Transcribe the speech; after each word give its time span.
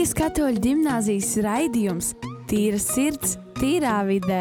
Rīgas 0.00 0.16
katoļu 0.16 0.60
gimnāzijas 0.64 1.34
raidījums 1.44 2.06
Tīra 2.48 2.78
sirds, 2.80 3.34
tīrā 3.58 3.98
vidē. 4.08 4.38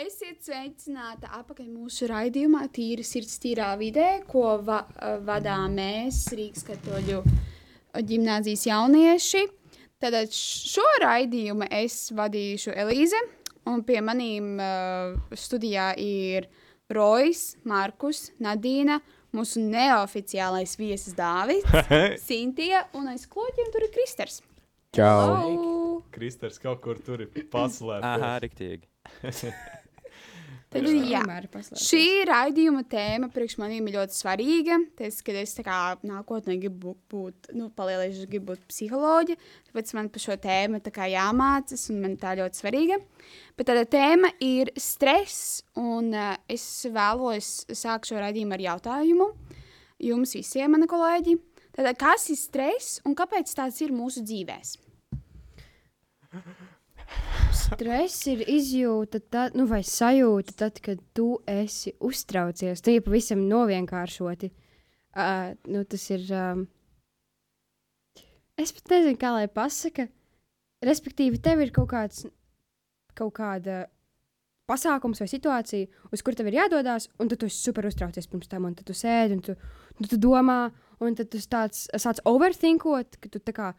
Esiet 0.00 0.40
sveicināti 0.48 1.28
atpakaļ 1.28 1.68
mūsu 1.74 2.08
raidījumā 2.08 2.62
Tīra 2.72 3.04
sirds, 3.04 3.36
tīrā 3.44 3.74
vidē, 3.76 4.08
ko 4.32 4.56
va 4.64 4.80
vadām 5.28 5.76
mēs, 5.76 6.22
Rīgas 6.32 6.64
katoļu 6.70 7.20
gimnāzijas 8.00 8.64
jaunieši. 8.70 9.44
Tātad 10.00 10.32
šo 10.40 10.88
raidījumu 11.04 11.68
es 11.82 12.06
vadīšu 12.16 12.72
Elīze, 12.80 13.20
un 13.68 13.84
pie 13.84 14.00
manīm 14.00 14.54
uh, 14.56 15.20
studijā 15.36 15.92
ir 16.00 16.48
Rojas, 16.88 17.58
Markus, 17.68 18.30
Nadīna, 18.40 19.02
mūsu 19.36 19.62
neoficiālais 19.64 20.76
viesis 20.80 21.16
Dāvids, 21.18 21.66
Sintija 22.28 22.86
un 22.98 23.10
aiz 23.12 23.26
kloķiem 23.30 23.72
tur 23.74 23.86
ir 23.86 23.92
Kristers. 23.94 24.40
Čau! 24.96 26.00
Kristers 26.10 26.58
kaut 26.58 26.80
kur 26.82 26.98
tur 27.04 27.22
ir 27.22 27.30
paslēpts. 27.52 28.06
Aha, 28.10 28.32
riktīgi. 28.42 28.88
Tad, 30.70 30.86
jā, 30.86 31.20
šī 31.82 32.02
raidījuma 32.28 32.84
tēma 32.86 33.26
priekš 33.34 33.56
maniem 33.58 33.88
ir 33.90 33.96
ļoti 33.96 34.14
svarīga. 34.14 34.76
Tas, 35.00 35.16
kad 35.26 35.34
es 35.40 35.56
kā 35.66 35.78
nākotnē 36.06 36.54
gribu 36.62 36.94
būt, 37.10 37.50
nu, 37.58 37.66
palielināšu, 37.74 38.28
gribu 38.30 38.52
būt 38.52 38.62
psiholoģija, 38.70 39.40
tāpēc 39.66 39.90
man 39.98 40.12
par 40.14 40.22
šo 40.22 40.36
tēmu 40.38 40.78
kā 40.94 41.08
jāmācas, 41.10 41.88
un 41.90 41.98
man 42.04 42.14
tā 42.22 42.36
ļoti 42.38 42.62
svarīga. 42.62 43.00
Bet 43.58 43.66
tāda 43.72 43.82
tēma 43.90 44.30
ir 44.46 44.70
stress, 44.78 45.64
un 45.74 46.14
uh, 46.14 46.36
es 46.46 46.68
vēlos 46.86 47.50
sākt 47.74 48.12
šo 48.12 48.22
raidījumu 48.22 48.54
ar 48.54 48.66
jautājumu 48.70 49.32
jums 50.00 50.34
visiem, 50.38 50.70
mani 50.74 50.88
kolēģi. 50.90 51.36
Tātad, 51.76 51.98
kas 52.00 52.30
ir 52.32 52.38
stress 52.40 53.02
un 53.06 53.18
kāpēc 53.18 53.52
tāds 53.56 53.82
ir 53.84 53.94
mūsu 53.94 54.24
dzīvēm? 54.26 54.76
Stress 57.54 58.26
ir 58.30 58.42
izjūta, 58.50 59.20
tad, 59.32 59.56
nu, 59.58 59.66
vai 59.70 59.82
sajūta, 59.86 60.54
tad, 60.64 60.80
kad 60.84 61.00
tu 61.16 61.32
esi 61.48 61.92
uztraucies. 62.06 62.82
Tu 62.82 62.96
jau 62.96 63.04
pavisam 63.06 63.42
novienkāršoti. 63.50 64.50
Uh, 65.10 65.52
nu, 65.70 65.84
tas 65.90 66.04
ir. 66.14 66.26
Um, 66.34 66.66
es 68.60 68.74
pat 68.76 68.94
nezinu, 68.94 69.18
kā 69.20 69.32
lai 69.34 69.46
pasaka. 69.50 70.06
Respektīvi, 70.86 71.40
tev 71.42 71.62
ir 71.64 71.72
kaut 71.76 71.90
kāds, 71.90 72.24
kaut 73.18 73.34
kāda 73.36 73.84
pasākums 74.70 75.20
vai 75.20 75.28
situācija, 75.30 75.88
uz 76.14 76.22
kur 76.24 76.36
tev 76.38 76.48
ir 76.48 76.60
jādodas, 76.60 77.08
un 77.20 77.30
tu 77.30 77.38
esi 77.46 77.58
super 77.58 77.88
uztraucies 77.88 78.28
pirms 78.30 78.50
tam, 78.50 78.68
un 78.68 78.76
tu 78.78 78.94
sēdi, 78.96 79.36
un 79.36 79.42
tu, 79.44 79.56
un 79.98 80.10
tu 80.10 80.18
domā, 80.20 80.60
un 81.02 81.16
tad 81.18 81.30
tu 81.32 81.40
tāds, 81.50 81.88
sāc 81.90 82.22
overthinkot, 82.28 83.18
ka 83.20 83.32
tu 83.32 83.42
tā 83.42 83.54
kā 83.56 83.72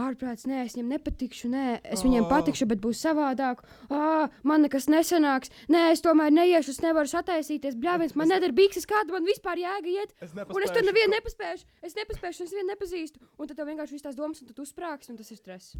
ārprāts, 0.00 0.46
nē, 0.50 0.64
es 0.66 0.74
viņam 0.76 0.90
nepatikšu, 0.94 1.50
nē, 1.52 1.64
es 1.94 2.02
viņam 2.04 2.26
patikšu, 2.30 2.66
bet 2.70 2.82
būs 2.82 3.02
savādāk. 3.04 3.62
Ah, 3.92 4.32
man 4.46 4.66
nekas 4.66 4.88
nesanāks, 4.90 5.52
nē, 5.70 5.86
es 5.94 6.02
tomēr 6.04 6.34
neiešu, 6.34 6.74
es 6.74 6.82
nevaru 6.84 7.10
sataisīties. 7.10 7.78
Bļāviens, 7.80 8.16
man 8.18 8.32
nedara 8.32 8.54
bīks, 8.56 8.88
kāda 8.90 9.14
man 9.14 9.28
vispār 9.28 9.62
jēga 9.62 9.94
iet. 9.94 10.14
Es 10.20 10.34
Un 10.34 10.66
es 10.66 10.74
tur 10.74 10.86
nevienu 10.86 11.14
nepaspēju, 11.14 11.64
es 11.86 11.98
nepaspēju, 11.98 12.40
un 12.40 12.50
es 12.50 12.58
vienu 12.58 12.70
nepazīstu. 12.72 13.24
Un 13.38 13.50
tad 13.50 13.58
tev 13.60 13.70
vienkārši 13.70 13.98
viss 13.98 14.06
tās 14.06 14.18
domas, 14.18 14.42
un 14.42 14.50
tu 14.50 14.66
uzsprāgs, 14.66 15.10
un 15.12 15.20
tas 15.20 15.30
ir 15.30 15.40
stress. 15.40 15.76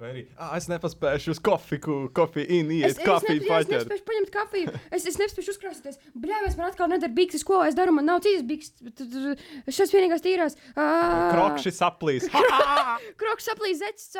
Vai 0.00 0.08
arī, 0.10 0.22
ah, 0.40 0.56
es 0.58 0.66
nepaspēju 0.66 1.30
uz 1.30 1.38
kofiju, 1.44 2.08
kofiju, 2.16 2.46
in, 2.48 2.70
Es, 2.72 2.96
iet, 2.96 2.96
es, 2.96 3.04
kafiju 3.06 3.36
nepie- 3.38 3.44
es 3.44 3.52
paķert. 3.52 3.84
nespēju 3.92 4.06
paņemt 4.08 4.30
kafiju, 4.34 4.72
es, 4.90 5.04
es 5.06 5.18
nespēju 5.20 5.52
uzkrāsties. 5.52 5.98
Bļāviens, 6.18 6.56
man 6.58 6.70
atkal 6.72 6.88
nedara 6.90 7.12
bīks, 7.14 7.44
ko 7.46 7.60
es 7.62 7.76
daru, 7.78 7.92
man 7.94 8.08
nav 8.08 8.20
citas 8.24 8.42
bīks. 8.42 8.72
Šis 9.70 9.92
vienīgās 9.94 10.24
tīrās. 10.24 10.56
Krokšs 10.74 11.78
aplīs. 11.86 12.26
Kroks 13.20 13.46
saplīs 13.52 13.78
zeķis 13.84 14.10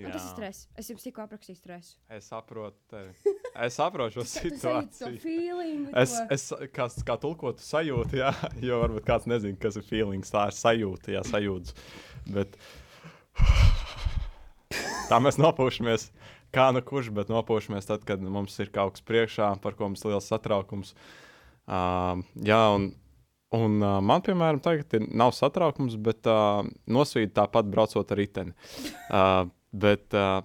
Jā, 0.00 0.06
tas 0.14 0.22
ir 0.22 0.30
stress. 0.32 0.66
Es 0.78 0.88
jums 0.88 1.02
tikko 1.02 1.24
aprakstīju 1.26 1.58
stresu. 1.58 1.96
es 2.08 2.24
saprotu 2.30 2.78
tevi. 2.88 3.34
Es 3.58 3.74
saprotu 3.76 4.20
šo 4.20 4.24
situāciju. 4.38 5.18
feelingu. 5.20 5.90
Es, 5.98 6.14
to- 6.14 6.26
es 6.30 6.70
kā, 6.72 6.86
kā 7.06 7.16
tulkotu 7.20 7.62
sajūtu, 7.62 8.18
jā, 8.22 8.30
jo 8.70 8.78
varbūt 8.84 9.04
kāds 9.04 9.26
nezina, 9.30 9.58
kas 9.60 9.76
ir 9.76 9.82
feelings. 9.86 10.30
Tā 10.30 10.46
ir 10.48 10.56
sajūta, 10.58 11.14
jā, 11.18 11.22
sajūta. 11.26 11.74
Bet 12.30 12.56
tā 15.10 15.18
mēs 15.22 15.40
nopūšamies. 15.40 16.10
Kā 16.54 16.70
nu 16.74 16.82
kurš, 16.82 17.12
bet 17.14 17.30
nopūšamies 17.30 17.86
tad, 17.86 18.02
kad 18.06 18.22
mums 18.22 18.56
ir 18.62 18.72
kaut 18.74 18.96
kas 18.96 19.06
priekšā, 19.06 19.52
par 19.62 19.76
ko 19.78 19.90
mums 19.90 20.02
ir 20.02 20.14
liels 20.14 20.26
satraukums. 20.30 20.94
Uh, 21.70 22.24
jā, 22.42 22.58
un, 22.74 22.88
un 23.54 23.76
uh, 23.78 23.98
man, 24.02 24.24
piemēram, 24.26 24.58
tagad 24.64 24.96
ir, 24.98 25.06
nav 25.14 25.30
satraukums, 25.36 25.94
bet 26.02 26.26
uh, 26.30 26.64
nosvīd 26.90 27.36
tāpat 27.36 27.70
braucot 27.70 28.10
ar 28.10 28.18
riteni. 28.18 28.56
Uh, 29.06 29.44
bet, 29.70 30.08
uh, 30.14 30.40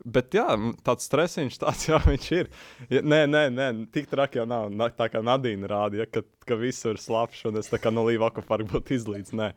Bet 0.00 0.32
jā, 0.32 0.46
tāds 0.80 1.04
stresiņš, 1.10 1.56
tāds 1.60 1.88
viņš 2.06 2.28
ir. 2.32 2.46
Ja, 2.88 3.02
nē, 3.04 3.18
nē, 3.28 3.42
nē, 3.52 3.66
tik 3.92 4.08
traki 4.08 4.40
jau 4.40 4.46
nav. 4.48 4.70
Na, 4.72 4.88
tā 4.88 5.10
kā 5.12 5.20
Nadīna 5.24 5.68
rādīja, 5.68 6.06
ka, 6.08 6.22
ka 6.48 6.56
visur 6.56 6.96
ir 6.96 7.02
slapjš, 7.02 7.42
un 7.50 7.60
es 7.60 7.68
tā 7.68 7.76
kā 7.76 7.92
no 7.92 8.06
Līva 8.08 8.30
akvaparka 8.30 8.70
būtu 8.70 8.96
izlīdz. 8.96 9.34
Nē. 9.36 9.50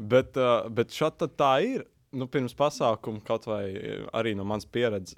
Bet, 0.00 0.38
uh, 0.40 0.70
bet 0.72 0.96
šādi 0.96 1.28
tā 1.36 1.52
ir. 1.66 1.84
Nu, 2.12 2.28
pirms 2.28 2.52
pasākuma, 2.56 3.22
kaut 3.24 3.46
vai 3.48 3.64
arī 4.12 4.34
no 4.36 4.44
manas 4.44 4.66
pieredzes, 4.68 5.16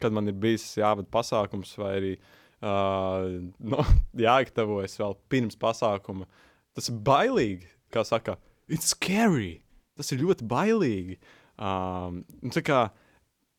kad 0.00 0.14
man 0.14 0.30
ir 0.30 0.36
bijis 0.40 0.64
jāvada 0.78 1.08
pasākums, 1.12 1.74
vai 1.80 1.92
arī 1.98 2.12
uh, 2.16 3.28
nu, 3.72 3.84
jāgatavojas 4.18 4.96
vēl 5.00 5.16
pirms 5.32 5.58
pasākuma. 5.60 6.28
Tas 6.74 6.90
ir 6.90 6.98
bailīgi, 7.06 7.68
kā 7.94 8.06
saka, 8.08 8.38
it's 8.68 8.94
scary. 8.96 9.58
Tas 9.94 10.10
ir 10.10 10.24
ļoti 10.24 10.46
bailīgi. 10.50 11.18
Um, 11.54 12.24
tā 12.50 12.64
kā 12.66 12.78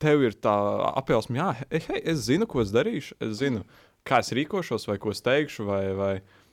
tev 0.02 0.26
ir 0.28 0.34
tā 0.44 0.54
apjausma, 1.00 1.38
jā, 1.40 1.52
hei, 1.72 2.02
es 2.02 2.26
zinu, 2.26 2.50
ko 2.50 2.60
es 2.66 2.74
darīšu, 2.76 3.16
es 3.24 3.38
zinu, 3.40 3.62
kā 4.06 4.20
es 4.26 4.34
rīkošos, 4.36 4.90
vai 4.90 4.98
ko 5.00 5.14
es 5.16 5.24
teikšu, 5.24 5.64
vai, 5.70 5.84
vai 5.96 6.12
uh, 6.18 6.45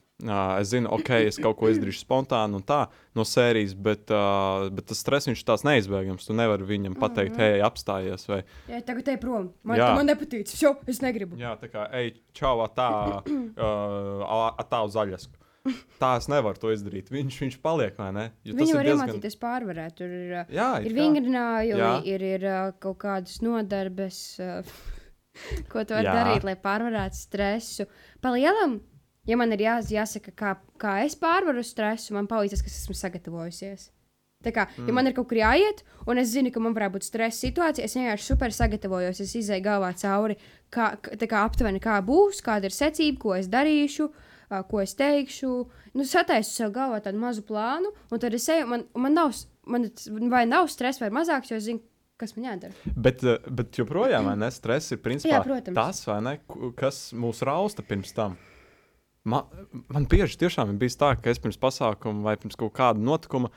es 0.61 0.69
zinu, 0.71 0.87
ok, 0.95 1.09
es 1.27 1.37
kaut 1.41 1.57
ko 1.59 1.69
izdarīšu 1.71 2.03
spontāni 2.05 2.55
un 2.55 2.63
tā 2.63 2.85
no 3.17 3.25
sērijas, 3.27 3.73
bet, 3.75 4.09
uh, 4.13 4.69
bet 4.73 4.87
tas 4.91 5.01
stress 5.03 5.27
viņš 5.27 5.41
ir 5.43 5.47
tāds 5.49 5.65
neizbēgams. 5.67 6.27
Tu 6.29 6.33
nevari 6.37 6.63
viņam 6.69 6.95
pateikt, 7.01 7.35
hei, 7.41 7.59
apstājies. 7.65 8.27
Vai, 8.29 8.41
Jā, 8.71 8.81
tagad 8.87 9.05
te 9.09 9.17
prom. 9.21 9.51
Man, 9.63 9.79
man 9.99 10.07
nepatīk. 10.07 10.47
Šo, 10.47 10.75
es 10.87 11.01
negribu. 11.03 11.35
jā, 11.41 11.55
tā 11.59 11.69
kā, 11.73 11.87
ej, 11.99 12.13
čau, 12.37 12.61
tā, 12.75 12.89
uh, 13.27 14.63
tā 14.69 14.83
uz 14.87 14.95
zaļas. 14.95 15.27
Tā 15.95 16.09
es 16.19 16.25
nevaru 16.27 16.59
to 16.59 16.71
izdarīt. 16.75 17.07
Viņš, 17.13 17.35
viņš 17.39 17.53
paliek, 17.63 17.93
vai 17.95 18.09
ne? 18.11 18.25
Viņu 18.43 18.65
ir 18.75 18.87
diezgan- 18.89 19.07
iemācīties 19.07 19.37
pārvarēt. 19.39 19.95
Tur 19.95 20.11
ir, 20.11 20.33
uh, 20.41 20.49
Jā, 20.51 20.71
ir 20.83 20.91
kā. 20.91 20.97
vingrinājumi, 20.97 21.79
Jā. 21.79 21.93
ir, 22.03 22.25
ir 22.33 22.43
uh, 22.49 22.71
kaut 22.83 22.97
kādas 23.05 23.37
nodarbes, 23.45 24.17
uh, 24.43 24.59
ko 25.71 25.85
tu 25.87 25.95
vari 25.95 26.09
darīt, 26.11 26.43
lai 26.43 26.57
pārvarētu 26.59 27.15
stresu. 27.15 27.87
Palielam, 28.21 28.81
ja 29.29 29.39
man 29.39 29.55
ir 29.55 29.65
jā, 29.65 29.79
jāsaka, 29.99 30.33
kā, 30.35 30.53
kā 30.81 30.99
es 31.07 31.15
pārvaru 31.19 31.63
stresu, 31.65 32.15
man 32.17 32.29
palīdz 32.31 32.57
tas, 32.57 32.65
kas 32.65 32.79
esmu 32.81 32.97
sagatavojusies. 32.97 33.89
Tā 34.43 34.51
kā, 34.51 34.65
mm. 34.67 34.89
ja 34.89 34.95
man 34.95 35.07
ir 35.07 35.15
kaut 35.15 35.29
kur 35.29 35.39
jāiet, 35.39 35.83
un 36.09 36.19
es 36.19 36.33
zinu, 36.33 36.51
ka 36.51 36.59
man 36.63 36.75
varētu 36.75 36.97
būt 36.97 37.07
stresa 37.07 37.45
situācija, 37.45 37.87
es 37.87 37.95
vienkārši 37.95 38.27
super 38.27 38.51
sagatavojos. 38.55 39.21
Es 39.23 39.31
izēju 39.39 39.63
galvā 39.63 39.93
cauri, 40.01 40.35
kā, 40.73 40.89
kā 40.99 41.45
aptuveni 41.45 41.79
kā 41.83 42.01
būs, 42.03 42.43
kāda 42.43 42.67
ir 42.67 42.75
secība, 42.75 43.21
ko 43.23 43.37
es 43.37 43.47
darīšu, 43.51 44.09
ko 44.69 44.83
es 44.83 44.97
teikšu. 44.99 45.53
Nu, 45.95 46.07
sataisu 46.09 46.51
sev 46.51 46.75
galvā 46.75 46.99
tādu 47.05 47.23
mazu 47.23 47.45
plānu, 47.47 47.93
un 48.11 48.21
tad 48.21 48.35
es 48.35 48.49
eju, 48.51 48.67
man, 48.69 48.85
man 48.99 49.15
nav, 49.15 49.33
man 49.63 49.87
vai 50.33 50.43
nav 50.49 50.67
stresa, 50.73 51.05
vai 51.05 51.13
mazāks, 51.21 51.53
jo 51.53 51.61
es 51.61 51.69
zinu, 51.69 51.83
kas 52.19 52.35
man 52.35 52.51
jādara. 52.51 52.93
Bet, 52.99 53.23
bet 53.47 53.79
joprojām 53.79 54.27
vai 54.27 54.35
ne, 54.43 54.51
stress 54.53 54.91
ir 54.91 54.99
principā 55.03 55.37
Jā, 55.37 55.43
protams. 55.45 55.79
tas, 55.79 56.03
ne, 56.25 56.39
kas 56.79 57.05
mūs 57.15 57.45
rausta 57.47 57.85
pirms 57.87 58.11
tam. 58.17 58.35
Man, 59.23 59.47
man 59.87 60.05
bieži 60.11 60.35
tiešām 60.41 60.73
ir 60.73 60.79
bijis 60.81 60.99
tā, 60.99 61.13
ka 61.15 61.31
es 61.31 61.39
pirms 61.39 61.59
pasākuma 61.61 62.25
vai 62.25 62.33
pirms 62.39 62.57
kaut 62.59 62.73
kāda 62.75 62.99
notikuma, 62.99 63.53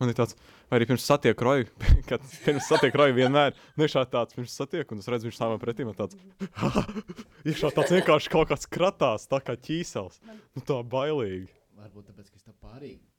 man 0.00 0.12
ir 0.12 0.16
tāds, 0.16 0.32
vai 0.70 0.78
arī 0.78 0.88
pirms 0.88 1.04
satieku 1.04 1.44
roju, 1.44 1.66
kad 2.08 2.24
pirms 2.46 2.70
satieku 2.70 3.02
roju 3.02 3.18
vienmēr, 3.18 3.52
nu, 3.76 3.84
ir 3.84 4.08
tāds, 4.14 4.36
pirms 4.38 4.56
satieku, 4.56 4.96
un 4.96 5.04
es 5.04 5.10
redzu, 5.12 5.28
viņš 5.28 5.36
stāv 5.36 5.58
pretī, 5.60 5.84
man 5.84 5.98
tāds, 5.98 6.16
iekšā 7.44 7.74
tāds 7.76 7.92
vienkārši 7.98 8.32
kaut 8.32 8.48
kāds 8.54 8.70
kratās, 8.78 9.28
tā 9.28 9.42
kā 9.44 9.58
ķīsels. 9.60 10.22
Nu, 10.56 10.64
tā 10.64 10.80
bailīgi. 10.96 11.50
Varbūt 11.80 12.08
tāpēc, 12.08 12.32
ka 12.32 12.40
es 12.40 12.48
tev 12.48 12.56
pārīgi. 12.64 13.09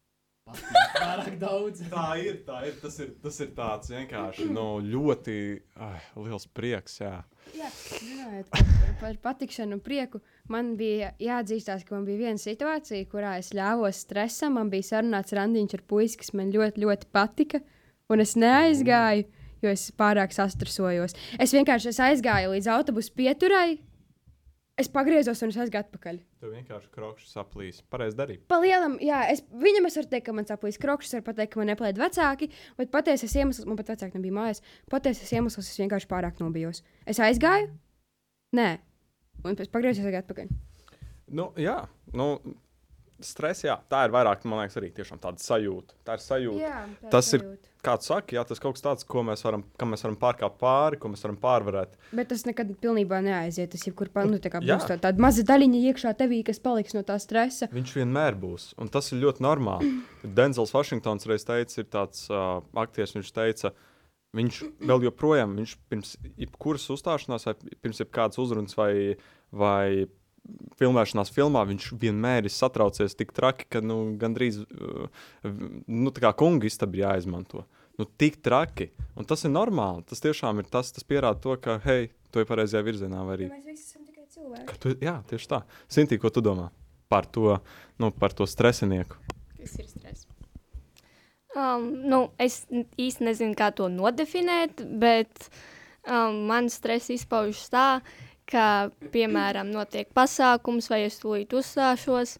Pārāk 1.01 1.35
daudz. 1.41 1.83
Tā 1.91 2.07
ir, 2.21 2.41
tā 2.47 2.61
ir, 2.69 2.77
tas 2.81 2.97
ir, 3.03 3.11
tas 3.23 3.39
ir 3.43 3.51
tāds 3.57 3.91
vienkārši, 3.91 4.47
nu, 4.53 4.65
ļoti 4.85 5.35
ai, 5.81 5.97
liels 6.19 6.47
prieks, 6.53 6.99
jā. 7.01 7.17
Jā, 7.57 7.67
runājot 7.97 8.49
par, 8.53 8.95
par 9.01 9.19
patikšanu 9.25 9.77
un 9.77 9.83
prieku, 9.83 10.21
man 10.51 10.75
bija 10.79 11.11
jāatzīstās, 11.21 11.83
ka 11.87 11.97
man 11.97 12.05
bija 12.07 12.27
viena 12.27 12.41
situācija, 12.41 13.09
kurā 13.11 13.35
es 13.41 13.51
ļāvos 13.57 14.03
stresam. 14.05 14.55
Man 14.59 14.71
bija 14.71 14.91
sarunāts 14.93 15.35
randiņš 15.35 15.77
ar 15.79 15.85
puisi, 15.89 16.19
kas 16.21 16.33
man 16.37 16.53
ļoti, 16.53 16.85
ļoti 16.85 17.11
patika, 17.15 17.61
un 18.11 18.23
es 18.23 18.37
neaizgāju, 18.39 19.27
jo 19.61 19.73
es 19.73 19.89
pārāk 19.97 20.33
sastrusojos. 20.35 21.17
Es 21.41 21.55
vienkārši 21.55 21.91
es 21.91 22.01
aizgāju 22.03 22.53
līdz 22.55 22.69
autobusu 22.77 23.13
pieturai. 23.17 23.79
Es 24.81 24.89
pagriezos 24.91 25.41
un 25.45 25.53
es 25.53 25.57
aizgāju 25.61 25.85
atpakaļ. 25.85 26.19
Tev 26.41 26.53
vienkārši 26.55 26.89
krokšs 26.95 27.33
saplīs. 27.35 27.81
Pareizi 27.93 28.17
darīt. 28.19 28.43
Palielam, 28.51 28.97
jā, 29.03 29.21
es, 29.33 29.43
viņam 29.63 29.87
es 29.89 29.97
varu 29.99 30.11
teikt, 30.11 30.25
ka 30.27 30.35
man 30.37 30.49
saplīs 30.49 30.79
krokšs, 30.81 31.13
var 31.19 31.25
pateikt, 31.29 31.53
ka 31.53 31.61
man 31.61 31.71
neplēd 31.71 32.01
vecāki, 32.01 32.49
bet 32.79 32.91
patiesais 32.93 33.37
iemesls, 33.37 33.67
man 33.69 33.79
pat 33.79 33.93
vecāki 33.93 34.19
nebija 34.19 34.37
mājās, 34.39 34.63
patiesais 34.91 35.31
iemesls, 35.37 35.69
es 35.69 35.81
vienkārši 35.83 36.09
pārāk 36.11 36.41
nobijos. 36.43 36.83
Es 37.09 37.21
aizgāju? 37.23 37.71
Nē. 38.57 38.69
Un 39.45 39.57
pēc 39.57 39.71
pagriezos 39.73 40.03
aizgāju 40.03 40.25
atpakaļ. 40.25 40.51
Nu, 41.37 41.51
jā, 41.61 41.77
nu, 42.17 42.33
stress, 43.27 43.63
jā, 43.63 43.75
tā 43.89 44.05
ir 44.07 44.11
vairāk, 44.13 44.43
man 44.45 44.61
liekas, 44.63 44.77
arī 44.81 44.91
tiešām 44.95 45.19
tāda 45.21 45.41
sajūta. 45.43 45.93
Tā 46.05 46.15
ir 46.17 46.23
sajūta. 46.23 46.61
Jā, 46.63 46.79
tā 47.03 47.09
Tas 47.17 47.33
ir- 47.33 47.41
sajūta. 47.45 47.67
Kā 47.81 47.95
tu 47.97 48.05
saki, 48.05 48.35
jā, 48.35 48.43
tas 48.45 48.59
kaut 48.61 48.75
kas 48.75 48.83
tāds, 48.85 49.03
ko 49.09 49.23
mēs 49.25 49.41
varam, 49.41 49.63
kam 49.75 49.89
mēs 49.89 50.03
varam 50.05 50.15
pārkāpt 50.21 50.59
pāri, 50.61 50.99
ko 51.01 51.09
mēs 51.09 51.23
varam 51.25 51.37
pārvarēt. 51.41 51.95
Bet 52.13 52.27
tas 52.29 52.43
nekad 52.45 52.75
pilnībā 52.77 53.23
neaiziet. 53.25 53.71
Tas 53.73 53.81
jebkur 53.87 54.11
pa- 54.13 54.23
nu, 54.29 54.37
tā 54.37 54.51
kā 54.53 54.61
Jā. 54.61 54.77
būs 54.77 54.85
tā, 54.85 54.99
tāda 55.01 55.17
maza 55.17 55.41
daļiņa 55.41 55.81
iekšā 55.89 56.13
tevī, 56.19 56.43
kas 56.45 56.59
paliks 56.59 56.93
no 56.93 57.01
tā 57.01 57.17
stresa. 57.17 57.67
Viņš 57.73 57.93
vienmēr 57.97 58.37
būs, 58.37 58.75
un 58.77 58.87
tas 58.87 59.11
ir 59.11 59.23
ļoti 59.23 59.41
normāli. 59.41 59.89
Denzels 60.37 60.71
Vašingtons 60.77 61.25
reiz 61.25 61.43
teica, 61.43 61.79
ir 61.81 61.85
tāds 61.89 62.29
uh, 62.29 62.61
aktieris, 62.77 63.15
viņš 63.17 63.31
teica, 63.33 63.73
viņš 64.37 64.61
vēl 64.85 65.01
joprojām, 65.09 65.57
viņš 65.57 65.75
pirms 65.89 66.17
jebkuras 66.37 66.85
uzstāšanās, 66.93 67.45
vai 67.49 67.55
pirms 67.81 67.97
jebkādas 68.05 68.37
uzrunas 68.37 68.77
vai, 68.77 69.17
vai 69.51 70.05
filmēšanās 70.79 71.31
filmā, 71.33 71.63
viņš 71.69 71.91
vienmēr 72.01 72.47
ir 72.47 72.53
satraucies 72.53 73.15
tik 73.17 73.33
traki, 73.35 73.67
ka 73.71 73.81
nu, 73.85 74.15
gandrīz 74.21 74.61
uh, 74.63 75.11
nu, 75.87 76.13
tā 76.13 76.25
kā 76.25 76.33
kunga 76.37 76.67
istaba 76.69 76.97
ir 76.97 77.05
jāizmanto. 77.05 77.65
Nu, 77.99 78.07
tik 78.17 78.39
traki, 78.41 78.89
un 79.19 79.27
tas 79.27 79.43
ir 79.45 79.53
normāli. 79.53 80.05
Tas 80.09 80.23
tiešām 80.23 80.63
ir 80.63 80.69
tas, 80.71 80.89
tas 80.95 81.05
pierāda 81.05 81.41
to, 81.43 81.57
ka, 81.61 81.77
hei, 81.85 82.09
tu 82.33 82.41
ej 82.41 82.47
pareizajā 82.49 82.81
virzienā, 82.87 83.21
arī 83.33 83.51
Mēs 83.51 83.67
visi 83.67 83.91
esam 83.91 84.07
tikai 84.07 84.25
cilvēki. 84.31 84.79
Tu, 84.81 84.95
jā, 85.03 85.19
tieši 85.29 85.51
tā. 85.51 85.61
Sintī, 85.91 86.17
ko 86.21 86.33
tu 86.33 86.43
domā 86.45 86.71
par 87.11 87.27
to, 87.27 87.59
nu, 87.99 88.09
par 88.15 88.33
to 88.33 88.47
stresinieku? 88.47 89.19
Kas 89.59 89.75
ir 89.77 89.89
stress? 89.91 90.25
Um, 91.51 91.89
nu, 92.07 92.21
es 92.39 92.63
īsti 92.71 93.27
nezinu, 93.27 93.57
kā 93.59 93.73
to 93.75 93.89
nodefinēt, 93.91 94.85
bet 95.01 95.49
um, 96.07 96.45
man 96.47 96.71
stress 96.71 97.11
izpaužas 97.11 97.67
tā, 97.73 97.87
ka, 97.99 98.30
piemēram, 98.51 99.71
notiek 99.71 100.09
pasākums 100.15 100.89
vai 100.91 101.05
es 101.07 101.19
tūlīt 101.21 101.53
uzstāšos, 101.55 102.37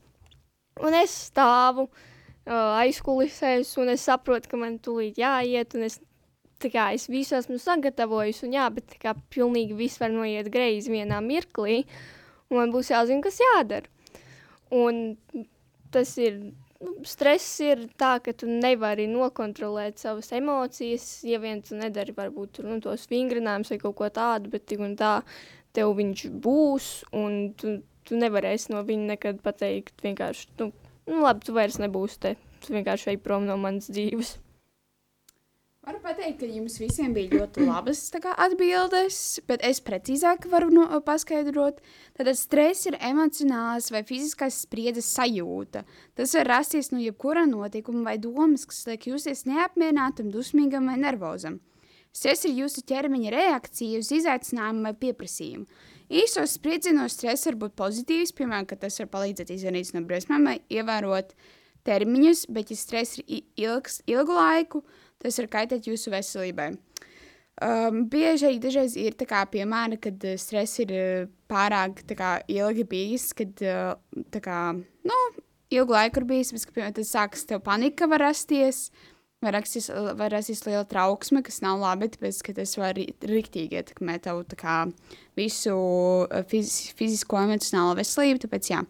un 0.85 0.97
es 0.97 1.13
stāvu 1.29 1.87
uh, 1.87 2.79
aizkulisēs, 2.81 3.73
un 3.81 3.93
es 3.93 4.07
saprotu, 4.09 4.51
ka 4.51 4.59
man 4.59 4.79
tūlīt 4.83 5.19
jāiet, 5.21 5.75
un 5.77 5.87
es, 5.87 5.99
kā, 6.61 6.91
es 6.95 7.07
visu 7.11 7.37
esmu 7.39 7.59
sagatavojis, 7.61 8.43
un 8.47 8.57
jā, 8.57 8.67
bet 8.73 8.97
kā 9.01 9.15
pilnīgi 9.33 9.77
viss 9.77 10.01
var 10.01 10.13
noiet 10.13 10.51
greizi 10.53 10.93
vienā 10.93 11.21
mirklī, 11.25 11.83
un 12.49 12.61
man 12.61 12.73
būs 12.75 12.91
jāzina, 12.93 13.23
kas 13.23 13.39
jādara. 13.41 13.87
Un 14.71 15.17
tas 15.91 16.13
ir 16.21 16.37
nu, 16.81 16.93
stress 17.07 17.59
ir 17.63 17.85
tā, 17.99 18.15
ka 18.23 18.33
tu 18.33 18.49
nevari 18.49 19.07
nokontrolēt 19.11 20.01
savas 20.01 20.31
emocijas, 20.35 21.07
ja 21.27 21.41
vien 21.43 21.61
tu 21.65 21.77
nedari 21.79 22.15
varbūt 22.15 22.61
nu, 22.65 22.79
tos 22.83 23.07
vingrinājumus 23.11 23.73
vai 23.73 23.79
kaut 23.81 23.97
ko 23.99 24.09
tādu, 24.13 24.51
bet 24.53 24.65
tik 24.71 24.83
un 24.83 24.95
tā 24.99 25.19
tev 25.75 25.95
viņš 25.97 26.27
būs, 26.43 26.91
un 27.15 27.41
tu, 27.57 27.79
tu 28.07 28.19
nevarēsi 28.19 28.73
no 28.73 28.83
viņa 28.87 29.09
nekad 29.15 29.41
pateikt 29.45 30.03
vienkārši, 30.05 30.47
nu, 30.61 30.71
nu 31.09 31.25
labi, 31.25 31.47
tu 31.47 31.57
vairs 31.57 31.79
nebūsi 31.81 32.21
te, 32.23 32.37
tu 32.63 32.77
vienkārši 32.77 33.13
ej 33.13 33.21
prom 33.25 33.49
no 33.49 33.59
manas 33.61 33.91
dzīves. 33.91 34.37
Varu 35.81 35.97
pateikt, 35.97 36.43
ka 36.43 36.45
jums 36.45 36.75
visiem 36.77 37.09
bija 37.15 37.39
ļoti 37.39 37.63
labas 37.65 38.03
kā, 38.13 38.35
atbildes, 38.43 39.39
bet 39.49 39.63
es 39.65 39.79
precīzāk 39.81 40.43
varu 40.51 40.67
no, 40.69 40.83
paskaidrot. 41.01 41.79
Tad 42.19 42.29
stress 42.37 42.85
ir 42.85 42.99
emocionāls 43.01 43.89
vai 43.89 44.03
fiziskās 44.05 44.59
spriedzes 44.67 45.09
sajūta. 45.15 45.81
Tas 46.13 46.35
var 46.37 46.51
rasties 46.53 46.91
no 46.93 47.01
jebkura 47.01 47.47
notikuma 47.49 48.11
vai 48.11 48.19
domas, 48.21 48.67
kas 48.69 48.83
liek 48.91 49.09
justies 49.09 49.47
neapmierinātam, 49.49 50.29
dusmīgam 50.29 50.85
vai 50.85 50.99
nervozam. 51.01 51.57
Stress 52.11 52.43
ir 52.47 52.57
jūsu 52.59 52.83
ķermeņa 52.87 53.31
reakcija 53.31 54.01
uz 54.01 54.11
izaicinājumu 54.11 54.83
vai 54.89 54.93
pieprasījumu. 54.99 55.65
Īsos 56.11 56.57
spriedzienos 56.57 57.15
stress 57.15 57.47
var 57.47 57.55
būt 57.61 57.75
pozitīvs, 57.79 58.33
piemēram, 58.35 58.67
ka 58.67 58.75
tas 58.79 58.99
var 58.99 59.07
palīdzēt 59.13 59.53
izvairīties 59.55 59.93
no 59.95 60.03
briesmām 60.07 60.49
vai 60.49 60.57
ievērot 60.67 61.31
termiņus, 61.87 62.45
bet, 62.51 62.73
ja 62.73 62.77
stress 62.77 63.21
ir 63.21 63.45
ilgs, 63.63 64.01
ilgu 64.11 64.35
laiku, 64.35 64.83
tas 65.23 65.39
var 65.39 65.47
kaitēt 65.55 65.87
jūsu 65.87 66.11
veselībai. 66.11 66.73
Um, 67.61 68.05
bieži 68.09 68.47
arī 68.47 68.59
dažreiz 68.59 68.95
ir 68.97 69.15
tā 69.19 69.27
kā 69.29 69.45
piemēri, 69.53 69.99
kad 70.01 70.23
uh, 70.25 70.35
stress 70.41 70.81
ir 70.81 70.91
uh, 70.97 71.31
pārāk 71.51 72.01
kā, 72.17 72.31
ilgi 72.49 72.85
bijis, 72.89 73.29
kad 73.37 73.63
uh, 73.63 73.95
kā, 74.41 74.59
nu, 75.07 75.19
ilgu 75.71 75.95
laiku 75.95 76.23
ir 76.23 76.27
bijis, 76.31 76.51
bet, 76.55 76.65
ka, 76.65 76.75
piemēram, 76.75 76.95
tad 76.97 77.07
sākas 77.07 77.45
panika 77.63 78.09
var 78.11 78.25
rasties, 78.25 78.89
var 79.41 79.55
rasties, 79.57 79.89
var 79.89 80.29
rasties 80.29 80.61
liela 80.67 80.83
trauksme, 80.85 81.41
kas 81.45 81.61
nav 81.63 81.79
labi, 81.81 82.11
tāpēc, 82.13 82.41
ka 82.45 82.53
tas 82.59 82.75
var 82.77 82.93
ri- 82.97 83.09
riktīgi 83.25 83.79
ietekmēt 83.79 84.27
tavu 84.27 84.43
kā 84.57 84.75
visu 85.37 85.73
uh, 85.73 86.43
fiz, 86.49 86.91
fizisko 86.97 87.39
emocionālo 87.41 87.95
veselību, 87.97 88.43
tāpēc, 88.43 88.69
jā. 88.73 88.81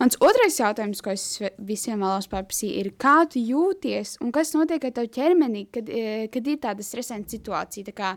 Mans 0.00 0.18
otrais 0.20 0.58
jautājums, 0.60 1.00
ko 1.04 1.14
es 1.14 1.24
visiem 1.56 2.04
vēlos 2.04 2.28
paprasīt, 2.32 2.74
ir, 2.82 2.90
kā 3.00 3.22
tu 3.32 3.40
jūties 3.40 4.18
un 4.24 4.34
kas 4.36 4.52
notiek 4.56 4.84
ar 4.84 4.92
tavu 4.98 5.08
ķermeni, 5.16 5.64
kad, 5.72 5.88
eh, 5.88 6.26
kad 6.32 6.52
ir 6.52 6.60
tāda 6.66 6.84
stresanta 6.84 7.32
situācija? 7.32 7.88
Tā 7.88 7.96
kā, 7.96 8.12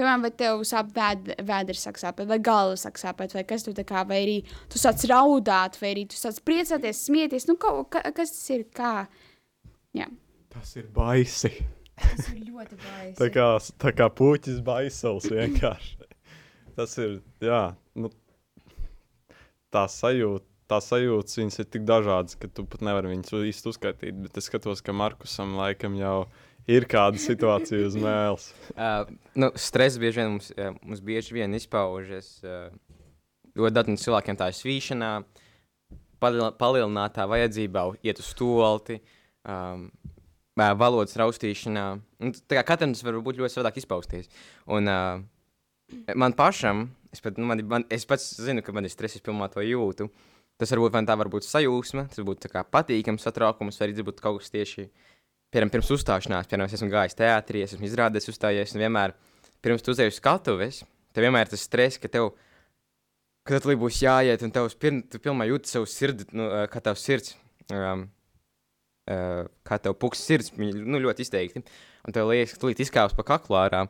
piemēram, 0.00 0.24
vai 0.24 0.32
tev 0.40 0.64
sāp 0.68 0.94
vēd, 0.96 1.34
vēders, 1.36 1.84
sāk 1.84 2.00
sāpēt, 2.00 2.30
vai 2.30 2.40
galva 2.40 2.80
sāk 2.80 2.96
sāpēt, 3.02 3.36
vai 3.36 3.44
kas 3.44 3.66
tu 3.66 3.76
tā 3.76 3.84
kā, 3.84 4.06
vai 4.08 4.22
arī 4.24 4.38
tu 4.72 4.80
sāc 4.80 5.04
raudāt, 5.10 5.76
vai 5.82 5.92
arī 5.92 6.08
tu 6.08 6.16
sāc 6.16 6.40
priecāties, 6.48 7.04
smieties, 7.10 7.50
nu, 7.50 7.58
kaut, 7.60 7.90
ka, 7.92 8.06
kas 8.16 8.32
tas 8.38 8.50
ir, 8.56 8.64
kā, 8.72 8.94
jā. 9.92 10.08
Tas 10.60 10.76
ir 10.76 10.88
baisi. 10.92 11.50
Tas 11.96 12.26
ir 12.28 12.42
ļoti 12.44 12.76
baisi. 12.76 13.16
Tā 13.16 13.30
kā, 13.32 13.46
tā 13.80 13.92
kā 13.96 14.10
puķis 14.12 14.60
baisels 14.64 15.30
vienkārši. 15.32 15.96
Tas 16.76 16.92
ir, 17.00 17.16
jā, 17.44 17.62
nu, 17.96 18.12
tā 19.72 19.86
sajūta. 19.88 20.44
Tā 20.70 20.78
sajūta, 20.84 21.34
viņas 21.40 21.58
ir 21.58 21.66
tik 21.66 21.82
dažādas, 21.82 22.36
ka 22.38 22.46
tu 22.46 22.62
pat 22.62 22.84
nevari 22.86 23.08
viņas 23.10 23.32
īsti 23.48 23.72
uzskaitīt. 23.72 24.20
Bet 24.22 24.36
es 24.38 24.46
skatos, 24.46 24.84
ka 24.86 24.94
Markusam 24.94 25.56
laikam 25.58 25.96
jau 25.98 26.28
ir 26.70 26.86
kāda 26.86 27.18
situācija 27.18 27.88
uz 27.88 27.96
mēles. 27.98 28.52
Uh, 28.80 29.10
nu, 29.34 29.50
stress 29.58 29.98
bieži 30.00 30.20
vien 30.20 30.30
mums, 30.36 30.52
mums 30.86 31.00
bieži 31.04 31.34
vien 31.34 31.56
izpaužas 31.58 32.28
uh, 32.46 32.70
ļoti 33.58 33.74
daudziem 33.76 33.98
cilvēkiem 33.98 34.38
tā 34.38 34.50
ir 34.52 34.56
svīšanā, 34.56 35.10
paliel, 36.22 36.46
palielinātā 36.60 37.26
vajadzībā 37.28 37.82
iet 38.06 38.22
uz 38.22 38.30
stolti, 38.30 39.00
um, 39.42 39.88
valodas 40.58 41.16
raustīšanā. 41.20 41.84
Un, 42.20 42.34
tas 42.34 43.04
var 43.06 43.20
būt 43.20 43.38
ļoti 43.40 43.54
savādāk 43.54 43.78
izpausties. 43.80 44.30
Un 44.66 44.90
uh, 44.90 45.22
man 46.14 46.34
pašam, 46.38 46.88
es, 47.12 47.22
pat, 47.22 47.38
nu, 47.38 47.46
man, 47.50 47.62
man, 47.68 47.86
es 47.92 48.06
pats 48.08 48.32
zinu, 48.40 48.64
ka 48.64 48.74
man 48.74 48.88
ir 48.88 48.92
stress, 48.92 49.18
es 49.18 49.24
pilnībā 49.24 49.50
to 49.52 49.64
jūtu. 49.64 50.10
Tas 50.60 50.74
varbūt 50.74 50.92
vai 50.92 51.06
tā 51.08 51.16
var 51.16 51.30
būt 51.32 51.46
sajūsma, 51.46 52.10
tas 52.12 52.20
būtu 52.26 52.50
patīkams 52.52 53.24
satraukums, 53.24 53.78
vai 53.80 53.88
arī 53.88 54.04
būtu 54.04 54.20
kaut 54.20 54.42
kas 54.42 54.52
tieši 54.52 54.90
piemēram, 55.50 55.72
pirms 55.74 55.90
uzstāšanās, 55.96 56.48
piemēram, 56.50 56.68
es 56.68 56.76
esmu 56.78 56.90
gājis 56.92 57.18
teātrī, 57.18 57.64
es 57.64 57.74
esmu 57.74 57.88
izrādījis, 57.88 58.30
uzstājies, 58.32 58.74
un 58.74 58.84
vienmēr 58.84 59.14
pirms 59.64 59.84
tu 59.84 59.94
uzēji 59.94 60.12
uz 60.12 60.20
skatuves, 60.20 60.80
tev 61.14 61.26
vienmēr 61.26 61.48
ir 61.48 61.52
tas 61.52 61.64
stress, 61.66 61.98
ka 62.00 62.10
tev, 62.12 62.30
ka 63.48 63.58
tev 63.58 63.74
būs 63.80 63.98
jāiet, 64.04 64.44
un 64.46 64.54
tev 64.54 64.70
pirm, 64.80 65.02
tu 65.10 65.18
pilnībā 65.22 65.48
jūti 65.50 65.72
savu 65.72 65.90
sirdi, 65.90 66.28
nu, 66.38 66.46
kā 66.70 66.82
tavs 66.84 67.02
sirds, 67.06 67.34
um, 67.74 68.06
uh, 69.10 69.50
kā 69.66 69.78
tev 69.82 69.96
puks 70.00 70.22
sirds, 70.22 70.54
nu, 70.56 71.02
ļoti 71.02 71.26
izteikti, 71.26 71.64
un 72.06 72.16
tev 72.16 72.30
liekas, 72.30 72.54
ka 72.54 72.62
tulīt 72.62 72.82
izkāps 72.86 73.16
pa 73.18 73.26
kaklu 73.34 73.58
ārā. 73.60 73.84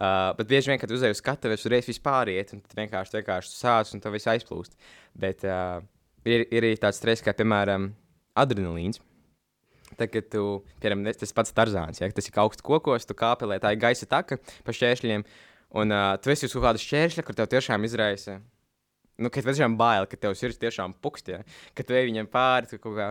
Uh, 0.00 0.30
bet 0.38 0.48
bieži 0.48 0.70
vien, 0.70 0.78
kad 0.80 0.92
uzēji 0.94 1.16
uz 1.16 1.20
skatuves, 1.20 1.64
uzreiz 1.66 1.88
viss 1.90 2.00
pāriet, 2.00 2.54
un 2.54 2.62
tad 2.62 2.78
vienkārši, 2.78 3.18
vienkārši 3.18 3.50
sāc, 3.52 3.90
un 3.92 4.00
tev 4.00 4.14
viss 4.14 4.30
aizplūst. 4.30 4.78
Bet 5.18 5.42
uh, 5.44 5.82
ir, 6.24 6.46
ir 6.46 6.62
arī 6.62 6.76
tāds 6.80 7.00
stress, 7.02 7.24
kā, 7.26 7.34
piemēram, 7.36 7.90
adrenalīns. 8.38 9.02
Tad, 9.90 10.06
kad 10.14 10.30
tu, 10.32 10.44
piemēram, 10.80 11.10
tas 11.18 11.34
pats 11.36 11.52
tarzāns, 11.52 12.00
ja, 12.00 12.08
tas 12.14 12.30
ir 12.30 12.38
augsts 12.40 12.64
kokos, 12.64 13.04
tu 13.08 13.16
kāpi, 13.18 13.48
lai 13.50 13.58
tā 13.60 13.74
ir 13.74 13.82
gaisa 13.82 14.06
taka 14.08 14.38
pa 14.64 14.74
šķēršļiem, 14.76 15.26
un 15.82 15.92
uh, 15.96 16.14
tu 16.22 16.32
esi 16.32 16.46
uz 16.46 16.54
kaut 16.54 16.68
kāda 16.68 16.80
šķēršļa, 16.80 17.26
kur 17.26 17.36
tev 17.36 17.50
tiešām 17.50 17.84
izraisa, 17.88 18.38
nu, 19.20 19.28
ka 19.28 19.42
tev 19.42 19.50
tiešām 19.50 19.74
bail, 19.80 20.06
ka 20.08 20.18
tev 20.20 20.38
sirds 20.38 20.60
tiešām 20.62 20.94
pukst, 21.02 21.28
ja, 21.34 21.42
ka 21.76 21.84
tu 21.84 21.98
ej 21.98 22.06
viņam 22.08 22.30
pāri, 22.30 22.70
tu 22.70 22.78
kaut 22.80 22.96
kā, 22.96 23.10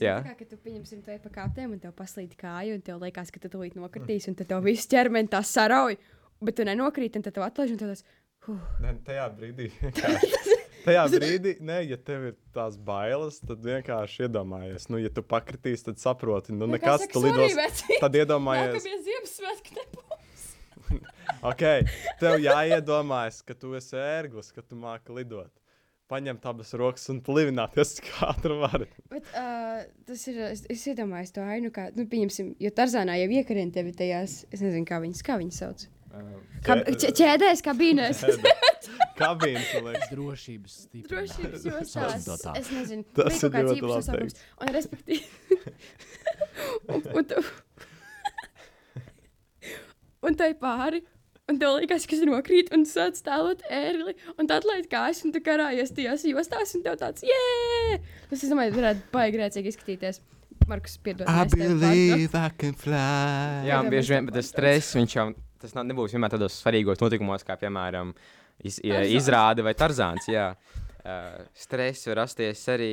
jā. 0.00 0.16
Tā 0.24 0.34
kā 0.38 0.46
tu 0.48 0.58
pieņemsim 0.62 1.02
to 1.04 1.18
pa 1.24 1.32
kāptēm, 1.36 1.74
un 1.76 1.82
tev 1.82 1.92
paslīd 1.98 2.34
kāju, 2.38 2.78
un 2.78 2.84
tev 2.86 3.02
liekas, 3.02 3.32
ka 3.34 3.42
tu 3.42 3.50
tūlīt 3.52 3.76
nokritīs, 3.78 4.28
un 4.30 4.38
tad 4.38 4.48
tev 4.52 4.64
viss 4.64 4.88
ķermenis 4.90 5.32
tā 5.32 5.42
sarauj, 5.44 5.98
bet 6.42 6.58
tu 6.58 6.66
nenokrīt, 6.68 7.18
un 7.18 7.26
tad 7.26 7.36
tev 7.36 7.46
atlaiž, 7.48 7.74
un 7.74 7.82
tad 7.82 7.94
tas, 7.94 8.04
huh, 8.46 8.62
Nē, 8.82 8.96
tajā 9.06 9.28
brīdī. 9.36 9.70
Tajā 10.82 11.04
brīdī, 11.12 11.52
ne, 11.62 11.76
ja 11.86 11.94
tev 11.94 12.24
ir 12.32 12.32
tās 12.54 12.74
bailes, 12.74 13.36
tad 13.46 13.60
vienkārši 13.62 14.24
iedomājies, 14.26 14.88
nu, 14.90 14.98
ja 14.98 15.12
tu 15.14 15.22
pakritīsi, 15.22 15.86
tad 15.86 16.02
saproti, 16.02 16.54
nu, 16.56 16.66
nekas 16.66 17.06
tu 17.12 17.22
lidos. 17.22 17.84
Tad 18.02 18.18
iedomājies, 18.18 18.74
Nākamie 18.74 18.98
Ziemassvētki 19.06 19.78
nebūs. 19.78 20.48
ok, 21.52 21.64
tev 22.18 22.42
jāiedomājas, 22.42 23.42
ka 23.46 23.54
tu 23.54 23.76
esi 23.78 23.94
ērglis, 24.00 24.50
ka 24.56 24.64
tu 24.66 24.78
māki 24.78 25.14
lidot. 25.20 25.52
Paņemt 26.12 26.44
abas 26.52 26.74
rokas 26.78 27.08
un 27.12 27.22
plivināties, 27.24 27.96
kā 28.04 28.30
tur 28.44 28.58
var. 28.60 28.84
Bet, 29.12 29.32
uh, 29.32 29.80
tas 30.08 30.26
ir. 30.28 30.38
Es, 30.52 30.66
es 30.72 30.84
iedomājos 30.92 31.32
to 31.36 31.44
ainu, 31.44 31.72
kā. 31.74 31.88
Nu, 31.96 32.04
pieņemsim, 32.12 32.52
jo 32.60 32.72
Tarzānā 32.76 33.16
jau 33.22 33.32
iekarina 33.40 33.72
tevi 33.74 33.96
tajās. 33.96 34.42
Es 34.52 34.60
nezinu, 34.64 34.84
kā 34.88 35.00
viņas, 35.02 35.24
kā 35.26 35.40
viņas 35.40 35.60
sauc. 35.64 35.88
Kā, 36.62 36.76
ķē- 36.84 37.10
ķēdēs, 37.16 37.62
kabīnēs. 37.64 38.18
Kabīnes, 39.22 39.70
liekas. 39.80 40.10
Drošības 40.12 40.74
stiprinājums. 40.84 41.36
Drošības 41.38 41.94
jostās. 41.94 42.58
Es 42.58 42.68
nezinu, 42.74 43.06
Tas 43.16 43.38
ir 43.38 43.52
kāds 43.54 43.70
ļoti 43.70 43.80
īpašs 43.80 44.08
labi 44.10 44.26
nosaukums. 44.26 44.34
Un, 44.58 44.72
respektīvi, 44.76 45.22
un, 46.92 47.06
un, 47.16 47.28
tu, 47.30 47.42
un 50.28 50.38
tai 50.42 50.50
pāri. 50.60 51.02
Un 51.50 51.58
tev 51.58 51.74
liekas, 51.80 52.04
ka 52.06 52.14
es 52.14 52.22
nokrītu 52.22 52.70
un 52.76 52.84
sāc 52.86 53.16
stāvot 53.18 53.64
ērgli, 53.66 54.14
un 54.38 54.46
tad 54.46 54.60
atlaid 54.62 54.86
kājas, 54.90 55.24
un 55.26 55.32
tu 55.34 55.40
karājies 55.42 55.90
tajās 55.96 56.22
jostās, 56.28 56.74
un 56.78 56.84
tev 56.84 56.94
tāds, 57.00 57.24
jē! 57.26 57.96
Tas, 58.30 58.44
es 58.44 58.46
domāju, 58.46 58.76
varētu 58.76 59.08
baigi 59.10 59.40
rēcīgi 59.40 59.72
izskatīties. 59.72 60.20
Markus, 60.70 60.94
piedod. 61.02 61.26
I 61.26 61.48
believe 61.50 62.38
I 62.38 62.52
can 62.54 62.76
fly. 62.78 63.66
Jā, 63.66 63.80
bieži 63.90 64.14
vien 64.14 64.28
bet 64.28 64.38
tas 64.38 64.52
stress, 64.52 64.94
viņš 64.94 65.16
jau 65.16 65.26
tas 65.62 65.74
nav, 65.74 65.88
nebūs 65.90 66.14
vienmēr 66.14 66.36
tādos 66.36 66.60
svarīgos 66.62 67.02
notikumos, 67.02 67.42
kā 67.46 67.58
piemēram 67.58 68.14
iz, 68.62 68.78
Tarzāns. 68.78 69.16
izrāde 69.18 69.66
vai 69.66 69.74
tarzāns. 69.78 70.30
Jā. 70.30 70.52
Uh, 71.02 71.42
stress 71.58 72.06
var 72.06 72.22
rasties 72.22 72.62
arī 72.70 72.92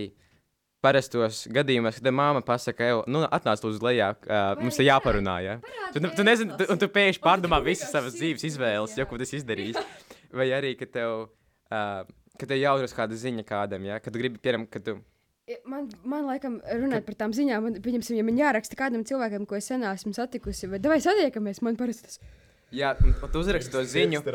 parastos 0.83 1.43
gadījumos, 1.51 1.99
kad 1.99 2.13
māma 2.15 2.41
pasaka, 2.45 2.87
ej, 2.87 3.01
nu, 3.11 3.23
atnāc 3.35 3.63
uz 3.67 3.81
lejā, 3.83 4.13
uh, 4.15 4.53
mums 4.61 4.79
ir 4.79 4.89
jāparunā. 4.89 5.35
Ja? 5.43 5.57
Tu, 5.93 6.03
tu 6.03 6.25
nezini, 6.25 6.55
tu, 6.59 6.67
un 6.71 6.79
tu 6.79 6.89
pēkšņi 6.95 7.23
pārdomā 7.23 7.59
visas 7.65 7.91
savas 7.93 8.15
dzīves 8.17 8.45
izvēles, 8.51 8.95
jau 8.99 9.07
ko 9.09 9.19
tas 9.19 9.35
izdarīs. 9.35 9.79
Vai 10.35 10.49
arī, 10.55 10.75
ka 10.79 10.87
tev, 10.87 11.29
uh, 11.73 12.01
ka 12.39 12.49
tev 12.49 12.61
jāuzras 12.61 12.95
kāda 12.95 13.17
ziņa 13.19 13.45
kādam, 13.47 13.87
ja? 13.89 13.99
kad 14.03 14.15
tu 14.15 14.21
gribi, 14.21 14.41
piemēram, 14.41 14.67
kad 14.71 14.87
tu. 14.87 14.99
Man, 15.65 15.87
man 16.05 16.27
laikam, 16.29 16.59
runāt 16.77 17.07
par 17.07 17.15
tām 17.17 17.33
ziņām, 17.33 17.63
man, 17.65 17.79
pieņemsim, 17.83 18.19
ja 18.19 18.25
man 18.25 18.37
jāraksta 18.37 18.77
kādam 18.77 19.01
cilvēkam, 19.09 19.47
ko 19.49 19.57
es 19.57 19.67
sen 19.71 19.83
esmu 19.89 20.13
satikusi, 20.13 20.69
vai 20.69 20.79
vai 20.83 20.99
satiekamies, 21.01 21.63
man 21.65 21.79
parasti 21.79 22.05
tas 22.05 22.21
Jā, 22.75 22.91
un, 23.01 23.15
un 23.17 23.31
tu 23.33 23.41
uzraksti 23.41 23.71
to 23.73 23.81
ziņu. 23.89 24.19
Tu, 24.21 24.33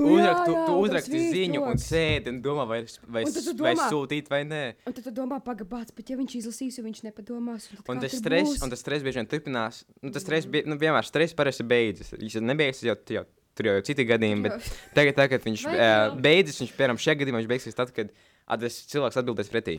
uzrak, 0.00 0.24
jā, 0.24 0.44
tu, 0.46 0.54
jā, 0.54 0.62
tu 0.64 0.76
uzraksti 0.80 1.20
ziņu 1.34 1.62
un 1.68 1.80
sēdi 1.82 2.32
un 2.32 2.38
domā, 2.44 2.64
vai, 2.70 2.78
vai, 3.04 3.24
Un 3.26 3.34
tad 3.34 3.44
tu 3.44 3.54
vai 3.60 3.74
domā- 3.74 3.88
sūtīt 3.92 4.30
vai 4.32 4.40
nē. 4.48 4.62
Un 4.88 4.96
tad 4.96 5.04
tu 5.04 5.12
domā, 5.18 5.40
pagabāts, 5.44 5.92
bet 5.96 6.08
ja 6.08 6.16
viņš 6.16 6.36
izlasīs, 6.40 6.80
viņš 6.80 7.02
nepadomās, 7.10 7.68
un, 7.74 7.82
Un 7.92 8.00
tas 8.00 8.16
stress, 8.16 8.62
un 8.64 8.72
tas 8.72 8.80
stress 8.80 9.04
bieži 9.04 9.20
vien 9.20 9.28
turpinās. 9.28 9.82
Nu, 10.00 10.14
tas 10.14 10.24
stress, 10.24 10.48
bie, 10.48 10.64
nu, 10.64 10.78
vienmēr 10.80 11.04
stress 11.04 11.36
parasti 11.36 11.66
beidzas. 11.68 12.14
Ja 12.16 12.40
nebeigsies, 12.40 12.88
jau, 12.88 12.96
jau 13.18 13.26
tur 13.54 13.68
jau 13.68 13.76
ir 13.78 13.84
citi 13.86 14.08
gadījumi, 14.08 14.48
bet 14.48 14.72
tagad, 14.96 15.14
tagad 15.20 15.36
kad 15.36 15.44
viņš 15.46 15.66
uh, 15.68 16.16
beidzas, 16.24 16.62
viņš, 16.64 16.72
piemēram, 16.78 16.98
šajā 17.04 17.20
gadījumā 17.20 17.42
viņš 17.44 17.52
beigsies 17.52 17.76
tad, 17.78 17.92
kad 17.94 18.10
atves 18.48 18.80
cilvēks 18.90 19.20
atbildēs 19.20 19.52
pretī. 19.52 19.76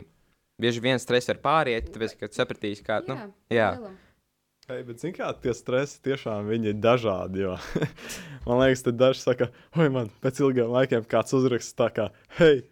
Bieži 0.62 0.80
vien 0.80 0.96
stress 1.02 1.28
var 1.28 1.42
pāriet, 1.42 1.90
tāpēc, 1.92 2.14
ka 2.22 2.30
sapratīs, 2.32 2.80
kā, 2.86 3.02
nu, 3.04 3.18
jā. 3.52 3.74
lielam. 3.76 3.98
Hey, 4.66 4.80
bet, 4.82 4.98
zini, 4.98 5.14
kā 5.14 5.28
tie 5.38 5.52
stresi 5.54 6.00
tiešām 6.02 6.48
ir 6.50 6.72
dažādi. 6.82 7.44
Jo, 7.44 7.52
man 8.48 8.58
liekas, 8.64 8.80
te 8.82 8.90
daži 8.90 9.20
saka, 9.22 9.46
oi, 9.78 9.84
man 9.94 10.08
pēc 10.24 10.40
ilgiem 10.42 10.72
laikiem 10.74 11.04
kāds 11.06 11.36
uzraksta 11.38 11.84
tā 11.84 11.86
kā, 11.94 12.06
hei, 12.40 12.64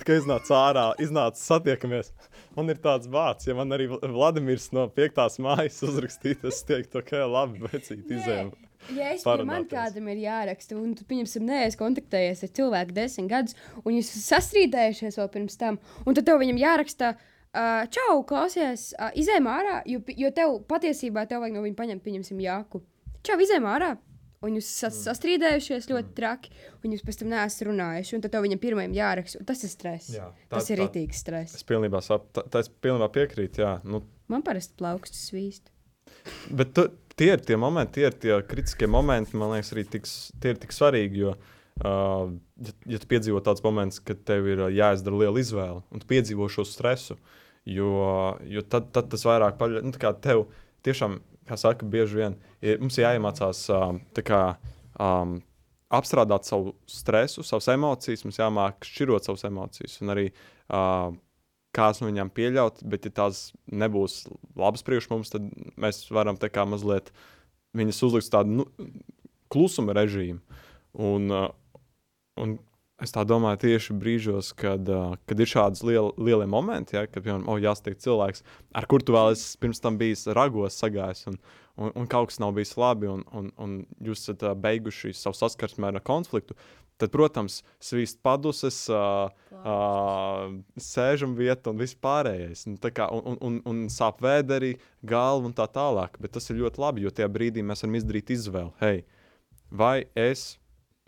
tikai 0.00 0.16
iznāca 0.22 0.54
ārā, 0.56 0.84
iznāca 1.04 1.36
satiekamies. 1.36 2.08
Man 2.56 2.72
ir 2.72 2.80
tāds 2.80 3.10
vārds, 3.12 3.44
ja 3.44 3.56
man 3.58 3.76
arī 3.76 3.90
Vladimirs 3.92 4.70
no 4.72 4.86
piektās 4.96 5.36
mājas 5.44 5.76
uzrakstītu, 5.84 6.48
es 6.48 6.62
teiktu, 6.70 7.02
ka 7.04 7.20
labi, 7.28 7.60
vecīt, 7.66 8.06
izējām. 8.08 8.54
Ja 8.96 9.10
es 9.12 9.26
ja 9.28 9.34
man 9.44 9.68
kādam 9.68 10.08
ir 10.08 10.22
jāraksta, 10.24 10.78
un 10.80 10.96
tu, 10.96 11.04
pieņemsim, 11.10 11.44
neesi 11.52 11.78
kontaktējies 11.78 12.46
ar 12.48 12.54
cilvēku 12.56 12.96
desmit 12.96 13.28
gadus, 13.28 13.60
un 13.84 13.98
jūs 13.98 14.08
esat 14.08 14.38
sastrīdējušies 14.38 15.20
vēl 15.20 15.30
pirms 15.36 15.60
tam, 15.60 15.76
un 16.06 16.16
tad 16.16 16.30
tev 16.30 16.40
viņam 16.40 16.64
jāraksta, 16.64 17.12
uh, 17.12 17.28
čau, 17.92 18.22
klausies, 18.28 18.92
uh, 18.98 19.10
izējām 19.18 19.48
ārā, 19.52 19.82
jo, 19.86 20.00
jo 20.16 20.30
tev 20.32 20.58
patiesībā 20.70 21.26
tev 21.28 21.42
vajag 21.44 21.54
no 21.58 21.62
viņa 21.66 21.76
paņemt, 21.76 22.02
pieņemsim, 22.04 22.40
jāku. 22.40 22.80
Čau, 23.22 23.36
izējām 23.44 23.68
ārā! 23.68 23.92
Un 24.42 24.56
jūs 24.56 24.66
esat 24.72 24.90
Mm. 24.96 25.02
sastrīdējušies 25.06 25.84
ļoti 25.86 26.14
traki, 26.18 26.50
un 26.82 26.90
jūs 26.90 27.04
pēc 27.06 27.18
tam 27.20 27.28
neesat 27.30 27.60
runājuši. 27.68 28.14
Un 28.16 28.22
tad 28.24 28.32
tev 28.32 28.42
viņam 28.42 28.58
pirmajam 28.58 28.92
jāraksta. 28.96 29.38
un 29.38 29.44
Tas 29.46 29.62
ir 29.62 29.70
stress. 29.70 30.08
Jā, 30.16 30.24
tā- 30.50 30.56
tas 30.58 30.70
ir 30.70 30.78
rītīgs 30.78 31.20
stress. 31.22 31.54
Es 31.54 31.62
pilnībā, 31.62 32.02
sap, 32.02 32.24
tā, 32.34 32.42
tā 32.50 32.58
es 32.58 32.68
pilnībā 32.68 33.06
piekrītu, 33.14 33.62
jā. 33.62 33.80
Nu, 33.84 34.02
Man 34.26 34.42
parasti 34.42 34.74
plaukstas 34.76 35.30
svīst. 35.30 35.70
Bet 36.50 36.72
tu, 36.74 36.88
tie 37.14 37.34
ir 37.34 37.38
tie 37.46 37.54
momenti, 37.56 38.00
tie 38.00 38.06
ir 38.08 38.12
tie 38.18 38.42
kritiskie 38.42 38.88
momenti, 38.90 39.36
man 39.36 39.52
liekas, 39.54 39.70
arī 39.76 39.84
tik, 39.88 40.08
tie 40.40 40.50
ir 40.50 40.56
tik 40.58 40.70
svarīgi. 40.74 41.16
Jo, 41.22 41.36
uh, 41.84 42.32
ja, 42.58 42.72
ja 42.86 42.98
tu 42.98 43.06
piedzīvo 43.06 43.40
tāds 43.46 43.62
moments, 43.62 44.00
kad 44.00 44.24
tev 44.24 44.48
ir 44.50 44.58
uh, 44.66 44.70
jāizdara 44.74 45.22
liela 45.22 45.38
izvēle, 45.38 45.84
un 45.92 46.00
tu 46.02 46.06
piedzīvo 46.10 46.48
šo 46.50 46.64
stresu, 46.66 47.14
jo, 47.68 47.92
jo 48.48 48.62
tad, 48.62 48.90
tad 48.94 49.10
tas 49.12 49.24
vairāk 49.26 49.58
paļaujas. 49.60 49.86
Nu, 49.86 50.14
tev 50.24 50.44
tiešām, 50.86 51.18
kā 51.48 51.58
saka, 51.60 51.88
bieži 51.88 52.20
vien 52.22 52.36
ir, 52.60 52.80
mums 52.82 52.98
ir 52.98 53.06
jāiemācās 53.06 53.64
um, 53.74 54.00
kā, 54.26 54.42
um, 55.02 55.36
apstrādāt 55.92 56.48
savu 56.48 56.74
stresu, 56.90 57.44
savas 57.46 57.68
emocijas, 57.74 58.24
mums 58.26 58.40
jāmāk 58.40 58.88
šķirot 58.88 59.28
savas 59.28 59.46
emocijas. 59.48 59.98
Un 60.02 60.14
arī 60.14 60.26
uh, 60.32 61.12
kāds 61.76 62.02
no 62.02 62.10
viņām 62.10 62.32
pieļaut, 62.34 62.82
bet, 62.88 63.08
ja 63.08 63.16
tās 63.22 63.50
nebūs 63.70 64.24
labas 64.58 64.84
priekš 64.86 65.10
mums, 65.12 65.32
tad 65.32 65.46
mēs 65.80 66.04
varam 66.12 66.40
tā 66.40 66.50
kā 66.52 66.66
mazliet 66.68 67.12
viņas 67.76 68.02
uzlikt 68.08 68.26
uz 68.26 68.32
tādu 68.32 68.58
nu, 68.60 68.68
klusuma 69.52 69.94
režīmu. 69.96 70.40
Un, 71.00 71.30
uh, 71.32 71.48
un 72.40 72.58
es 73.02 73.14
tā 73.14 73.24
domāju, 73.28 73.60
tieši 73.64 73.96
brīžos, 73.98 74.52
kad, 74.58 74.86
uh, 74.90 75.16
kad 75.28 75.40
ir 75.42 75.50
šādi 75.50 75.88
liel, 75.88 76.12
lielie 76.18 76.46
momenti, 76.50 76.96
ja, 76.98 77.06
kad 77.10 77.24
piemēram, 77.24 77.48
oh, 77.50 77.58
jāsatiek 77.62 77.98
cilvēks, 78.02 78.44
ar 78.78 78.86
kuru 78.90 79.08
tu 79.08 79.16
vēl 79.16 79.34
esi 79.34 79.58
pirms 79.62 79.82
tam 79.82 79.98
bijis 80.00 80.28
ragos 80.36 80.78
sagājis. 80.82 81.26
Un, 81.32 81.42
Un, 81.80 81.88
un 81.96 82.04
kaut 82.04 82.28
kas 82.28 82.36
nav 82.36 82.50
bijis 82.52 82.74
labi, 82.76 83.06
un, 83.08 83.22
un, 83.32 83.46
un 83.56 83.70
jūs 84.04 84.26
esat 84.26 84.42
uh, 84.44 84.50
beiguši 84.60 85.14
savu 85.16 85.32
saskarsmi 85.38 85.86
ar 85.88 85.96
konfliktu, 86.04 86.52
tad, 87.00 87.10
protams, 87.14 87.62
svīst 87.82 88.20
paduses, 88.22 88.82
uh, 88.92 89.32
uh, 89.56 90.52
sēžam 90.76 91.32
vieta 91.38 91.72
un 91.72 91.80
viss 91.80 91.96
pārējais. 91.96 92.66
Un, 92.68 92.76
tā 92.82 92.92
kā, 92.94 93.08
un, 93.08 93.24
un, 93.32 93.38
un, 93.48 93.58
un 93.72 93.82
sāp 93.92 94.20
vēderi, 94.22 94.74
galva 95.00 95.48
un 95.48 95.56
tā 95.56 95.66
tālāk. 95.72 96.20
Bet 96.22 96.36
tas 96.36 96.50
ir 96.52 96.60
ļoti 96.60 96.84
labi, 96.84 97.06
jo 97.06 97.14
tajā 97.14 97.30
brīdī 97.32 97.64
mēs 97.64 97.86
varam 97.86 97.98
izdarīt 97.98 98.34
izvēli. 98.36 98.74
Hei, 98.82 99.04
vai 99.72 99.96
es 100.12 100.52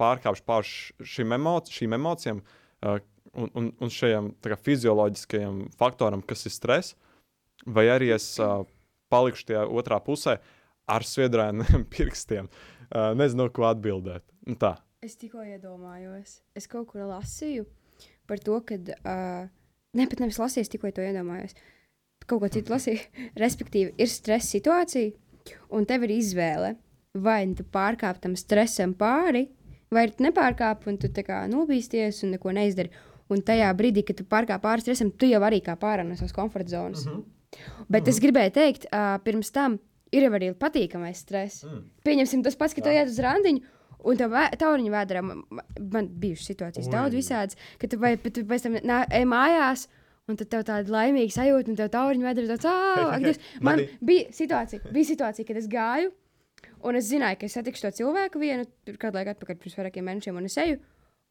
pārkāpšu 0.00 0.46
pār 0.46 0.66
šīm, 0.66 1.34
emoci 1.36 1.78
šīm 1.78 1.96
emocijām 1.98 2.42
uh, 2.42 2.98
un, 3.34 3.50
un, 3.54 3.70
un 3.82 3.92
tā 4.42 4.52
kā, 4.52 4.58
fizioloģiskajam 4.68 5.64
faktoram, 5.78 6.22
kas 6.26 6.46
ir 6.48 6.54
stress, 6.54 6.96
vai 7.66 7.86
arī 7.92 8.12
es 8.14 8.34
uh, 8.42 8.62
palikšu 9.12 9.50
tajā 9.50 9.64
otrā 9.68 10.00
pusē 10.04 10.38
ar 10.90 11.06
sviedrāniem 11.06 11.86
pirkstiem. 11.94 12.50
Uh, 12.90 13.12
nezinu, 13.18 13.48
ko 13.54 13.68
atbildēt. 13.70 14.24
Nu, 14.48 14.58
tā. 14.60 14.76
Es 15.04 15.18
tikko 15.20 15.44
iedomājos, 15.44 16.38
es 16.56 16.68
kaut 16.70 16.88
kur 16.92 17.04
lasīju 17.08 17.66
par 18.28 18.40
to, 18.40 18.56
ka. 18.64 18.78
Uh, 19.04 19.50
ne, 19.96 20.06
pat 20.08 20.22
nevis 20.22 20.40
lasīju, 20.40 20.64
es 20.64 20.72
tikko 20.72 20.92
to 20.94 21.04
iedomājos. 21.04 21.56
Kaut 22.24 22.40
ko 22.40 22.48
citu 22.52 22.72
lasīju. 22.72 23.02
Respektīvi, 23.44 23.94
ir 24.00 24.10
stresa 24.10 24.56
situācija, 24.56 25.12
un 25.76 25.88
tev 25.88 26.06
ir 26.06 26.16
izvēle. 26.18 26.74
Vai 27.14 27.44
nu 27.46 27.54
tu 27.54 27.62
pārkāp 27.70 28.18
tam 28.22 28.32
stresam 28.34 28.90
pāri, 28.98 29.44
vai 29.94 30.08
tu 30.10 30.26
nepārkāp, 30.26 30.88
un 30.90 30.98
tu 30.98 31.08
nobīsties 31.54 32.22
un 32.24 32.36
neko 32.36 32.52
neizdari. 32.52 32.90
Un 33.32 33.40
tajā 33.40 33.70
brīdī, 33.72 34.02
kad 34.04 34.18
tu 34.18 34.24
pārkāp 34.28 34.60
pāri 34.60 34.84
stresam, 34.84 35.10
tu 35.10 35.26
jau 35.26 35.40
arī 35.40 35.62
kā 35.64 35.78
pārā 35.80 36.04
no 36.04 36.14
savas 36.14 36.32
komforta 36.36 36.76
zonas. 36.76 37.06
Mm 37.06 37.12
-hmm. 37.12 37.24
Bet 37.88 38.08
es 38.08 38.20
gribēju 38.20 38.50
teikt, 38.50 38.86
uh, 38.90 39.18
pirms 39.24 39.50
tam 39.50 39.78
ir 40.12 40.26
arī 40.30 40.52
patīkamais 40.54 41.22
stress. 41.24 41.64
Mm. 41.64 41.82
Pieņemsim, 42.06 42.42
tas 42.42 42.56
pats, 42.56 42.74
ka 42.74 42.84
tu 42.84 42.92
iet 42.92 43.08
uz 43.08 43.18
randiņu. 43.18 43.60
Un 44.04 44.16
tā 44.20 44.28
tauriņa 44.60 44.90
vēdā 44.92 45.22
man, 45.24 46.08
bija 46.08 46.36
situācijas 46.36 46.90
daudz 46.92 47.16
visādas, 47.16 47.56
ka 47.80 47.88
tu, 47.88 47.96
vai, 47.96 48.16
tu 48.16 48.44
pēc 48.44 48.66
tam 48.66 48.76
ej 48.76 49.24
mājās, 49.24 49.86
un 50.28 50.36
tad 50.36 50.50
tev 50.52 50.66
tāda 50.68 50.92
laimīga 50.92 51.32
sajūta, 51.32 51.72
un 51.72 51.78
tev 51.78 51.88
tauriņa 51.94 52.28
vēdā 52.28 52.44
ir 52.44 52.50
tāds, 52.52 52.68
ah. 52.68 53.16
Man 53.64 53.80
bija 54.04 54.28
situācija, 54.36 54.92
bija 54.92 55.08
situācija, 55.08 55.48
kad 55.48 55.56
es 55.56 55.70
gāju, 55.72 56.12
un 56.84 56.98
es 57.00 57.08
zināju, 57.10 57.40
ka 57.40 57.48
es 57.48 57.56
satikšu 57.56 57.86
to 57.86 57.92
cilvēku 58.00 58.42
vienu, 58.42 58.66
tur 58.86 58.98
kādu 59.00 59.20
laiku 59.20 59.34
atpakaļ, 59.34 59.60
pirms 59.62 59.78
vairākiem 59.80 60.06
mēnešiem, 60.10 60.40
un 60.40 60.50
es 60.50 60.58
eju. 60.64 60.82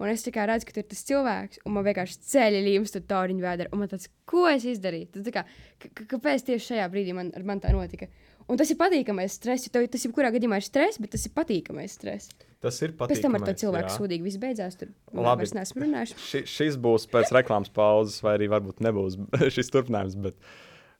Un 0.01 0.09
es 0.09 0.23
tikai 0.25 0.47
redzu, 0.49 0.65
ka 0.67 0.73
tur 0.73 0.81
ir 0.81 0.87
tas 0.89 1.03
cilvēks, 1.05 1.59
un 1.67 1.75
man 1.75 1.85
vienkārši 1.85 2.17
ceļā 2.31 2.61
līnijas, 2.65 2.91
tur 2.95 3.03
tauriņa 3.07 3.43
vēdā. 3.43 3.67
Un 3.71 3.83
man 3.83 3.91
tāds, 3.91 4.09
ko 4.27 4.47
es 4.49 4.65
izdarīju? 4.67 5.11
Tad, 5.13 5.29
kā, 5.35 5.43
kāpēc 6.15 6.47
tieši 6.47 6.71
šajā 6.71 6.87
brīdī 6.91 7.13
man, 7.15 7.29
man 7.45 7.61
tā 7.61 7.71
notika? 7.75 8.09
Un 8.49 8.59
tas 8.59 8.73
ir 8.73 8.79
patīkamais 8.79 9.37
stress, 9.37 9.67
jo 9.67 9.71
tev, 9.71 9.85
tas 9.93 10.03
jebkurā 10.03 10.33
gadījumā 10.33 10.57
ir 10.59 10.65
stress, 10.65 10.99
bet 10.99 11.13
tas 11.13 11.23
ir 11.29 11.35
patīkamais 11.37 11.93
stress. 11.95 12.33
Tas 12.63 12.79
ir 12.83 12.95
Pēc 12.97 13.21
tam 13.23 13.37
ar 13.37 13.45
to 13.45 13.53
cilvēku 13.59 13.91
jā. 13.91 13.95
sūdīgi 13.97 14.25
viss 14.25 14.39
beidzās. 14.41 14.75
Tur 14.79 14.91
Labi. 15.13 15.43
mēs 15.43 15.55
neesam 15.55 15.83
runājuši. 15.83 16.19
Ši, 16.25 16.41
šis 16.47 16.77
būs 16.83 17.07
pēc 17.11 17.31
reklāmas 17.35 17.71
pauzes, 17.75 18.21
vai 18.23 18.37
arī 18.39 18.49
varbūt 18.51 18.83
nebūs 18.83 19.19
šis 19.55 19.71
turpinājums. 19.71 20.15
Bet, 20.25 20.39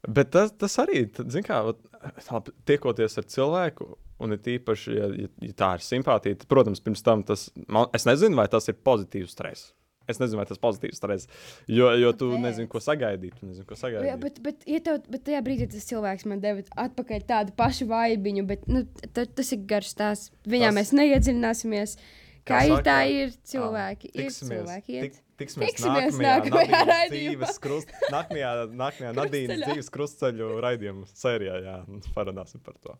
bet 0.08 0.32
tas, 0.36 0.52
tas 0.52 0.78
arī, 0.84 1.06
tad, 1.14 1.30
zin 1.32 1.44
kā, 1.48 1.62
vat, 1.70 2.50
tiekoties 2.68 3.18
ar 3.22 3.24
cilvēku, 3.30 3.94
un 4.24 4.36
it 4.36 4.48
īpaši, 4.48 4.98
ja, 4.98 5.08
ja, 5.26 5.30
ja 5.44 5.54
tā 5.60 5.72
ir 5.78 5.86
simpātija, 5.86 6.38
tad, 6.42 6.48
protams, 6.52 6.82
pirms 6.84 7.04
tam 7.06 7.24
tas, 7.28 7.50
man, 7.68 7.88
es 7.96 8.06
nezinu, 8.10 8.36
vai 8.40 8.48
tas 8.52 8.68
ir 8.72 8.76
pozitīvs 8.84 9.34
stress. 9.36 9.72
Es 10.12 10.18
nezinu, 10.20 10.42
vai 10.42 10.44
tas 10.50 10.58
ir 10.58 10.64
pozitīvs 10.66 10.98
stress. 11.00 11.30
Jo, 11.72 11.94
jo 11.96 12.10
tu 12.12 12.28
Kāpēc? 12.34 12.42
nezini, 12.44 12.68
ko 12.68 12.82
sagaidīt. 12.84 13.38
Tu 13.40 13.48
nezini, 13.48 13.64
ko 13.70 13.72
Jā, 13.78 13.80
sagaidīt. 13.86 14.18
bet, 14.20 14.42
bet, 14.44 14.66
ja 14.68 14.82
tev, 14.84 14.98
bet 15.08 15.24
tajā 15.30 15.40
brīdī 15.46 15.70
tas 15.72 15.86
cilvēks 15.88 16.26
man 16.28 16.42
deva 16.44 16.66
atpakaļ 16.84 17.24
tādu 17.30 17.56
pašu 17.56 17.88
vaibiņu, 17.88 18.44
bet 18.50 18.68
nu, 18.68 18.82
t- 19.16 19.24
tas 19.26 19.54
ir 19.56 19.62
garš 19.70 19.94
tās. 20.02 20.26
Viņā 20.44 20.74
Tas- 20.74 20.76
mēs 20.82 20.92
neiedziļināsimies. 21.00 21.96
Kā, 22.44 22.58
Kā 22.60 22.62
ir, 22.68 22.84
tā 22.84 22.98
ir 23.08 23.32
cilvēki. 23.48 24.12
Ir 24.12 24.26
Tiksimies, 24.28 24.66
cilvēki. 24.68 25.00
tik, 25.06 25.14
Iet. 25.16 25.23
Tiksimies, 25.40 25.74
Tiksimies 25.74 26.18
nākamajā, 26.20 26.36
nākamajā 26.44 26.84
raidījumā. 26.90 27.50
krust, 27.64 27.94
nākamajā, 28.14 28.52
nākamajā 28.84 29.16
Nadīnas 29.22 29.64
dzīves 29.66 29.90
krustceļu 29.94 30.52
raidījuma 30.64 31.10
sērijā. 31.14 31.58
Jā, 31.66 31.80
parunāsim 32.16 32.64
par 32.64 32.78
to. 32.84 32.98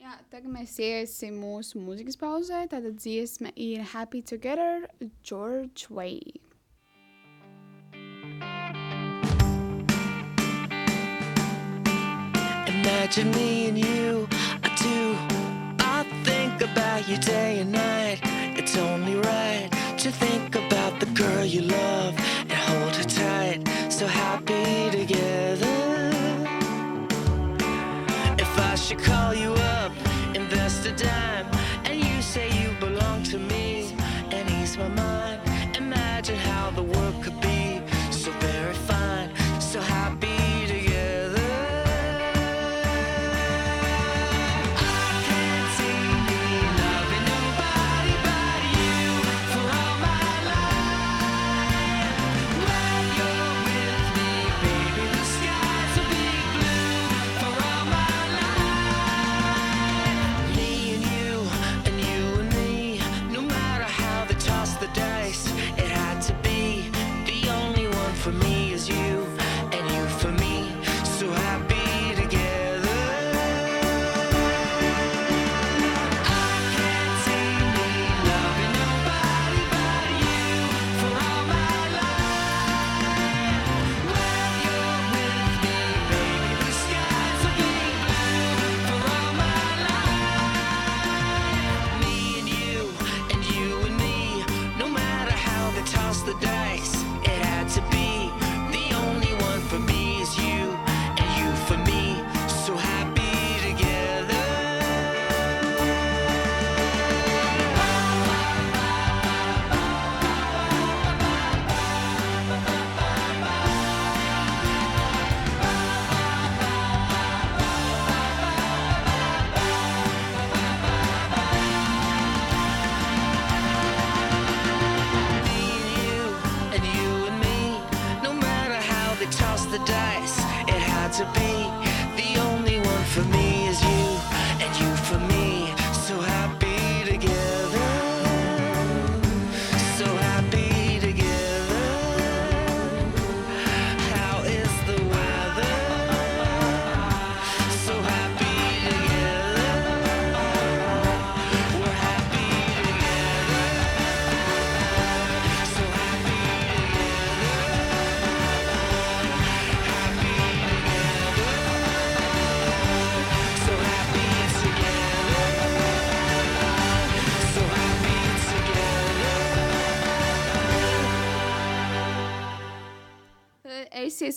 Jā, 0.00 0.14
tagad 0.32 0.48
mēs 0.48 0.78
iesim 0.80 1.36
mūsu 1.42 1.80
mūzikas 1.84 2.16
pauzē. 2.20 2.64
Tātad 2.72 2.96
dziesma 2.98 3.52
ir 3.54 3.84
Happy 3.92 4.22
Together, 4.22 4.88
George 5.22 5.90
Way. 5.90 6.20
Imagine 12.66 13.30
me 13.32 13.68
and 13.68 13.78
you, 13.78 14.28
I 14.62 14.68
do. 14.80 15.16
I 15.80 16.04
think 16.24 16.62
about 16.62 17.08
you 17.08 17.16
day 17.18 17.60
and 17.60 17.72
night. 17.72 18.20
It's 18.56 18.76
only 18.76 19.16
right 19.16 19.69
to 20.00 20.10
think 20.10 20.54
about 20.54 20.98
the 20.98 21.04
girl 21.06 21.44
you 21.44 21.60
love 21.60 22.14
and 22.48 22.52
hold 22.52 22.96
her 22.96 23.04
tight. 23.04 23.60
So 23.90 24.06
happy 24.06 24.90
together. 24.90 25.66
If 28.38 28.58
I 28.58 28.74
should 28.76 29.00
call 29.00 29.34
you 29.34 29.52
up, 29.52 29.79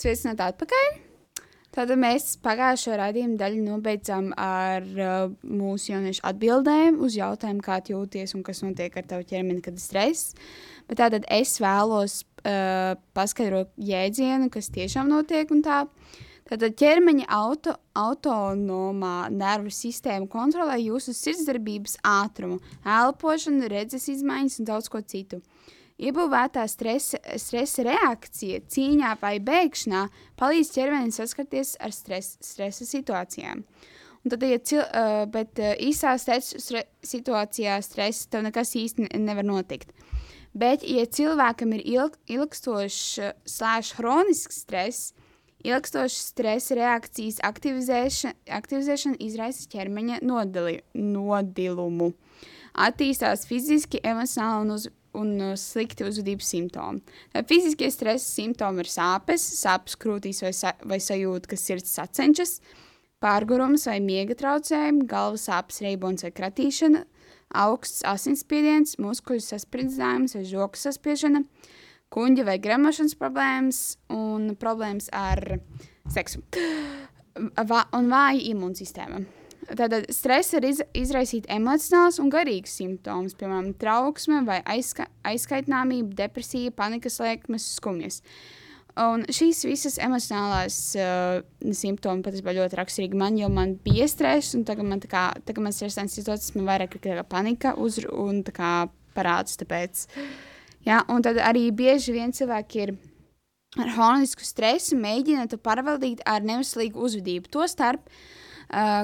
Esiet 0.03 0.19
sveicināti 0.19 0.43
atpakaļ. 0.43 0.87
Tātad 1.71 1.95
mēs 1.95 2.33
pagājušo 2.43 2.95
raidījumu 2.99 3.37
daļu 3.39 3.61
nobeidzām 3.63 4.25
ar 4.35 4.83
uh, 4.83 5.29
mūsu 5.47 5.93
jauniešu 5.93 6.25
atbildēm 6.27 6.97
uz 6.99 7.15
jautājumu, 7.15 7.63
kā 7.63 7.77
jūties 7.87 8.35
un 8.35 8.43
kas 8.43 8.59
notiek 8.65 8.97
ar 8.99 9.07
tavu 9.07 9.23
ķermeni, 9.29 9.61
kad 9.63 9.79
ir 9.79 9.79
stress. 9.79 10.35
Bet 10.89 10.99
tātad 10.99 11.23
es 11.31 11.55
vēlos 11.63 12.17
uh, 12.43 12.99
paskaidrot 13.15 13.71
jēdzienu, 13.79 14.51
kas 14.51 14.67
tiešām 14.75 15.07
notiek 15.07 15.55
un 15.55 15.63
tā. 15.63 15.85
Tātad 16.51 16.75
ķermeņa 16.83 17.29
auto, 17.31 17.77
autonomā 17.95 19.29
nervu 19.31 19.71
sistēma 19.71 20.27
kontrolē 20.27 20.81
jūsu 20.81 21.15
sirdsdarbības 21.15 22.01
ātrumu, 22.03 22.59
elpošanu, 22.83 23.71
redzes 23.71 24.11
izmaiņas 24.11 24.59
un 24.59 24.67
daudz 24.67 24.91
ko 24.91 24.99
citu. 24.99 25.39
Iebūvētā 26.03 26.65
stresa, 26.67 27.19
stresa 27.39 27.85
reakcija 27.87 28.63
cīņā 28.73 29.13
vai 29.21 29.37
bēgšanā 29.43 30.03
palīdz 30.39 30.71
ķermenim 30.75 31.13
saskarties 31.15 31.77
ar 31.79 31.93
stres, 31.95 32.35
stresa 32.43 32.87
situācijām. 32.87 33.63
Un 34.23 34.31
tad, 34.31 34.43
ja 34.47 34.59
cil, 34.59 34.81
uh, 34.83 35.23
bet 35.31 35.59
uh, 35.59 35.73
īsā 35.83 36.15
stresa 36.19 36.59
stre, 36.59 36.85
situācijā 37.03 37.77
stresa 37.83 38.29
tev 38.31 38.45
nekas 38.45 38.71
īsti 38.79 39.07
ne- 39.07 39.21
nevar 39.23 39.47
notikt. 39.47 39.91
Bet, 40.53 40.83
ja 40.85 41.03
cilvēkam 41.09 41.73
ir 41.75 41.83
ilg, 41.95 42.17
ilgstošs, 42.29 43.19
slēdz 43.49 43.95
hronisks 43.97 44.59
stress, 44.63 45.13
ilgstošas 45.65 46.29
stresa 46.33 46.77
reakcijas 46.77 47.39
aktivizēšana, 47.43 48.35
aktivizēšana 48.59 49.19
izraisa 49.23 49.65
ķermeņa 49.71 50.19
nodali, 50.23 50.81
nodilumu. 50.93 52.11
Attīstās 52.73 53.47
fiziski, 53.49 54.01
emocionāli 54.03 54.67
un, 54.67 54.75
uz, 54.77 54.87
un 55.17 55.33
uh, 55.39 55.53
slikti 55.59 56.05
uzvedības 56.07 56.49
simptomi. 56.53 57.01
Fiziskie 57.49 57.89
stresa 57.93 58.25
simptomi 58.25 58.83
ir 58.83 58.91
sāpes, 58.91 59.45
sāpes 59.59 59.97
krūtīs 59.99 60.43
vai, 60.45 60.53
sa 60.55 60.73
vai 60.87 60.99
sajūta, 61.03 61.51
ka 61.51 61.59
sirds 61.59 61.93
sacenšas, 61.97 62.57
pārgurums 63.23 63.87
vai 63.89 63.99
miega 64.03 64.37
traucējumi, 64.39 65.07
galvas 65.09 65.47
sāpes, 65.49 65.81
reibons 65.85 66.25
vai 66.25 66.33
kratīšana, 66.35 67.05
augsts 67.63 68.03
asinsspiediens, 68.09 68.97
muskuļu 69.01 69.45
sasprindzinājumus 69.45 70.37
vai 70.39 70.43
žoku 70.49 70.81
saspiešana, 70.81 71.43
kuģa 72.13 72.47
vai 72.49 72.57
gremošanas 72.61 73.17
problēmas 73.19 73.83
un 74.13 74.53
problēmas 74.59 75.09
ar 75.13 75.59
seksu 76.13 76.43
Va 77.33 77.79
un 77.97 78.11
vāja 78.13 78.43
imūnsistēma. 78.51 79.23
Tātad 79.69 80.09
stresa 80.13 80.57
var 80.57 80.65
iz 80.67 80.81
izraisīt 80.97 81.47
emocionāls 81.51 82.19
un 82.21 82.31
garīgs 82.33 82.73
simptoms, 82.79 83.35
piemēram, 83.39 83.71
trauksme 83.79 84.41
vai 84.47 84.59
aizska 84.75 85.07
aizskaitnāmība, 85.27 86.15
depresija, 86.17 86.73
panikas 86.75 87.19
lēkmes, 87.23 87.67
skumjas. 87.77 88.21
Un 88.99 89.23
šīs 89.33 89.63
visas 89.65 89.95
emocionālās 90.03 90.75
uh, 91.01 91.39
simptomi 91.73 92.21
patiesībā 92.25 92.53
ļoti 92.53 92.77
raksturīgi 92.77 93.17
man, 93.17 93.39
jo 93.41 93.49
man 93.49 93.73
bija 93.81 94.05
stress, 94.11 94.53
un 94.57 94.67
tagad 94.67 94.85
man, 94.85 95.01
tā 95.01 95.09
kā, 95.09 95.23
tagad 95.47 95.65
man 95.65 95.73
stresēns 95.73 96.13
situācijas, 96.19 96.53
man 96.57 96.69
vairāk 96.69 96.99
ir 97.01 97.23
panika 97.29 97.73
uz, 97.81 97.97
un 98.05 98.43
tā 98.45 98.53
kā 98.53 98.73
parāds, 99.17 99.57
tāpēc, 99.61 100.05
Ja, 100.83 100.97
un 101.07 101.23
tad 101.23 101.37
arī 101.39 101.69
bieži 101.71 102.11
vien 102.11 102.33
cilvēki 102.35 102.79
ir 102.83 102.89
ar 103.79 103.91
hronisku 103.95 104.43
stresu, 104.43 104.97
mēģina 104.99 105.45
to 105.47 105.55
pārvaldīt 105.55 106.19
ar 106.27 106.43
neveselīgu 106.43 106.99
uzvedību. 107.07 107.47
Tostarp, 107.53 108.09
uh, 108.09 108.42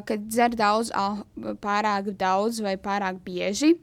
kad 0.09 0.23
dzer 0.29 0.55
daudz, 0.57 0.89
al- 0.97 1.25
pārāk 1.61 2.11
daudz 2.17 2.61
vai 2.65 2.75
pārāk 2.81 3.19
bieži, 3.25 3.75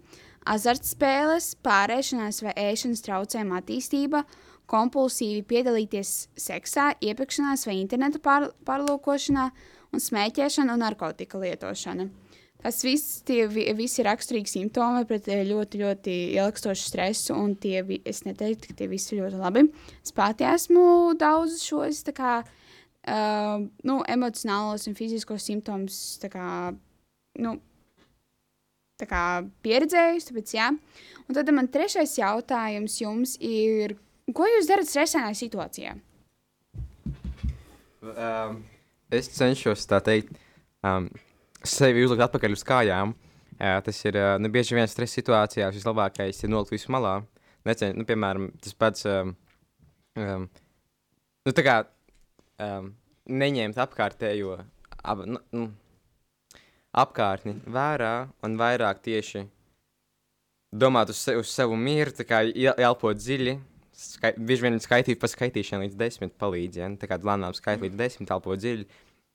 azartspēles, 0.46 1.53
pārēšanās 1.66 2.42
vai 2.46 2.53
ēšanas 2.70 3.03
traucējuma 3.07 3.61
attīstība, 3.62 4.22
kompulsīvi 4.70 5.44
piedalīties 5.46 6.12
seksā, 6.42 6.92
iepirkšanās 7.07 7.66
vai 7.68 7.77
interneta 7.81 8.18
pār, 8.22 8.49
pārlūkošanā, 8.66 9.51
un 9.94 10.03
smēķēšana 10.03 10.75
un 10.75 10.83
narkotika 10.83 11.38
lietošana. 11.42 12.09
Tas 12.62 12.81
viss, 12.83 13.22
vi- 13.29 13.68
visi 13.79 14.01
ir 14.03 14.09
raksturīgi 14.09 14.51
simptomi 14.51 15.05
pret 15.07 15.29
eh, 15.29 15.44
ļoti, 15.46 15.79
ļoti 15.85 16.14
ilgstošu 16.35 16.88
stresu, 16.88 17.35
un 17.37 17.55
tie, 17.55 17.83
vi- 17.83 18.03
es 18.05 18.22
neteiktu, 18.27 18.68
ka 18.68 18.75
tie 18.75 18.88
visi 18.88 19.14
ir 19.14 19.22
ļoti 19.22 19.38
labi. 19.38 19.68
Es 20.03 20.11
pati 20.11 20.42
esmu 20.44 21.14
daudz 21.18 21.61
šos, 21.62 22.03
tā 22.03 22.12
kā, 22.16 22.38
uh, 22.42 22.65
nu, 23.06 24.00
emocionālos 24.10 24.88
un 24.90 24.96
fiziskos 24.98 25.44
simptomus, 25.46 25.98
nu, 27.38 27.52
kā 29.04 29.22
pieredzējusi, 29.66 30.30
tāpēc 30.30 30.54
jā. 30.56 30.70
Un 31.26 31.36
tad 31.36 31.50
man 31.52 31.68
trešais 31.68 32.16
jautājums 32.18 32.96
jums 33.02 33.36
ir, 33.44 33.98
ko 34.32 34.46
jūs 34.48 34.70
darat 34.70 34.88
stresainā 34.88 35.34
situācijā? 35.36 35.96
Um, 38.06 38.60
es 39.10 39.28
cenšos 39.34 39.84
tā 39.90 40.00
teikt, 40.04 40.36
um, 40.86 41.10
sevi 41.66 42.06
uzlikt 42.06 42.24
atpakaļ 42.28 42.56
uz 42.56 42.64
kājām. 42.66 43.14
Uh, 43.56 43.80
tas 43.84 43.98
ir 44.04 44.16
uh, 44.20 44.36
nu, 44.40 44.50
bieži 44.52 44.76
vien 44.76 44.88
stresa 44.88 45.18
situācijās 45.18 45.76
vislabākais 45.76 46.42
ir 46.44 46.52
nolikt 46.52 46.74
visu 46.76 46.92
malā. 46.94 47.18
Necen, 47.66 47.96
nu, 47.98 48.06
piemēram, 48.06 48.50
tas 48.62 48.76
pats. 48.78 49.06
Um, 49.10 49.34
um, 50.20 50.46
nu, 51.44 51.54
tā 51.56 51.64
kā 51.66 51.80
um, 52.62 52.92
neņemt 53.26 53.78
apkārtējo 53.82 54.56
ap, 55.02 55.22
nu, 55.26 55.40
nu, 55.56 55.68
apkārtni 56.96 57.58
vērā 57.66 58.14
un 58.46 58.56
vairāk 58.60 59.02
tieši 59.04 59.46
domāt 60.76 61.12
uz, 61.12 61.20
se, 61.20 61.36
uz 61.38 61.50
savu 61.52 61.76
mieru, 61.78 62.14
kā 62.26 62.44
elpot 62.76 63.18
dziļi. 63.18 63.56
Skai, 63.96 64.34
bieži 64.36 64.66
vien 64.66 64.74
skaitīt 64.82 65.20
pa 65.20 65.28
skaitīšanu 65.30 65.86
līdz 65.86 65.96
desmit 65.96 66.34
palīdz, 66.40 66.80
ja? 66.82 66.88
Nu, 66.92 66.98
tā 67.00 67.08
kā 67.08 67.16
lēnām 67.16 67.54
skait 67.56 67.80
līdz 67.80 67.96
desmit, 67.96 68.32
elpot 68.32 68.60
dziļi. 68.60 68.84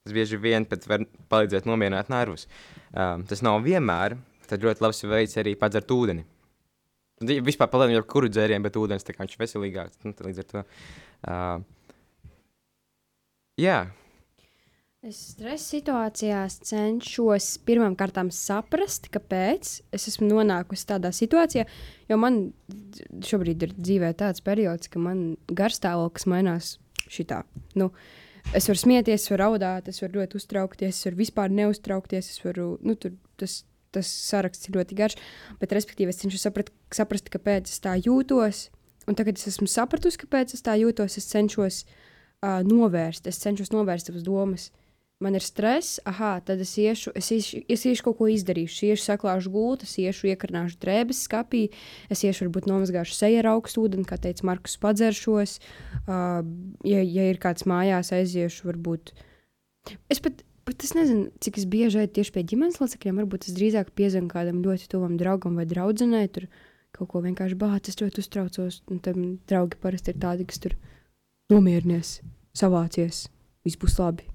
Tas 0.06 0.14
bieži 0.14 0.38
vien 0.42 0.66
pat 0.70 0.86
var 0.90 1.06
palīdzēt 1.34 1.66
nomierināt 1.70 2.12
nervus. 2.14 2.48
Um, 2.94 3.26
tas 3.30 3.42
nav 3.46 3.60
vienmēr, 3.66 4.18
tad 4.50 4.62
ļoti 4.66 4.86
labs 4.86 5.02
veids 5.06 5.38
arī 5.42 5.56
padzert 5.58 5.90
ūdeni. 5.94 6.26
Vispār 7.22 7.70
palielināt 7.70 8.02
jau 8.02 8.08
kuru 8.16 8.30
dzērienu, 8.34 8.66
bet 8.66 8.78
ūdens 8.82 9.06
tā 9.06 9.14
kā 9.14 9.26
viņš 9.26 9.38
veselīgāks. 9.42 10.00
Nu, 10.06 10.14
līdz 10.26 10.42
ar 10.42 10.48
to. 10.54 10.64
Uh, 11.22 11.81
jā, 13.62 13.82
Es 15.02 15.18
stresa 15.32 15.64
situācijās 15.66 16.60
cenšos 16.70 17.46
pirmām 17.66 17.96
kārtām 17.98 18.28
saprast, 18.30 19.08
kāpēc 19.10 19.70
es 19.98 20.04
esmu 20.12 20.28
nonākusi 20.28 20.86
tādā 20.92 21.10
situācijā. 21.18 21.64
Jo 22.06 22.20
man 22.22 22.38
šobrīd 23.26 23.66
ir 23.66 23.74
dzīvē 23.80 24.12
tāds 24.20 24.44
periods, 24.46 24.92
ka 24.94 25.02
man 25.02 25.24
garstāvoklis 25.50 26.28
mainās 26.30 26.76
šitā. 27.10 27.40
Nu, 27.74 27.88
es 28.54 28.70
varu 28.70 28.84
smieties, 28.84 29.26
es 29.26 29.34
varu 29.34 29.42
raudāt, 29.48 29.90
es 29.90 30.04
varu 30.04 30.20
ļoti 30.20 30.38
uztraukties, 30.38 30.94
es 30.94 31.10
varu 31.10 31.22
vispār 31.24 31.58
neuztraukties. 31.58 32.30
Es 32.36 32.46
varu, 32.46 32.76
nu, 32.86 32.94
tur, 32.94 33.18
tas, 33.42 33.64
tas 33.98 34.14
saraksts 34.30 34.70
ir 34.70 34.78
ļoti 34.78 35.00
garš, 35.02 35.18
bet 35.64 35.74
respektīvi 35.74 36.14
es 36.14 36.22
cenšos 36.22 36.46
saprat, 36.46 36.70
saprast, 36.94 37.34
kāpēc 37.34 37.74
es 37.74 37.82
tā 37.82 37.98
jūtos. 37.98 38.68
Un 39.10 39.18
tagad 39.18 39.42
es 39.42 39.50
esmu 39.50 39.66
sapratusi, 39.66 40.22
kāpēc 40.28 40.54
es 40.54 40.62
tā 40.62 40.78
jūtos. 40.78 41.18
Es 41.18 41.34
cenšos 41.34 41.82
uh, 41.88 41.98
novērst, 42.42 43.28
es 43.30 43.42
cenšos 43.44 43.74
novērst 43.74 44.10
savas 44.10 44.26
domas 44.26 44.72
man 45.22 45.38
ir 45.38 45.44
stress, 45.46 46.00
ah, 46.06 46.40
tad 46.44 46.62
es 46.64 46.74
iešu, 46.82 47.14
es 47.16 47.30
iešu, 47.32 47.62
es 47.70 47.86
iešu 47.86 48.06
kaut 48.08 48.18
ko 48.20 48.28
izdarīšu. 48.34 48.74
Es 48.74 48.84
iešu, 48.90 49.04
saklāšu 49.06 49.54
gultu, 49.54 49.88
es 49.88 49.96
iešu, 50.02 50.32
iekarnāšu 50.34 50.80
drēbes 50.82 51.24
skapī, 51.28 51.68
es 52.12 52.24
iešu, 52.26 52.48
varbūt 52.48 52.70
nomazgāšu 52.72 53.16
seju 53.16 53.42
ar 53.44 53.52
augstu 53.54 53.86
ūdeni, 53.86 54.08
kā 54.10 54.18
teica 54.22 54.48
Markus, 54.50 54.78
padzeršos. 54.82 55.60
Uh, 56.08 56.42
ja, 56.88 57.04
ja 57.06 57.28
ir 57.30 57.42
kāds 57.42 57.68
mājās, 57.70 58.12
aiziešu, 58.18 58.72
varbūt. 58.72 59.14
Es 60.12 60.22
pat, 60.24 60.42
pat 60.68 60.88
es 60.88 60.96
nezinu, 60.98 61.30
cik 61.44 61.62
es 61.62 61.70
bieži 61.70 62.02
eju 62.02 62.14
tieši 62.18 62.36
pie 62.36 62.46
ģimenes 62.54 62.82
locekļiem. 62.82 63.22
Varbūt 63.24 63.50
es 63.50 63.58
drīzāk 63.58 63.94
piezvanu 63.98 64.32
kādam 64.34 64.64
ļoti 64.66 64.90
tuvam 64.92 65.18
draugam 65.22 65.62
vai 65.62 65.68
draudzenei. 65.70 66.28
Tur 66.34 66.50
kaut 66.98 67.14
ko 67.14 67.22
vienkārši 67.24 67.58
bācis, 67.62 67.94
es 67.94 68.02
ļoti 68.02 68.26
uztraucos. 68.26 68.82
Tam 69.06 69.36
draugi 69.50 69.80
parasti 69.82 70.14
ir 70.14 70.22
tādi, 70.22 70.50
kas 70.50 70.62
tur 70.66 70.78
nomierinies, 71.52 72.20
savācies, 72.56 73.26
viss 73.66 73.80
būs 73.80 73.98
labi. 74.00 74.28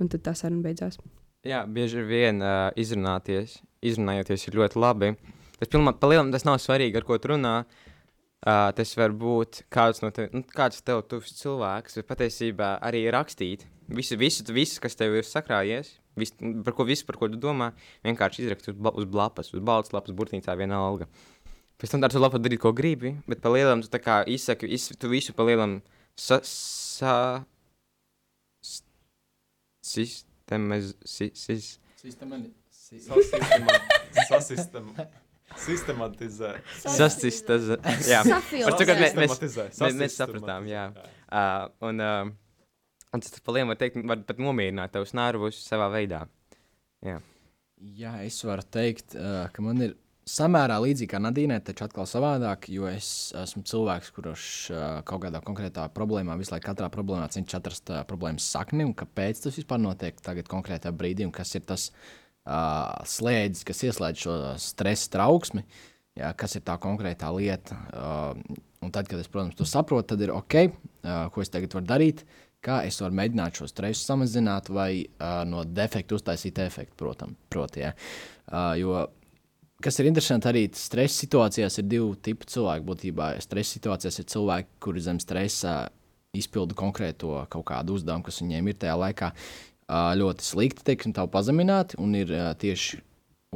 Un 0.00 0.08
tad 0.10 0.24
tā 0.24 0.34
saruna 0.36 0.64
beidzās. 0.64 0.98
Jā, 1.46 1.62
bieži 1.68 2.02
vien 2.04 2.40
uh, 2.42 2.68
izrunāties, 2.76 3.58
izrunājoties 3.84 4.46
ir 4.48 4.58
ļoti 4.58 4.80
labi. 4.80 5.14
Tas 5.60 5.70
pilnībā 5.70 5.94
palielināt, 6.00 6.34
tas 6.34 6.46
nav 6.48 6.58
svarīgi, 6.60 7.00
ar 7.00 7.06
ko 7.08 7.18
tu 7.20 7.32
runā. 7.34 7.54
Uh, 8.40 8.70
tas 8.72 8.94
var 8.96 9.12
būt 9.12 9.62
kāds 9.72 10.00
no 10.00 10.08
tev, 10.16 10.30
nu, 10.32 10.40
kāds 10.56 10.80
tev 10.84 11.02
tuvs 11.08 11.34
cilvēks, 11.36 11.98
bet 12.00 12.08
patiesībā 12.08 12.70
arī 12.88 13.02
rakstīt. 13.12 13.66
Visu, 13.92 14.16
visu, 14.16 14.46
visu 14.56 14.80
kas 14.80 14.96
tev 14.96 15.18
ir 15.18 15.28
sakrājies, 15.28 15.92
visu, 16.16 16.36
par 16.64 16.76
ko, 16.78 16.86
visu, 16.88 17.04
par 17.08 17.18
ko 17.20 17.28
tu 17.28 17.40
domā, 17.40 17.72
vienkārši 18.06 18.46
izrakst 18.46 18.72
uz, 18.72 18.80
uz 18.80 19.08
lapas, 19.12 19.52
uz 19.52 19.60
balts 19.60 19.92
lapas, 19.92 20.16
burtnīcā 20.16 20.56
vienalga. 20.56 21.10
Pēc 21.80 21.92
tam 21.92 22.04
tu 22.08 22.20
labi 22.20 22.40
darīt, 22.40 22.62
ko 22.64 22.72
gribi, 22.76 23.14
bet 23.28 23.44
palielināt, 23.44 23.84
tu 23.88 23.92
tā 23.92 24.00
kā 24.00 24.20
izsaki, 24.28 24.68
iz, 24.72 24.88
tu 24.96 25.12
visu 25.12 25.36
palielināt 25.36 25.84
sa, 26.20 26.38
sa, 26.44 27.14
s- 28.64 28.82
sistemaz, 29.92 30.92
si, 31.04 31.30
sis, 31.34 31.78
Sistemani- 32.00 32.52
si- 32.70 33.00
Sasistem- 34.28 34.94
Sistematizē. 35.60 36.52
Sasistas. 36.78 37.64
Jā, 38.06 38.20
Safiltrē. 38.22 38.68
Un 38.70 38.76
tagad 38.78 39.00
mēs, 39.02 39.16
mēs, 39.18 39.32
mēs, 39.82 39.96
mēs 39.98 40.14
sapratām, 40.20 40.68
jā. 40.70 40.84
Uh, 41.30 41.64
un, 41.88 42.00
uh, 42.00 42.30
un 43.14 43.24
tas 43.24 43.42
paliem 43.46 43.66
var 43.72 43.78
teikt, 43.80 43.98
var 44.06 44.22
pat 44.28 44.38
nomierināt 44.42 44.92
tavus 44.94 45.12
nervus 45.18 45.58
savā 45.66 45.88
veidā. 45.92 46.22
Jā, 47.02 48.12
es 48.28 48.38
varu 48.46 48.62
teikt, 48.70 49.16
uh, 49.18 49.48
ka 49.54 49.62
man 49.64 49.80
ir 49.88 49.96
samērā 50.30 50.78
līdzīgi 50.82 51.10
kā 51.10 51.20
Nadīnai, 51.22 51.58
taču 51.64 51.84
atkal 51.86 52.06
savādāk, 52.08 52.68
jo 52.72 52.86
es 52.90 53.30
esmu 53.36 53.64
cilvēks, 53.66 54.12
kurš 54.16 54.46
kaut 55.08 55.24
kādā 55.24 55.42
konkrētā 55.44 55.88
problēmā, 55.94 56.38
visu 56.40 56.54
laiku 56.54 56.68
katrā 56.70 56.90
problēmā 56.92 57.28
cenšas 57.32 57.58
atrast 57.58 57.92
problēmas 58.10 58.46
sakni 58.52 58.86
un 58.86 58.94
kāpēc 58.96 59.44
tas 59.44 59.58
vispār 59.58 59.82
notiek 59.82 60.20
tagad 60.24 60.50
konkrētā 60.50 60.92
brīdī 60.94 61.26
un 61.26 61.34
kas 61.34 61.54
ir 61.58 61.66
tas 61.68 61.90
uh, 61.90 62.96
slēdzis, 63.06 63.66
kas 63.68 63.84
ieslēdz 63.88 64.24
šo 64.24 64.36
stresa 64.60 65.14
trauksmi. 65.16 65.64
Jā, 66.18 66.32
kas 66.36 66.56
ir 66.58 66.64
tā 66.66 66.76
konkrētā 66.82 67.30
lieta? 67.36 67.76
Uh, 67.94 68.58
un 68.84 68.92
tad, 68.92 69.08
kad 69.08 69.20
es, 69.22 69.28
protams, 69.30 69.56
to 69.58 69.66
saprotu, 69.68 70.12
tad 70.12 70.24
ir 70.26 70.32
ok, 70.34 70.56
uh, 70.66 71.28
ko 71.32 71.44
es 71.44 71.52
tagad 71.52 71.76
varu 71.76 71.86
darīt, 71.86 72.24
kā 72.64 72.82
es 72.88 72.98
varu 73.00 73.16
mēģināt 73.20 73.60
šo 73.60 73.68
stresu 73.70 74.02
samazināt 74.04 74.68
vai 74.72 75.04
uh, 75.04 75.42
no 75.48 75.62
defekta 75.64 76.18
uztaisīt 76.18 76.58
efektu, 76.60 76.98
protams. 77.00 77.38
Proti, 77.52 77.84
ja. 77.86 77.94
uh, 78.50 79.06
kas 79.82 80.00
ir 80.00 80.08
interesanti, 80.10 80.48
arī 80.50 80.62
stresa 80.76 81.24
situācijās 81.24 81.80
ir 81.80 81.88
divi 81.90 82.10
tipi 82.28 82.48
cilvēku. 82.50 82.86
Būtībā 82.90 83.32
stresa 83.44 83.76
situācijās 83.78 84.20
ir 84.22 84.28
cilvēki, 84.32 84.72
kuri 84.82 85.02
zem 85.04 85.20
stresa 85.22 85.74
izpilda 86.36 86.76
konkrēto 86.78 87.44
kaut 87.50 87.66
kādu 87.72 87.98
uzdevumu, 87.98 88.26
kas 88.26 88.40
viņiem 88.42 88.70
ir 88.70 88.80
tajā 88.80 88.96
laikā 89.00 89.30
ļoti 90.20 90.46
slikti, 90.46 90.86
teiksim, 90.86 91.14
tā 91.16 91.26
pazemināti. 91.30 91.98
Un 92.02 92.14
ir 92.18 92.30
tieši 92.62 93.00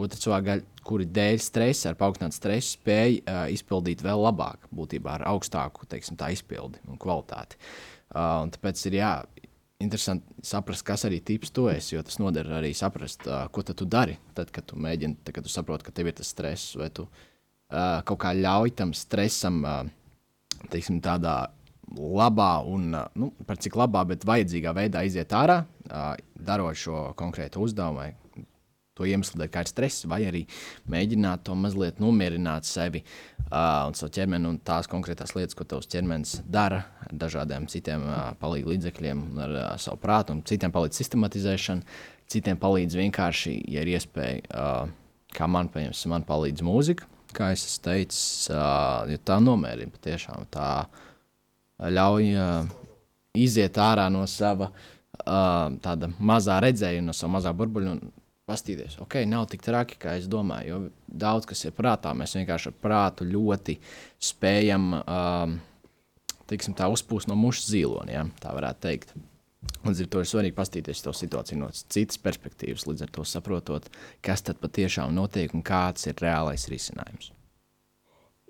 otrs 0.01 0.25
cilvēks, 0.25 0.65
kuri 0.85 1.07
dēļ 1.07 1.39
stresa, 1.41 1.93
ar 1.93 1.99
paaugstinātu 2.01 2.37
stresu, 2.37 2.75
spēj 2.75 3.21
ā, 3.23 3.45
izpildīt 3.55 4.03
vēl 4.05 4.25
labāk, 4.27 4.67
būtībā 4.75 5.19
ar 5.21 5.29
augstāku 5.31 5.87
teiksim, 5.89 6.19
izpildi 6.35 6.83
un 6.91 6.99
kvalitāti. 7.01 7.61
Un 8.15 8.51
tāpēc 8.55 8.83
ir 8.91 8.99
jā, 8.99 9.13
interesanti 9.83 10.47
saprast, 10.47 10.85
kas 10.87 11.05
arī 11.09 11.21
tips 11.25 11.53
tu 11.55 11.67
esi, 11.73 11.95
jo 11.97 12.03
tas 12.07 12.19
noder 12.23 12.49
arī 12.61 12.73
saprast, 12.77 13.27
uh, 13.27 13.47
ko 13.53 13.65
tu 13.67 13.87
dari. 13.87 14.17
Tad, 14.37 14.53
kad 14.55 14.67
tu 14.71 14.79
mēģini, 14.81 15.21
tad, 15.25 15.35
kad 15.37 15.47
tu 15.47 15.53
saproti, 15.53 15.87
ka 15.87 15.95
tev 15.95 16.11
ir 16.11 16.17
tas 16.19 16.31
stress, 16.31 16.77
vai 16.79 16.91
tu 16.95 17.07
uh, 17.09 18.01
kaut 18.07 18.21
kā 18.23 18.35
ļauj 18.39 18.75
tam 18.79 18.95
stresam, 18.97 19.63
uh, 19.67 20.67
teiksim, 20.73 21.01
tādā 21.05 21.51
labā 21.95 22.53
un, 22.71 22.91
uh, 22.95 23.09
nu, 23.19 23.33
par 23.47 23.61
cik 23.61 23.77
labā, 23.79 24.07
bet 24.09 24.27
vajadzīgā 24.27 24.75
veidā 24.77 25.05
iziet 25.07 25.35
ārā, 25.37 25.65
uh, 25.91 26.15
darot 26.35 26.79
šo 26.79 27.11
konkrētu 27.19 27.67
uzdevumu. 27.67 28.05
vai 28.05 28.24
To 28.95 29.07
iemeslu 29.11 29.41
dēļ, 29.41 29.49
kā 29.51 29.65
ir 29.65 29.69
stress, 29.73 30.05
vai 30.07 30.21
arī 30.29 30.45
mēģināt 30.91 31.43
to 31.49 31.57
mazliet 31.59 31.97
nomierināt 31.99 32.69
sevi 32.69 33.01
uh, 33.03 33.89
un 33.89 33.97
savu 33.99 34.13
ķermeni 34.15 34.47
un 34.47 34.61
tās 34.63 34.87
konkrētās 34.91 35.35
lietas, 35.35 35.57
ko 35.59 35.67
tavs 35.67 35.91
ķermenis 35.91 36.37
dara 36.47 36.85
ar 37.03 37.17
dažādiem 37.25 37.67
citiem 37.73 38.07
uh, 38.07 38.29
palīdzības 38.39 38.71
līdzekļiem, 38.71 39.25
ar 39.43 39.57
uh, 39.57 39.67
savu 39.83 39.99
prātu, 40.05 40.37
un 40.37 40.45
citiem 40.47 40.71
palīdz 40.75 41.03
sistematizēšana, 41.03 41.99
citiem 42.31 42.63
palīdz 42.63 43.01
vienkārši, 43.03 43.57
ja 43.75 43.83
ir 43.83 43.93
iespēja, 43.97 44.47
uh, 44.55 44.95
kā 45.35 45.51
man, 45.51 45.75
piemēram, 45.75 46.15
man 46.15 46.31
palīdz 46.31 46.63
mūzika, 46.63 47.11
kā 47.35 47.51
es 47.59 47.67
teicis, 47.83 48.47
uh, 48.55 49.11
ja 49.11 49.19
tā 49.27 49.43
nomērina 49.43 49.91
patiešām 49.99 50.47
tā 50.55 50.73
ļauj 51.83 52.35
uh, 52.39 52.75
iziet 53.35 53.75
ārā 53.75 54.07
no 54.07 54.23
sava 54.31 54.71
uh, 54.71 55.73
tāda 55.83 56.15
mazā 56.23 56.63
redzējuma, 56.63 57.11
no 57.11 57.17
sava 57.17 57.41
mazā 57.41 57.59
burbuļa 57.59 57.99
pastīties. 58.49 58.99
Ok, 59.03 59.19
nav 59.29 59.49
tik 59.53 59.65
traki, 59.65 59.99
kā 60.01 60.17
es 60.21 60.29
domāju, 60.31 60.69
jo 60.69 60.81
daudz 61.25 61.49
kas 61.49 61.65
ir 61.65 61.77
prātā. 61.77 62.13
Mēs 62.17 62.37
vienkārši 62.37 62.71
ar 62.71 62.81
prātu 62.83 63.27
ļoti 63.29 63.79
spējam, 64.23 64.91
um, 65.01 65.55
teiksim, 66.51 66.77
tā 66.77 66.91
uzpūst 66.93 67.31
no 67.31 67.39
mušas 67.41 67.71
zīloni, 67.73 68.17
ja? 68.17 68.27
tā 68.43 68.53
varētu 68.57 68.85
teikt. 68.85 69.15
Līdz 69.85 70.03
ar 70.05 70.09
to 70.13 70.21
ir 70.21 70.29
svarīgi 70.29 70.57
paskatīties 70.57 71.01
to 71.05 71.13
situāciju 71.17 71.61
no 71.63 71.71
citas 71.73 72.21
perspektīvas, 72.21 72.85
līdz 72.89 73.07
ar 73.07 73.15
to 73.17 73.25
saprotot, 73.29 73.89
kas 74.25 74.45
tad 74.45 74.61
patiešām 74.61 75.15
notiek 75.17 75.55
un 75.57 75.65
kāds 75.65 76.05
ir 76.09 76.21
reālais 76.21 76.69
risinājums. 76.73 77.31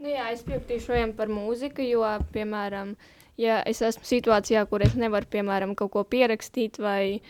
Nu, 0.02 0.10
jā, 0.10 0.26
es 0.34 0.42
piekritīšu 0.46 0.90
šodien 0.90 1.14
par 1.16 1.30
mūziku, 1.30 1.84
jo, 1.86 2.02
piemēram, 2.34 2.96
ja 3.40 3.60
es 3.66 3.78
esmu 3.86 4.06
situācijā, 4.10 4.66
kur 4.70 4.82
es 4.84 4.98
nevaru, 4.98 5.30
piemēram, 5.30 5.76
kaut 5.78 5.94
ko 5.94 6.02
pierakstīt, 6.02 6.80
vai 6.82 7.22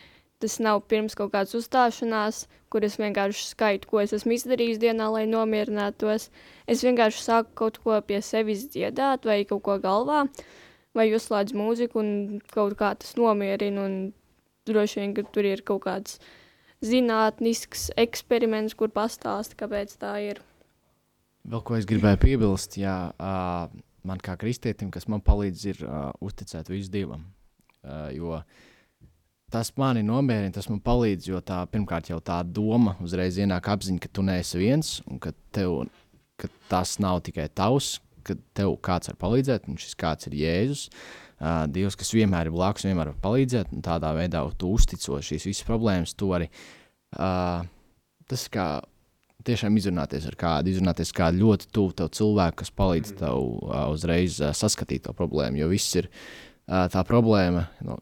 tas 0.45 0.59
nav 0.61 0.83
pirms 0.91 1.17
kaut 1.17 1.33
kādas 1.33 1.57
uzstāšanās, 1.57 2.45
kur 2.69 2.85
es 2.85 2.99
vienkārši 3.01 3.47
skaitu, 3.49 3.89
ko 3.89 4.03
es 4.03 4.13
esmu 4.13 4.37
izdarījis 4.37 4.83
dienā, 4.83 5.09
lai 5.15 5.25
nomierinātos, 5.31 6.29
es 6.69 6.85
vienkārši 6.85 7.25
sāku 7.25 7.57
kaut 7.63 7.81
ko 7.81 7.97
pie 8.05 8.21
sevis 8.21 8.67
dziedāt 8.75 9.25
vai 9.25 9.41
kaut 9.49 9.65
ko 9.65 9.79
galvā, 9.81 10.27
vai 10.95 11.09
uzslēdzu 11.17 11.57
mūziku 11.57 12.03
un 12.03 12.11
kaut 12.53 12.77
kā 12.79 12.93
tas 13.01 13.17
nomierina, 13.17 13.89
droši 14.69 15.01
vien, 15.01 15.15
ka 15.17 15.25
tur 15.33 15.49
ir 15.49 15.65
kaut 15.67 15.87
kāds 15.87 16.19
zinātnisks 16.85 17.89
eksperiments, 18.01 18.77
kur 18.77 18.93
pastāsta, 18.93 19.57
kāpēc 19.65 19.97
tā 20.01 20.19
ir. 20.27 20.43
Vēl 21.49 21.65
ko 21.65 21.79
es 21.79 21.89
gribēju 21.89 22.21
piebilst, 22.21 22.77
jā, 22.81 22.97
uh, 23.17 23.73
man 24.05 24.21
kā 24.25 24.37
kristietim, 24.41 24.93
kas 24.93 25.09
man 25.09 25.25
palīdz, 25.25 25.65
ir 25.73 25.83
uh, 25.85 26.09
uzticēt 26.25 26.71
visu 26.73 26.93
dievam. 26.93 27.25
Uh, 27.85 28.09
jo 28.17 28.39
tas 29.55 29.71
mani 29.79 30.03
nomierina, 30.03 30.53
tas 30.55 30.67
man 30.71 30.81
palīdz, 30.83 31.29
jo 31.31 31.41
tā 31.47 31.61
pirmkārt 31.71 32.11
jau 32.11 32.19
tā 32.25 32.41
doma 32.43 32.97
uzreiz 33.05 33.39
ienāk 33.39 33.69
apziņa, 33.71 34.03
ka 34.03 34.11
tu 34.11 34.25
neesi 34.27 34.59
viens 34.59 34.97
un 35.07 35.21
ka, 35.23 35.31
tev, 35.55 35.85
ka 36.41 36.51
tas 36.71 36.97
nav 37.03 37.21
tikai 37.27 37.47
tavs, 37.55 37.99
ka 38.27 38.35
tev 38.57 38.75
kāds 38.85 39.13
var 39.13 39.19
palīdzēt, 39.21 39.69
un 39.71 39.79
šis 39.79 39.95
kāds 40.01 40.27
ir 40.31 40.39
Jēzus. 40.41 40.89
Uh, 41.35 41.65
Dievs, 41.71 41.97
kas 41.99 42.11
vienmēr 42.15 42.49
ir 42.49 42.55
blakus, 42.55 42.87
vienmēr 42.87 43.13
var 43.13 43.21
palīdzēt, 43.23 43.71
un 43.75 43.85
tādā 43.85 44.11
veidā 44.17 44.43
tu 44.59 44.73
uzticot 44.75 45.23
šīs 45.27 45.47
visas 45.51 45.67
problēmas, 45.69 46.15
tu 46.19 46.31
arī 46.35 46.49
uh, 46.49 47.67
tas 48.31 48.47
kā 48.51 48.69
tiešām 49.45 49.77
izrunāties 49.77 50.25
ar 50.31 50.39
kādu, 50.41 50.73
izrunāties 50.73 51.13
ar 51.13 51.19
kādu 51.19 51.43
ļoti 51.45 51.69
tuvu 51.75 52.09
cilvēku, 52.17 52.63
kas 52.63 52.73
palīdz 52.75 53.15
tev 53.21 53.39
uh, 53.39 53.85
uzreiz 53.93 54.41
uh, 54.41 54.55
saskatīt 54.57 55.05
to 55.07 55.15
problēmu. 55.15 55.61
Jo 55.61 55.69
viss 55.75 55.99
ir 56.01 56.09
uh, 56.09 56.54
tā 56.67 57.05
problēma, 57.07 57.67
no, 57.85 57.99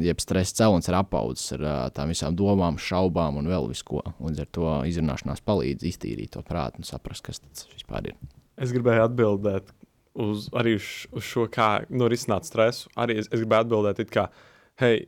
jeb 0.00 0.20
stresa 0.22 0.62
cēlonis 0.62 0.88
ir 0.88 0.96
apaudzis 0.98 1.54
ar 1.56 1.64
tām 1.96 2.12
visām 2.12 2.36
domām, 2.36 2.80
šaubām 2.80 3.40
un 3.40 3.50
vēl 3.50 3.68
visko. 3.70 4.02
Līdz 4.22 4.44
ar 4.44 4.50
to 4.56 4.74
izrunāšanās 4.88 5.44
palīdz 5.44 5.86
iztīrīt 5.92 6.34
to 6.36 6.44
prātu 6.46 6.82
un 6.82 6.88
saprast, 6.88 7.24
kas 7.26 7.42
tas 7.42 7.68
vispār 7.74 8.12
ir. 8.12 8.18
Es 8.62 8.72
gribēju 8.74 9.06
atbildēt 9.06 9.72
uz, 10.20 10.48
arī 10.56 10.76
uz, 10.78 10.90
uz 11.12 11.26
šo, 11.26 11.46
kā 11.52 11.84
norisināt 11.92 12.48
stresu. 12.48 12.90
Arī 13.00 13.18
es, 13.22 13.30
es 13.30 13.42
gribēju 13.42 13.66
atbildēt, 13.66 14.04
kā, 14.12 14.28
hei, 14.82 15.06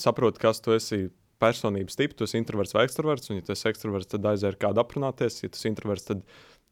saprotu, 0.00 0.42
kas 0.42 0.64
tu 0.64 0.76
esi. 0.76 1.06
Personības 1.36 1.98
tips, 2.00 2.16
tu 2.16 2.24
esi 2.24 2.38
introverts 2.40 2.72
vai 2.72 2.86
ekstraverts, 2.86 3.28
un, 3.28 3.36
ja 3.36 3.44
tu 3.44 3.52
esi 3.52 3.66
ekstraverts, 3.68 4.08
tad 4.08 4.24
aizēj 4.24 4.54
ar 4.54 4.56
kādu 4.56 4.80
aprunāties. 4.80 5.42
Ja 5.42 5.50
tu 5.52 5.58
esi 5.60 5.68
introverts, 5.68 6.06
tad 6.08 6.22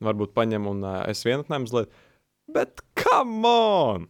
varbūt 0.00 0.32
paņem 0.32 0.70
un 0.70 0.80
uh, 0.80 1.02
es 1.04 1.20
vienatnē 1.26 1.58
mazliet. 1.60 1.92
Bet, 2.48 2.80
come 2.96 3.44
on! 3.44 4.06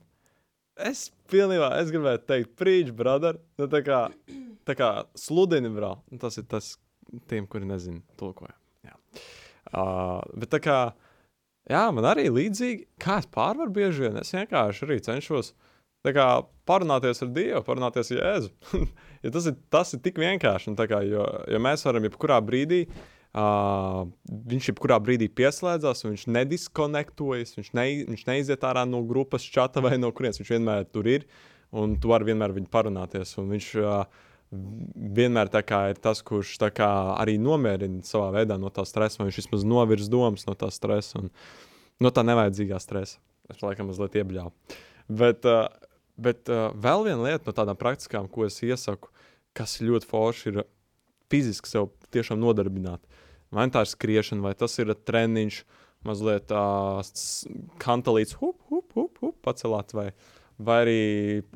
Es 0.79 1.09
pilnībā, 1.35 1.71
es 1.83 1.93
gribēju 1.93 2.23
teikt, 2.29 2.55
preach, 2.61 2.93
brother. 2.97 3.39
Nu, 3.61 3.69
tā 3.71 3.83
kā, 3.87 4.01
tā 4.69 4.77
kā 4.79 4.91
sludini, 5.19 5.73
bro. 5.75 5.97
Nu, 6.13 6.21
Tas 6.23 6.39
ir 6.41 6.47
tas 6.51 6.75
tiem, 7.31 7.49
kuri 7.51 7.69
nezina, 7.69 8.01
tulkoja. 8.21 8.55
Jā. 8.87 8.97
Uh, 9.75 10.21
bet 10.39 10.53
tā 10.55 10.61
kā, 10.63 10.79
jā, 11.71 11.85
man 11.95 12.07
arī 12.09 12.29
līdzīgi, 12.33 12.87
kā 13.03 13.19
es 13.23 13.29
pārvaru 13.35 13.75
bieži 13.75 14.07
vien, 14.07 14.19
es 14.23 14.33
vienkārši 14.35 14.87
arī 14.87 15.01
cenšos 15.05 15.55
kā, 16.05 16.29
parunāties 16.69 17.23
ar 17.25 17.31
Dievu, 17.33 17.63
parunāties 17.65 18.13
ar 18.13 18.21
Jēzu. 18.21 18.51
ja 19.25 19.33
tas, 19.33 19.49
ir, 19.49 19.59
tas 19.73 19.95
ir 19.97 20.03
tik 20.05 20.21
vienkārši, 20.21 20.77
tā 20.77 20.89
kā, 20.91 21.01
jo, 21.09 21.25
jo 21.49 21.61
mēs 21.65 21.85
varam 21.89 22.05
jebkurā 22.09 22.43
brīdī. 22.45 22.85
Uh, 22.85 23.14
viņš 23.35 24.69
jebkurā 24.71 25.01
brīdī 25.03 25.27
pieslēdzas, 25.27 26.05
viņš 26.07 26.27
nediskonektojas, 26.31 27.57
viņš, 27.59 27.73
ne, 27.75 27.87
viņš 28.13 28.23
neiziet 28.29 28.67
ārā 28.67 28.85
no 28.87 29.03
grupas 29.03 29.43
čata 29.43 29.83
vai 29.83 29.97
no 29.99 30.13
kurienes. 30.15 30.39
Viņš 30.39 30.53
vienmēr 30.55 30.87
tur 30.87 31.09
ir, 31.11 31.27
un 31.75 31.97
tu 31.99 32.13
vari 32.13 32.31
vienmēr 32.31 32.55
viņu 32.55 32.71
parunāties. 32.71 33.35
un 33.43 33.51
Viņš 33.51 33.71
uh, 33.83 34.05
vienmēr 35.19 35.51
ir 35.51 35.99
tas, 35.99 36.23
kurš 36.23 36.57
kā 36.75 36.91
arī 37.19 37.37
nomierina 37.39 38.05
savā 38.07 38.31
veidā 38.39 38.59
no 38.61 38.71
tā 38.71 38.85
stresa, 38.87 39.19
vai 39.19 39.31
viņš 39.31 39.41
vismaz 39.43 39.65
novirs 39.67 40.09
domas 40.09 40.47
no 40.47 40.55
tā 40.55 40.71
stresa 40.71 41.19
un 41.19 41.33
no 42.01 42.11
tā 42.11 42.23
nevajadzīgā 42.23 42.79
stresa. 42.79 43.19
Es 43.51 43.61
laikam 43.63 43.91
mazliet 43.91 44.15
iebļāvu. 44.15 44.55
Bet, 45.11 45.45
uh, 45.45 45.67
bet 46.17 46.49
uh, 46.49 46.71
vēl 46.71 47.05
viena 47.11 47.27
lieta 47.27 47.51
no 47.51 47.57
tādām 47.57 47.77
praktiskām, 47.77 48.31
ko 48.31 48.47
es 48.47 48.63
iesaku, 48.63 49.11
kas 49.55 49.81
ļoti 49.83 50.09
forši, 50.09 50.53
ir 50.53 50.65
fiziski 51.33 51.71
sev 51.71 51.91
tiešām 52.15 52.39
nodarbināt. 52.41 53.03
Vai 53.55 53.69
tā 53.71 53.85
ir 53.85 53.91
skriešana, 53.91 54.43
vai 54.43 54.55
tas 54.59 54.75
ir 54.83 54.91
treniņš, 54.95 55.63
mazliet 56.05 56.49
tāds 56.51 57.45
kantālīts, 57.83 58.37
hup, 58.41 58.59
hup, 58.71 58.89
hup, 58.97 59.21
hup, 59.23 59.37
pacelāt, 59.45 59.95
vai, 59.97 60.09
vai 60.59 60.79
arī 60.85 60.99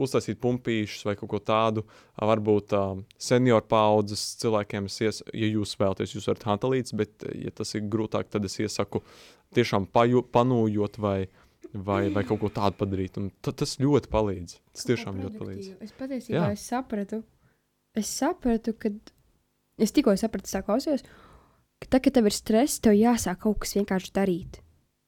uztaisīt 0.01 0.41
pumpīšus 0.43 1.05
vai 1.09 1.17
kaut 1.19 1.33
ko 1.35 1.41
tādu. 1.43 1.85
Varbūt 2.19 2.75
uh, 2.79 3.03
senioru 3.21 3.67
paudzes 3.69 4.25
cilvēkiem, 4.43 4.89
es 4.89 5.01
ies, 5.05 5.21
ja 5.35 5.51
jūs 5.51 5.75
vēlaties, 5.81 6.17
jūs 6.17 6.31
varat 6.31 6.47
kantālīts, 6.47 6.97
bet, 6.99 7.29
ja 7.35 7.53
tas 7.55 7.75
ir 7.77 7.91
grūtāk, 7.91 8.31
tad 8.33 8.49
es 8.49 8.59
iesaku 8.63 9.03
tiešām 9.57 9.91
paju, 9.93 10.25
panūjot 10.33 10.99
vai, 11.03 11.19
vai, 11.73 12.03
vai 12.15 12.25
kaut 12.29 12.43
ko 12.43 12.53
tādu 12.53 12.81
padarīt. 12.81 13.21
Tas 13.45 13.79
ļoti 13.83 14.13
palīdz. 14.13 14.59
Tas 14.77 14.89
tiešām 14.89 15.23
ļoti 15.25 15.41
palīdz. 15.43 15.71
Es 15.85 15.95
patiesībā 15.99 16.51
es 16.55 16.67
sapratu, 16.69 17.23
es 17.99 18.11
sapratu, 18.21 18.75
ka 18.79 18.93
es 19.79 19.95
tikko 19.95 20.17
sapratu, 20.19 20.51
tā 20.51 20.65
klausījos, 20.67 21.05
ka 21.83 21.91
tad, 21.91 22.03
kad 22.05 22.17
tev 22.19 22.31
ir 22.31 22.35
stress, 22.37 22.81
tev 22.83 22.97
jāsāk 22.99 23.43
kaut 23.45 23.61
kas 23.62 23.77
vienkārši 23.79 24.14
darīt. 24.17 24.61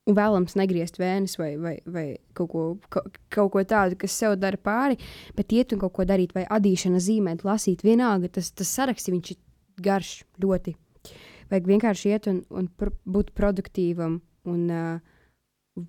Un 0.09 0.17
vēlams 0.17 0.57
negriezt 0.57 0.97
vēnes 0.99 1.37
vai, 1.39 1.53
vai, 1.61 1.75
vai 1.87 2.05
kaut, 2.35 2.51
ko, 2.51 2.63
ka, 2.91 3.03
kaut 3.31 3.53
ko 3.55 3.63
tādu, 3.69 3.99
kas 4.01 4.17
sev 4.17 4.35
dara 4.41 4.59
pāri, 4.59 4.97
bet 5.37 5.53
iet 5.55 5.75
un 5.75 5.83
kaut 5.83 5.95
ko 5.99 6.07
darīt, 6.09 6.33
vai 6.35 6.47
adīšana 6.49 7.03
zīmēt, 7.05 7.45
lasīt, 7.47 7.85
vienalga 7.87 8.33
tas, 8.39 8.49
tas 8.57 8.73
saraksts, 8.79 9.13
viņš 9.13 9.35
ir 9.35 9.41
garš 9.85 10.15
ļoti. 10.43 10.75
Vajag 11.51 11.69
vienkārši 11.69 12.13
iet 12.15 12.29
un, 12.31 12.43
un 12.55 12.69
pr 12.79 12.93
būt 13.05 13.33
produktīvam 13.37 14.21
un 14.51 14.61
uh, 14.71 15.01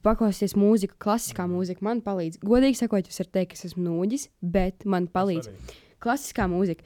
paklausīties 0.05 0.57
mūziku, 0.59 0.97
klasiskā 1.01 1.45
mūzika 1.49 1.85
man 1.85 2.01
palīdz. 2.05 2.41
Godīgi 2.45 2.81
sakot, 2.81 3.07
es 3.07 3.21
varu 3.21 3.33
teikt, 3.37 3.53
ka 3.53 3.59
es 3.59 3.69
esmu 3.71 3.85
nūģis, 3.87 4.27
bet 4.41 4.85
man 4.89 5.07
palīdz 5.11 5.49
klasiskā 6.01 6.47
mūzika. 6.51 6.85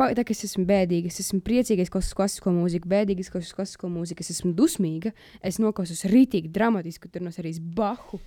Tā 0.00 0.24
kā 0.24 0.32
es 0.32 0.46
esmu 0.46 0.64
bēdīga, 0.68 1.10
es 1.12 1.20
esmu 1.20 1.42
priecīga, 1.44 1.84
es 1.84 1.92
klausos 1.92 2.16
klasisko 2.16 2.52
mūziku, 2.56 2.88
bēdīga, 2.88 3.20
es 3.20 3.28
klausos 3.32 3.52
klasisko 3.56 3.90
mūziku, 3.92 4.24
es 4.24 4.32
esmu 4.32 4.54
dusmīga, 4.56 5.12
es 5.44 5.58
noklausos 5.60 6.06
rītīgi 6.08 6.48
dramatisku, 6.52 7.10
tur 7.12 7.26
no 7.26 7.32
serijas 7.34 7.60
Bahu. 7.60 8.20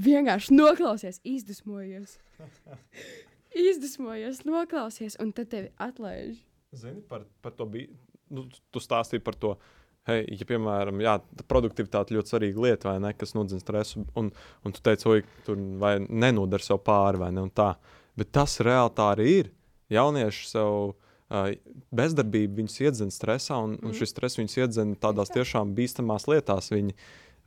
Vienkārši 0.00 0.56
noklausies, 0.56 1.20
izdusmojies. 1.28 2.16
izdusmojies, 3.68 4.42
noklausies, 4.48 5.18
un 5.20 5.30
tad 5.36 5.52
tevi 5.52 5.70
atlaiž. 5.76 6.40
Zini, 6.74 7.04
par, 7.08 7.28
par 7.44 7.54
to 7.54 7.68
bija. 7.70 7.92
Nu, 8.34 8.46
tu 8.72 8.80
stāstīji 8.82 9.22
par 9.22 9.36
to. 9.38 9.52
Hei, 10.08 10.24
ja, 10.36 10.44
piemēram, 10.48 10.98
jā, 11.00 11.14
tā 11.36 11.44
produktivitāte 11.48 12.16
ļoti 12.16 12.32
svarīga 12.32 12.64
lieta, 12.64 12.90
vai 12.90 12.98
ne, 13.00 13.12
kas 13.16 13.32
nodzina 13.36 13.62
stresu, 13.62 14.02
un, 14.20 14.32
un 14.64 14.74
tu 14.74 14.82
teici, 14.84 15.06
oi, 15.08 15.22
tur 15.46 15.60
vai 15.80 15.94
nenodara 16.02 16.64
sev 16.64 16.82
pāri, 16.84 17.20
vai 17.22 17.30
ne, 17.32 17.44
un 17.46 17.52
tā. 17.52 17.70
Bet 18.18 18.32
tas 18.36 18.58
reāli 18.64 18.92
tā 18.96 19.06
arī 19.14 19.28
ir. 19.38 19.52
Jaunieši 19.92 20.46
sev 20.48 20.70
uh, 20.92 21.50
bezdarbību 21.94 22.62
viņus 22.62 22.80
iedzena 22.86 23.14
stresā, 23.14 23.58
un, 23.66 23.76
un 23.84 23.96
šis 23.96 24.14
stress 24.14 24.40
viņus 24.40 24.58
iedzena 24.62 24.98
tādās 25.00 25.32
tiešām 25.34 25.74
bīstamās 25.76 26.28
lietās. 26.30 26.70
Viņi 26.72 26.96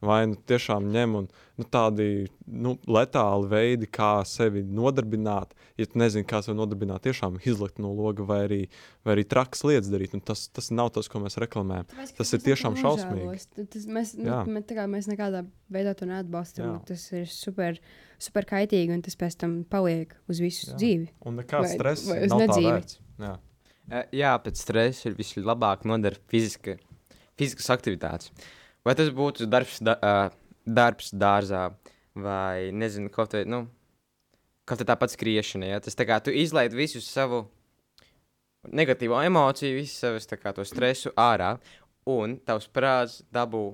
vai 0.03 0.19
nu 0.29 0.37
tiešām 0.49 0.87
ņem 0.93 1.15
un 1.17 1.27
nu, 1.57 1.65
tādi 1.73 2.27
nu, 2.45 2.75
letāli 2.85 3.49
veidi, 3.49 3.89
kā 3.89 4.21
sevi 4.29 4.61
nodarbināt. 4.61 5.55
Ja 5.79 5.87
tu 5.89 5.97
nezini, 6.01 6.27
kā 6.27 6.41
sevi 6.45 6.57
nodarbināt, 6.59 7.05
tiešām 7.07 7.39
izlikt 7.49 7.81
no 7.81 7.93
loga 7.97 8.25
vai 8.27 8.39
arī, 8.45 8.59
vai 9.05 9.15
arī 9.15 9.25
trakas 9.29 9.63
lietas 9.65 9.89
darīt. 9.93 10.13
Un 10.17 10.21
tas, 10.25 10.45
tas 10.53 10.69
nav 10.73 10.91
tas, 10.95 11.09
ko 11.09 11.21
mēs 11.23 11.39
reklamējam. 11.41 11.89
Tas 12.19 12.33
ir 12.37 12.43
tiešām 12.45 12.77
šausmīgi. 12.81 13.39
Tas, 13.57 13.87
mēs, 13.89 14.13
nu, 14.19 14.29
mēs, 14.53 14.69
kā 14.77 14.85
mēs 14.91 15.09
nekādā 15.09 15.43
veidā 15.73 15.95
to 15.97 16.09
neatbalstam. 16.09 16.75
Jā. 16.75 16.77
Tas 16.91 17.07
ir 17.17 17.25
super, 17.33 17.81
super 18.21 18.47
kaitīgi, 18.49 18.93
un 18.93 19.03
tas 19.05 19.17
pēc 19.17 19.39
tam 19.41 19.59
paliek 19.69 20.13
uz 20.29 20.43
visu 20.43 20.71
Jā. 20.71 20.77
dzīvi. 20.77 21.11
Un 21.25 21.41
nekāds 21.41 21.73
stress 21.73 22.09
vai 22.09 22.21
nav 22.27 22.45
tā 22.45 22.45
nedzīvi. 22.45 23.01
Jā. 23.25 23.35
Eh, 23.87 24.05
Jā, 24.19 24.35
pēc 24.43 24.59
stresa 24.59 25.09
ir 25.09 25.17
vislabāk 25.17 25.85
nodara 25.87 26.19
fiziska, 26.31 26.75
fiziskas 27.39 27.69
aktivitātes. 27.77 28.33
Vai 28.87 28.95
tas 28.95 29.09
būtu 29.13 29.47
darbs, 29.51 29.81
da, 29.83 29.97
uh, 29.99 30.61
darbs 30.63 31.11
dārzā, 31.11 31.67
vai 32.17 32.71
nezinu, 32.73 33.11
kaut 33.13 33.35
vai, 33.35 33.43
nu, 33.49 33.65
tāpat 34.67 35.13
skriešana, 35.13 35.73
ja? 35.73 35.81
tas 35.83 35.97
tā 35.97 36.07
kā 36.07 36.19
tu 36.23 36.31
izlaid 36.31 36.75
visu 36.75 37.01
savu 37.03 37.45
negatīvo 38.67 39.19
emociju, 39.23 39.77
visu 39.79 39.95
savus 39.95 40.27
tā 40.27 40.39
kā 40.39 40.53
to 40.55 40.65
stresu 40.67 41.13
ārā, 41.19 41.55
un 42.07 42.37
tavs 42.47 42.69
prāts 42.71 43.21
dabū, 43.33 43.65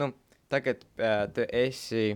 nu, 0.00 0.12
tagad 0.52 0.84
uh, 1.00 1.24
tu 1.34 1.48
esi, 1.48 2.12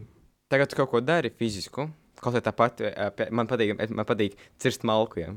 tagad 0.52 0.70
tu 0.70 0.78
kaut 0.78 0.92
ko 0.92 1.02
dari 1.04 1.32
fizisku, 1.32 1.88
kaut 2.20 2.36
vai 2.36 2.44
tāpat, 2.44 2.84
uh, 2.84 3.26
man 3.34 3.50
patīk, 3.50 3.74
man 3.90 4.08
patīk 4.08 4.38
cirst 4.60 4.86
malku, 4.88 5.24
ja? 5.24 5.34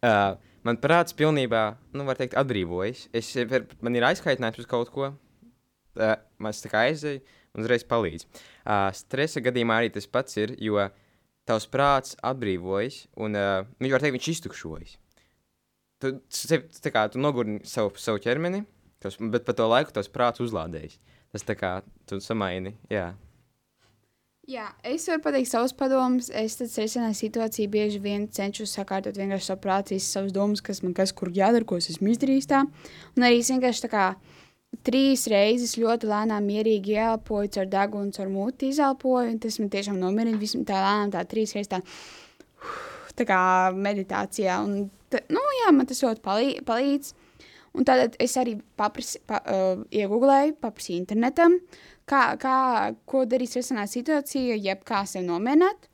Uh, 0.00 0.38
man 0.64 0.78
prāts 0.80 1.16
pilnībā, 1.16 1.64
nu, 1.96 2.04
var 2.08 2.16
teikt, 2.16 2.36
atbrīvojas. 2.40 3.08
Es, 3.16 3.32
man 3.84 3.96
ir 3.96 4.06
aizkaitinājums 4.08 4.62
uz 4.62 4.68
kaut 4.70 4.92
ko, 4.94 5.10
uh, 6.00 6.16
tas 6.46 6.64
tā 6.64 6.72
kā 6.72 6.86
aizēja 6.88 7.20
un 7.54 7.64
uzreiz 7.64 7.84
palīdz. 7.86 8.26
Uh, 8.64 8.88
stresa 8.96 9.42
gadījumā 9.44 9.80
arī 9.80 9.92
tas 9.94 10.08
pats 10.10 10.38
ir, 10.40 10.56
jo 10.62 10.80
tavs 11.48 11.68
prāts 11.70 12.18
atbrīvojas 12.26 13.04
un, 13.20 13.38
uh, 13.38 13.62
viņš 13.80 13.96
var 13.96 14.04
teikt, 14.04 14.18
viņš 14.18 14.32
iztukšojas. 14.34 14.98
Tu, 16.00 16.14
sev, 16.32 16.68
tā 16.80 16.92
kā, 16.94 17.06
tu 17.12 17.20
nogurini 17.20 17.60
savu, 17.68 17.92
savu 18.00 18.20
ķermeni, 18.24 18.62
tavs, 19.02 19.18
bet 19.32 19.44
pa 19.44 19.56
to 19.56 19.66
laiku 19.68 19.92
tavs 19.96 20.12
prāts 20.12 20.42
uzlādējas. 20.44 20.96
Tas 21.30 21.44
tā 21.46 21.54
kā 21.58 21.74
tu 22.10 22.18
samaini, 22.24 22.74
jā. 22.90 23.12
Jā, 24.50 24.64
es 24.82 25.04
varu 25.06 25.20
pateikt 25.22 25.46
savus 25.46 25.74
padomus. 25.76 26.30
Es 26.34 26.56
tad 26.58 26.72
risināju 26.80 27.14
situāciju, 27.14 27.70
bieži 27.70 28.00
vien 28.02 28.24
cenšos 28.34 28.72
sakārtot 28.74 29.18
vienkārši 29.20 29.46
savu 29.46 29.60
prātu, 29.62 29.94
visas 29.94 30.16
savas 30.16 30.32
domas, 30.34 30.62
kas 30.64 30.80
man 30.82 30.94
kas 30.96 31.12
kur 31.14 31.30
jādara, 31.36 31.66
ko 31.68 31.78
es 31.78 31.86
esmu 31.92 32.10
izdarījis. 32.10 32.48
Tā. 32.50 32.64
Un 33.14 33.26
arī 33.28 33.38
es 33.44 33.50
vienkārši 33.52 33.84
tā 33.84 33.90
kā 33.92 34.06
trīs 34.86 35.26
reizes 35.30 35.76
ļoti 35.80 36.08
lēnām, 36.10 36.46
mierīgi 36.46 36.96
ieelpoju, 36.96 37.52
caur 37.56 37.68
degunu, 37.70 38.14
caur 38.16 38.30
muti 38.32 38.70
izelpoju. 38.74 39.36
Tas 39.42 39.58
man 39.60 39.72
tiešām 39.72 39.98
nomierina 40.00 40.40
visam 40.40 40.64
tā 40.68 40.78
lēnām, 40.78 41.12
tā 41.14 41.24
trīs 41.28 41.54
reizes 41.56 41.72
tā, 41.72 41.82
tā 43.18 43.26
kā 43.28 43.40
meditācijā. 43.76 44.60
Un, 44.64 44.88
ta, 45.12 45.22
nu, 45.32 45.44
jā, 45.60 45.74
man 45.76 45.90
tas 45.90 46.02
ļoti 46.04 46.24
palī, 46.24 46.54
palīdz. 46.66 47.14
Un 47.78 47.86
tad 47.86 48.16
es 48.18 48.32
arī 48.40 48.56
paprasi, 48.78 49.20
pa, 49.30 49.38
uh, 49.46 49.84
iegūlēju, 49.94 50.56
paprasīju 50.58 51.04
internetam, 51.04 51.60
kā, 52.10 52.24
kā, 52.40 52.56
ko 53.06 53.22
darīt 53.30 53.52
stresanā 53.52 53.84
situācijā, 53.86 54.56
jeb 54.58 54.82
kā 54.88 55.04
sevi 55.06 55.28
nomierināt. 55.28 55.89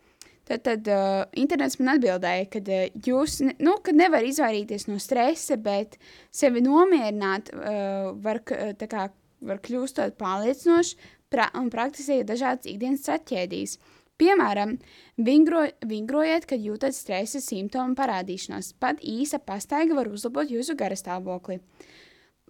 Tad, 0.47 0.63
tad 0.63 0.87
uh, 0.87 1.25
internets 1.35 1.81
man 1.81 1.97
atbildēja, 1.97 2.47
ka 2.53 2.61
uh, 2.63 2.85
jūs 3.03 3.41
ne, 3.43 3.57
nu, 3.67 3.73
kad 3.83 3.99
nevar 3.99 4.23
izvairīties 4.23 4.87
no 4.87 5.01
stresa, 5.03 5.57
bet 5.59 5.97
sevi 6.31 6.63
nomierināt 6.63 7.51
uh, 7.51 8.13
var, 8.23 8.45
tā 8.79 8.87
kā, 8.91 9.09
var 9.43 9.59
tādu 9.59 10.15
pārliecinoši 10.21 11.11
pra 11.35 11.49
un 11.59 11.67
praktizējot 11.73 12.31
dažādas 12.31 12.71
ikdienas 12.71 13.03
stratēģijas. 13.03 13.77
Piemēram, 14.17 14.77
vingro, 15.21 15.67
vingrojiet, 15.85 16.47
kad 16.49 16.63
jūtat 16.63 16.95
stresa 16.97 17.43
simptomu 17.43 17.99
parādīšanos. 17.99 18.71
Pat 18.81 19.03
īsa 19.03 19.43
pastaiga 19.43 19.99
var 19.99 20.09
uzlabot 20.09 20.49
jūsu 20.49 20.79
garastāvokli. 20.79 21.59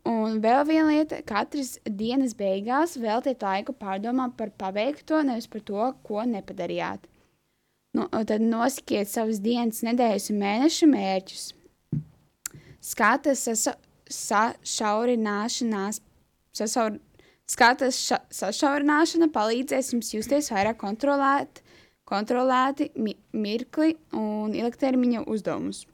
Un 0.07 0.39
vēl 0.45 0.63
viena 0.69 0.93
lieta, 0.93 1.25
katras 1.27 1.79
dienas 1.83 2.37
beigās 2.39 2.95
veltiet 3.01 3.43
laiku 3.43 3.75
pārdomāt 3.75 4.37
par 4.39 4.53
paveikto, 4.55 5.25
nevis 5.27 5.49
par 5.51 5.65
to, 5.67 5.89
ko 6.07 6.23
nepadarījāt. 6.29 7.09
Nu, 7.97 8.05
tad 8.13 8.43
nosakiet 8.45 9.09
savas 9.09 9.39
dienas, 9.41 9.79
nedēļas 9.87 10.29
un 10.33 10.37
mēnešu 10.43 10.87
mērķus. 10.91 11.45
Skata 12.85 13.33
sašaurināšanās, 14.13 16.01
sasaur, 16.55 16.99
skatas 17.49 17.97
ša, 17.97 18.19
sašaurināšana 18.37 19.31
palīdzēs 19.33 19.95
jums 19.95 20.13
justies 20.13 20.53
vairāk 20.53 20.77
kontrolēt, 20.83 21.63
kontrolēti 22.07 22.91
mi, 23.01 23.17
mirkli 23.33 23.97
un 24.13 24.53
ilgtermiņa 24.55 25.25
uzdevumus. 25.25 25.87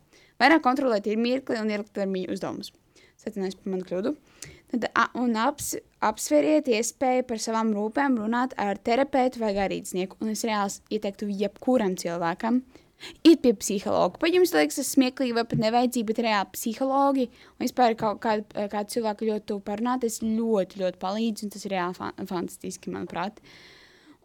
Vairāk 0.43 0.61
kontrolēt 0.67 1.07
ir 1.07 1.23
mirkli 1.23 1.57
un 1.62 1.71
ilgtermiņa 1.71 2.35
uzdevumus. 2.35 2.75
Satinājums 3.23 3.59
par 3.61 3.69
manu 3.77 3.87
kļūdu. 3.87 4.11
Tad, 4.72 4.87
un 5.20 5.35
aps, 5.37 5.74
apsveriet 6.00 6.70
iespēju 6.72 7.26
par 7.28 7.40
savām 7.44 7.74
rūpēm 7.76 8.16
runāt 8.22 8.54
ar 8.61 8.80
terapeitu 8.80 9.42
vai 9.42 9.52
garīdznieku. 9.56 10.16
Un 10.24 10.32
es 10.32 10.46
reāli 10.48 10.96
ieteiktu 10.96 11.28
jebkuram 11.28 11.98
cilvēkam 12.00 12.62
iet 13.26 13.42
pie 13.42 13.52
psihologa. 13.58 14.18
Pat 14.22 14.35
jums 14.35 14.52
liekas, 14.54 14.78
tas 14.78 14.92
smieklīgi 14.94 15.35
vai 15.37 15.44
pat 15.48 15.61
nevajadzīgi, 15.62 16.06
bet 16.08 16.22
reāli 16.24 16.54
psihologi 16.54 17.26
un 17.28 17.64
vispār 17.64 17.96
kaut 17.98 18.22
kādu, 18.22 18.46
kādu 18.72 18.96
cilvēku 18.96 19.28
ļoti 19.28 19.48
tuvu 19.50 19.64
parunāt, 19.66 20.04
tas 20.04 20.20
ļoti, 20.22 20.80
ļoti 20.82 21.02
palīdz, 21.02 21.44
un 21.44 21.52
tas 21.54 21.66
ir 21.66 21.74
reāli 21.76 21.98
fa 21.98 22.12
fantastiski, 22.30 22.92
manuprāt. 22.94 23.42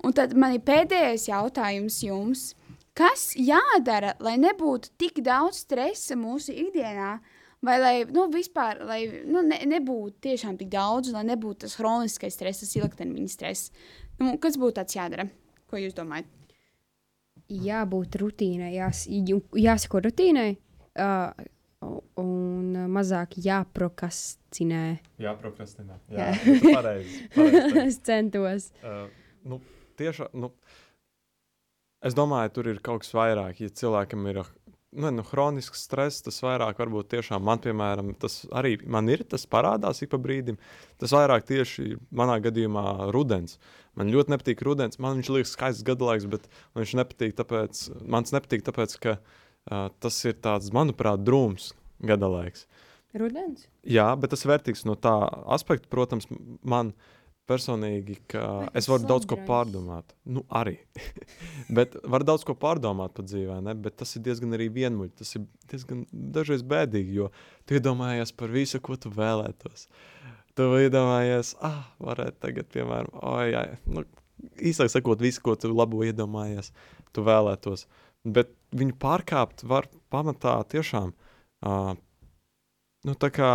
Un 0.05 0.13
tad 0.13 0.35
man 0.37 0.53
ir 0.55 0.63
pēdējais 0.65 1.27
jautājums 1.31 1.99
jums. 2.05 2.51
Kas 2.97 3.31
jādara, 3.37 4.15
lai 4.23 4.37
nebūtu 4.41 4.93
tik 4.97 5.21
daudz 5.25 5.61
stresa 5.65 6.17
mūsu 6.17 6.53
ikdienā, 6.53 7.17
vai 7.65 7.77
lai 7.81 7.95
nu, 8.11 8.27
vispār 8.33 8.83
lai, 8.85 9.01
nu, 9.25 9.43
ne, 9.45 9.61
nebūtu 9.69 10.27
tiešām 10.29 10.59
tik 10.59 10.71
daudz, 10.73 11.11
lai 11.15 11.25
nebūtu 11.27 11.65
tas 11.65 11.77
hroniskais 11.81 12.37
stress, 12.37 12.63
tas 12.63 12.75
ilgtermiņa 12.79 13.33
stress? 13.33 13.71
Nu, 14.21 14.35
kas 14.41 14.59
būtu 14.59 14.79
tāds 14.81 14.97
jādara? 14.97 15.29
Ko 15.67 15.79
jūs 15.79 15.95
domājat? 15.97 16.29
jābūt 17.47 18.17
rutīnai, 18.21 18.71
jās, 18.75 19.05
jāsako 19.07 20.01
rutīnai 20.07 20.49
uh, 20.99 21.45
un 22.19 22.75
mazāk 22.91 23.37
jāprokrastinē. 23.43 24.83
Jā, 25.23 25.33
prokrastinē. 25.39 25.99
Jā. 26.11 26.29
Jā, 26.33 26.57
tu 26.61 26.73
pareizi. 26.73 27.23
pareizi. 27.35 27.83
es 27.85 27.99
centos. 28.07 28.69
Uh, 28.81 29.07
nu, 29.47 29.61
tieši, 29.99 30.29
nu, 30.37 30.51
es 32.05 32.17
domāju, 32.17 32.55
tur 32.57 32.71
ir 32.73 32.81
kaut 32.83 33.05
kas 33.05 33.13
vairāk. 33.15 33.63
Ja 33.63 33.71
cilvēkam 33.83 34.27
ir 34.31 34.43
nu, 34.97 35.11
nu, 35.13 35.23
hronisks 35.29 35.83
stress, 35.85 36.23
tas 36.25 36.39
vairāk 36.43 36.79
varbūt 36.81 37.11
tiešām 37.13 37.43
man, 37.45 37.61
piemēram, 37.63 38.13
tas 38.19 38.41
arī 38.55 38.75
man 38.89 39.09
ir, 39.13 39.23
tas 39.29 39.45
parādās 39.49 40.01
ik 40.03 40.11
pa 40.13 40.19
brīdim. 40.21 40.57
Tas 41.01 41.13
vairāk 41.15 41.45
tieši 41.47 41.99
manā 42.09 42.39
gadījumā 42.43 43.11
rudens. 43.15 43.59
Man 43.97 44.11
ļoti 44.13 44.33
nepatīk 44.33 44.63
rudens. 44.65 44.99
Man 45.01 45.19
viņš 45.19 45.31
liekas 45.33 45.53
skaists 45.55 45.85
gadalaiks, 45.85 46.27
bet 46.29 46.49
man 46.73 46.83
viņš 46.83 46.95
nepatīk 46.99 47.37
tāpēc, 47.37 47.83
man 48.05 48.27
tas 48.27 48.35
nepatīk 48.37 48.65
tāpēc, 48.67 48.97
ka 49.05 49.17
uh, 49.17 49.87
tas 50.03 50.19
ir 50.29 50.37
tāds, 50.41 50.73
manuprāt, 50.75 51.23
drūms 51.25 51.71
gadalaiks. 52.05 52.67
Rudens? 53.17 53.65
Jā, 53.87 54.11
bet 54.19 54.33
tas 54.33 54.43
ir 54.43 54.51
vērtīgs 54.51 54.83
no 54.85 54.97
tā 54.99 55.15
aspekta, 55.53 55.89
protams, 55.89 56.27
man 56.61 56.91
personīgi, 57.47 58.17
ka 58.31 58.43
Vai 58.61 58.67
es 58.79 58.87
varu 58.89 59.07
daudz 59.07 59.27
ko 59.29 59.37
pārdomāt. 59.47 60.13
Nu, 60.27 60.43
arī. 60.53 60.77
bet 61.77 61.95
var 62.03 62.25
daudz 62.27 62.45
ko 62.47 62.55
pārdomāt 62.59 63.15
par 63.17 63.27
dzīvē, 63.27 63.59
ne? 63.65 63.75
bet 63.87 63.97
tas 64.01 64.13
ir 64.17 64.25
diezgan 64.27 64.55
arī 64.57 64.69
vienmuļ. 64.75 65.11
Tas 65.21 65.35
ir 65.39 65.45
diezgan 65.71 66.05
dažreiz 66.11 66.65
bēdīgi, 66.67 67.17
jo 67.21 67.31
tu 67.65 67.77
iedomājies 67.79 68.33
par 68.37 68.53
visu, 68.53 68.81
ko 68.83 68.99
tu 68.99 69.11
vēlētos. 69.15 69.87
Tu 70.57 70.67
iedomājies, 70.87 71.53
ah, 71.65 71.83
varētu 72.01 72.41
tagad, 72.41 72.69
piemēram, 72.73 73.13
oh, 73.21 73.41
jā, 73.45 73.63
nu, 73.93 74.03
īsāk 74.57 74.91
sakot, 74.91 75.21
visu, 75.21 75.43
ko 75.45 75.55
tu 75.59 75.69
labo 75.73 76.01
iedomājies, 76.05 76.71
tu 77.13 77.23
vēlētos. 77.27 77.85
Bet 78.27 78.51
viņu 78.75 78.97
pārkāpt 78.99 79.63
var 79.69 79.87
pamatā 80.13 80.57
tiešām. 80.73 81.13
Uh, 81.63 81.93
nu, 83.07 83.15
tā 83.15 83.29
kā 83.33 83.51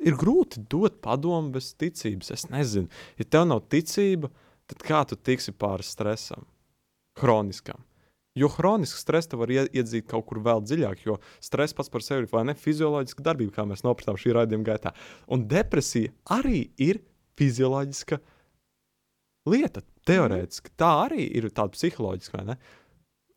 ir 0.00 0.16
grūti 0.18 0.62
dot 0.70 1.00
padomu 1.04 1.54
bez 1.56 1.72
ticības. 1.78 2.32
Es 2.34 2.46
nezinu, 2.52 2.90
ja 3.18 3.24
tev 3.24 3.46
nav 3.48 3.64
ticība, 3.72 4.30
tad 4.70 4.82
kā 4.86 5.02
tu 5.08 5.16
tiksi 5.16 5.54
pāri 5.56 5.86
stresam, 5.86 6.46
hroniskam? 7.20 7.82
Jo 8.36 8.50
hronisks 8.52 9.00
stress 9.00 9.32
var 9.32 9.48
ie- 9.48 9.68
iedzīt 9.72 10.04
kaut 10.10 10.26
kur 10.28 10.42
vēl 10.44 10.60
dziļāk, 10.60 11.06
jo 11.06 11.16
stress 11.40 11.72
pats 11.72 11.88
par 11.88 12.02
sevi 12.04 12.26
ir 12.26 12.44
ne 12.44 12.54
fizioloģiska 12.54 13.24
darbība, 13.24 13.54
kā 13.54 13.64
mēs 13.64 13.80
nopratām 13.86 14.18
šī 14.20 14.34
raidījuma 14.36 14.66
gaitā. 14.66 14.92
Un 15.32 15.46
depresija 15.48 16.12
arī 16.28 16.68
ir 16.76 17.00
fizioloģiska 17.40 18.18
lieta, 19.48 19.80
teorētiski. 20.04 20.74
Tā 20.76 20.90
arī 21.06 21.24
ir 21.38 21.48
tāda 21.48 21.72
psiholoģiska, 21.72 22.36
vai 22.36 22.44
ne? 22.52 22.58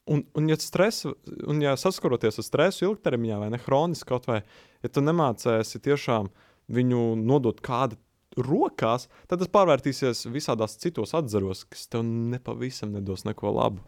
Un, 0.09 0.23
un, 0.35 0.49
ja, 0.49 0.57
stresu, 0.57 1.13
un 1.47 1.61
ja 1.61 1.75
saskaroties 1.77 2.41
ar 2.41 2.45
stresu 2.47 2.87
ilgtermiņā, 2.87 3.39
vai 3.39 3.49
ne 3.53 3.59
hroniski 3.61 4.09
kaut 4.09 4.25
vai, 4.27 4.41
ja 4.81 4.89
tu 4.89 5.03
nemācēsi 5.05 5.79
tiešām 5.85 6.31
viņu 6.69 7.03
nodot 7.19 7.59
kāda 7.65 7.97
rokās, 8.39 9.07
tad 9.27 9.41
tas 9.41 9.51
pārvērtīsies 9.51 10.27
visādās 10.31 10.77
citos 10.79 11.15
atzaros, 11.17 11.65
kas 11.69 11.87
tev 11.91 12.05
nepavisam 12.05 12.93
nedos 12.95 13.25
neko 13.27 13.53
labu. 13.57 13.83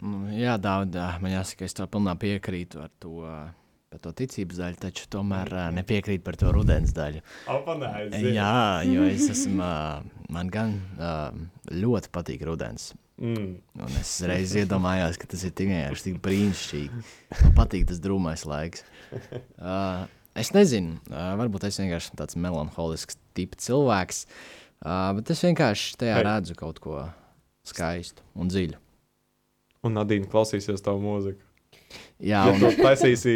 Nu, 0.00 0.24
jā, 0.32 0.56
daudz, 0.56 0.96
man 1.20 1.34
jāsaka, 1.34 1.66
es 1.68 1.76
to 1.76 1.84
pilnībā 1.90 2.16
piekrītu 2.22 2.80
ar 2.80 2.92
to, 3.02 3.26
par 3.92 4.00
to 4.00 4.14
ticības 4.16 4.62
daļu, 4.62 4.78
taču 4.80 5.08
tomēr 5.12 5.50
ā, 5.52 5.66
nepiekrītu 5.76 6.24
par 6.24 6.38
to 6.40 6.52
rudens 6.56 6.94
daļu. 6.96 7.20
Jā, 8.32 8.80
jo 8.88 9.04
es 9.10 9.26
esmu, 9.34 9.60
ā, 9.60 10.00
man 10.32 10.52
gan 10.52 10.78
ā, 10.96 11.12
ļoti 11.74 12.12
patīk 12.14 12.46
rudens. 12.48 12.94
Mm. 13.20 13.58
Un 13.76 13.98
es 14.00 14.14
reiz 14.24 14.54
iedomājos, 14.56 15.20
ka 15.20 15.28
tas 15.28 15.44
ir 15.44 15.52
tikai 15.52 15.82
tik 16.00 16.16
brīnišķīgi. 16.24 17.02
Man 17.42 17.58
patīk 17.58 17.84
tas 17.90 18.00
drūmais 18.00 18.46
laiks. 18.48 18.86
Uh, 19.60 20.06
es 20.38 20.52
nezinu, 20.54 20.98
varbūt 21.10 21.66
es 21.68 21.78
vienkārši 21.80 22.16
tāds 22.18 22.36
melanholisks 22.38 23.18
tips 23.36 23.66
cilvēks, 23.68 24.24
bet 25.18 25.30
es 25.34 25.44
vienkārši 25.46 25.98
tajā 26.00 26.18
Hei. 26.18 26.26
redzu 26.26 26.56
kaut 26.58 26.80
ko 26.82 27.02
skaistu 27.66 28.22
un 28.38 28.50
dziļu. 28.52 28.78
Un 29.86 29.96
Nadīna 29.96 30.28
klausīsies 30.28 30.82
tavu 30.84 31.00
mūziku. 31.04 31.40
Jā, 32.20 32.42
Ja 32.44 32.52
un, 32.52 32.60
tu 32.60 32.68
taisīsi 32.84 33.32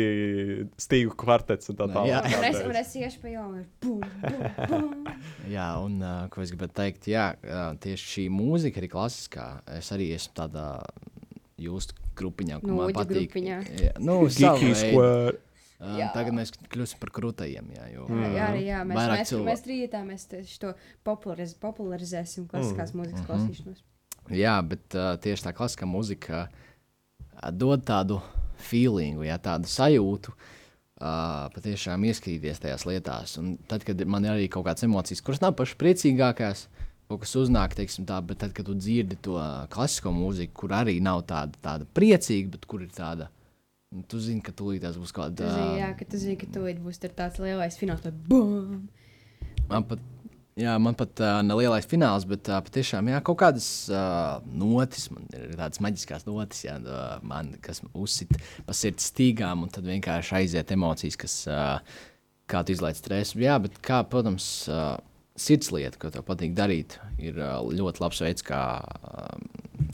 stīgu 0.79 1.15
kvartets 1.19 1.71
un 1.73 1.79
tā 1.79 1.87
Nu, 1.89 2.03
jā. 2.07 2.21
tālāk. 2.21 2.35
Un 2.37 2.45
es, 2.51 2.59
un 2.69 2.77
es 2.79 2.91
iešu 3.01 3.23
pa 3.23 3.31
bum. 3.83 4.03
jā, 5.57 5.69
un 5.81 5.97
ko 6.31 6.45
es 6.45 6.53
gribētu 6.53 6.77
teikt, 6.77 7.09
jā, 7.11 7.25
tieši 7.81 8.11
šī 8.13 8.27
mūzika, 8.35 8.83
arī 8.83 8.91
klasiskā, 8.93 9.47
es 9.81 9.89
arī 9.97 10.11
esmu 10.19 10.37
tādā 10.37 10.67
jūsu 11.65 11.97
grupiņā, 12.19 12.61
kur 12.61 12.75
man 12.75 12.85
Noģu 12.85 12.99
patīk. 13.01 13.33
grupiņā. 13.33 13.59
Jā, 13.81 13.93
nu, 14.05 14.21
Geeky. 14.29 14.75
Square. 14.85 15.35
Jā. 15.81 16.11
tagad 16.15 16.33
mēs 16.39 16.53
kļūsim 16.71 17.01
par 17.03 17.11
krūtajiem. 17.11 17.67
Jā, 17.77 17.87
jo, 17.93 18.07
Jā, 18.09 18.29
jā, 18.33 18.45
arī 18.53 18.63
jā. 18.69 18.83
Mēs, 18.87 18.97
Vairāk 19.01 19.19
mēs, 19.25 19.33
mēs 19.49 19.65
trījotā 19.67 20.03
mēs 20.07 20.29
to 20.63 20.75
populariz, 21.05 21.55
popularizēsim 21.61 22.47
klasiskās 22.49 22.95
Mm. 22.95 23.01
mūzikas 23.01 23.21
Mhm. 23.21 23.27
klausīšanos. 23.29 23.83
Jā, 24.31 24.55
bet 24.67 24.95
uh, 24.95 25.17
tieši 25.21 25.45
tā 25.45 25.53
klasiskā 25.53 25.85
mūzika 25.85 26.49
uh, 26.49 27.51
dod 27.51 27.85
tādu 27.85 28.23
feelingu, 28.57 29.25
jā, 29.27 29.37
tādu 29.39 29.67
sajūtu. 29.69 30.33
Uh, 30.95 31.51
patiešām 31.53 32.05
ieskatīties 32.07 32.61
tajās 32.63 32.85
lietās. 32.87 33.37
Un 33.39 33.57
tad, 33.69 33.83
kad 33.85 33.99
man 34.07 34.25
ir 34.25 34.31
arī 34.31 34.49
kaut 34.49 34.65
kādas 34.65 34.85
emocijas, 34.87 35.21
kuras 35.27 35.41
nav 35.43 35.53
pašas 35.59 35.77
priecīgākās, 35.77 36.69
kaut 37.11 37.21
kas 37.21 37.35
uznāk, 37.37 37.75
teiksim, 37.75 38.07
tā, 38.07 38.21
bet 38.25 38.39
tad, 38.39 38.53
kad 38.55 38.65
tu 38.71 38.75
dzirdi 38.79 39.19
to 39.21 39.35
klasisko 39.75 40.13
mūziku, 40.15 40.55
kur 40.55 40.71
arī 40.79 41.01
nav 41.03 41.25
tāda, 41.29 41.59
tāda 41.61 41.85
priecīga, 41.99 42.53
bet 42.55 42.65
kur 42.71 42.81
ir 42.87 42.89
tāda, 42.95 43.27
tu 44.11 44.21
zini, 44.23 44.43
ka 44.45 44.55
tūlītās 44.57 44.99
būs 45.01 45.15
kaut 45.15 45.35
kāda. 45.35 45.53
zini, 45.55 45.79
jā, 45.83 45.93
ka 45.99 46.09
tu 46.11 46.21
zini, 46.21 46.37
ka 46.41 46.49
tūlīt 46.55 46.81
būs 46.83 47.01
tāds 47.05 47.41
lielais 47.43 47.79
fināls, 47.79 48.03
tad 48.05 48.17
bum! 48.29 48.89
Man 49.71 49.87
pat, 49.89 50.03
jā, 50.61 50.75
man 50.83 50.97
pat 50.99 51.23
uh, 51.23 51.39
nelielais 51.47 51.87
fināls, 51.89 52.27
bet 52.29 52.51
uh, 52.51 52.59
patiešām 52.65 53.09
jā, 53.13 53.21
kaut 53.25 53.39
kādas 53.45 53.69
uh, 53.93 54.43
notis, 54.51 55.07
man 55.15 55.29
ir 55.39 55.55
tādas 55.55 55.81
maģiskās 55.85 56.27
notis, 56.29 56.65
jā, 56.67 56.77
uh, 56.83 57.17
man, 57.25 57.55
kas 57.65 57.81
uzsit 57.93 58.35
pa 58.67 58.77
sirds 58.77 59.09
stīgām, 59.13 59.65
un 59.65 59.73
tad 59.73 59.89
vienkārši 59.89 60.39
aiziet 60.43 60.75
emocijas, 60.75 61.19
kas 61.21 61.39
uh, 61.49 61.97
kā 62.51 62.65
tu 62.65 62.75
izlaiž 62.75 63.01
stresu. 63.01 63.41
Jā, 63.45 63.57
bet 63.63 63.79
kā, 63.85 64.03
protams, 64.11 64.49
uh, 64.69 64.97
sirds 65.41 65.73
lieta, 65.75 65.99
ko 66.01 66.13
tev 66.15 66.27
patīk 66.27 66.55
darīt, 66.57 66.99
ir 67.19 67.39
uh, 67.41 67.59
ļoti 67.65 68.05
labs 68.05 68.23
veids, 68.23 68.45
kā 68.47 68.63
uh, 68.85 69.94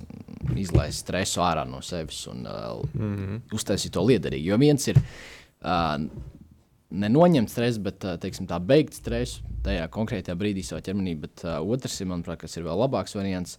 izlaist 0.58 1.04
stresu 1.04 1.40
ārā 1.44 1.66
no 1.68 1.82
sevis 1.82 2.26
un 2.26 2.46
uh, 2.46 2.82
mm 2.94 3.16
-hmm. 3.16 3.40
uztaisīt 3.52 3.92
to 3.92 4.02
liederīgi. 4.06 4.44
Jo 4.44 4.58
viens 4.58 4.88
ir 4.88 4.96
uh, 4.96 5.96
nenoņemt 6.90 7.50
stresu, 7.50 7.80
bet 7.80 8.04
uh, 8.04 8.16
teiksim, 8.18 8.46
tā 8.46 8.58
beigt 8.58 8.94
stresu 8.94 9.42
tajā 9.62 9.88
konkrētajā 9.88 10.36
brīdī 10.36 10.64
savā 10.64 10.80
ķermenī. 10.80 11.16
Bet 11.20 11.44
uh, 11.44 11.60
otrs 11.60 12.00
ir, 12.00 12.06
manuprāt, 12.06 12.40
kas 12.40 12.56
ir 12.56 12.64
vēl 12.64 12.78
labāks 12.78 13.14
variants, 13.14 13.58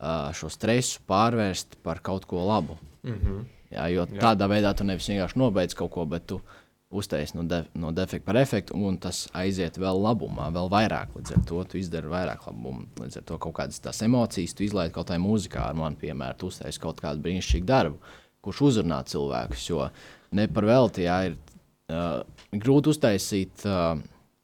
uh, 0.00 0.32
šo 0.32 0.48
stresu 0.48 1.00
pārvērst 1.08 1.76
par 1.82 2.00
kaut 2.00 2.24
ko 2.24 2.46
labu. 2.46 2.78
Mm 3.02 3.18
-hmm. 3.18 3.44
Jā, 3.70 3.88
jo 3.90 4.06
Jā. 4.06 4.20
tādā 4.20 4.48
veidā 4.48 4.74
tu 4.74 4.84
nevis 4.84 5.08
vienkārši 5.08 5.36
nobeidz 5.36 5.74
kaut 5.74 5.90
ko, 5.90 6.04
bet 6.04 6.26
tu 6.26 6.40
uztaisīji 6.96 7.38
no, 7.38 7.44
de 7.50 7.60
no 7.78 7.92
defekta 7.94 8.26
par 8.26 8.38
efektu, 8.40 8.76
un 8.88 8.98
tas 9.02 9.24
aiziet 9.36 9.78
vēl 9.80 10.00
labumā, 10.02 10.48
vēl 10.54 10.70
vairāk. 10.72 11.14
Līdz 11.16 11.36
ar 11.36 11.44
to 11.48 11.62
tu 11.70 11.80
izdari 11.80 12.10
vairāk 12.12 12.46
labumu. 12.48 12.86
Līdz 13.00 13.20
ar 13.20 13.26
to 13.28 13.38
kaut 13.42 13.56
kādas 13.60 13.82
tās 13.84 14.02
emocijas 14.06 14.56
tu 14.56 14.66
izlaiž 14.66 14.94
kaut 14.94 15.08
kādā 15.10 15.20
mūzikā, 15.22 15.68
ar 15.70 15.78
mani, 15.78 15.98
piemēram, 16.00 16.38
tu 16.40 16.50
uztaisīji 16.52 16.82
kaut 16.82 17.02
kādu 17.04 17.24
brīnišķīgu 17.26 17.68
darbu, 17.68 18.12
kurš 18.44 18.62
uzrunā 18.70 19.02
cilvēkus. 19.10 19.68
Jo 19.70 19.88
ne 20.36 20.48
par 20.52 20.68
velti 20.68 21.06
jā, 21.06 21.20
ir 21.30 21.38
uh, 21.92 22.20
grūti 22.52 22.92
uztaisīt 22.92 23.66
uh, 23.68 23.96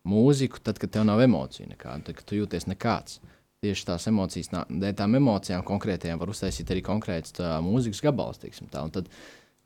mūziku, 0.08 0.62
tad, 0.62 0.80
kad 0.82 0.92
tev 0.94 1.06
nav 1.08 1.22
emociju 1.24 1.68
nekāda, 1.70 2.08
tad, 2.08 2.18
kad 2.20 2.28
tu 2.28 2.38
jūties 2.38 2.68
nekāds. 2.70 3.20
Tieši 3.62 3.86
tās 3.86 4.08
emocijas, 4.10 4.48
dēļ 4.50 4.96
tām 4.98 5.14
emocijām 5.14 5.62
konkrētajām 5.62 6.18
var 6.18 6.32
uztaisīt 6.32 6.72
arī 6.74 6.80
konkrēts 6.82 7.36
uh, 7.38 7.60
mūzikas 7.62 8.02
gabals. 8.02 8.40
teiksim 8.42 8.66
Tā. 8.72 8.82
Un 8.82 8.90
tad 8.90 9.10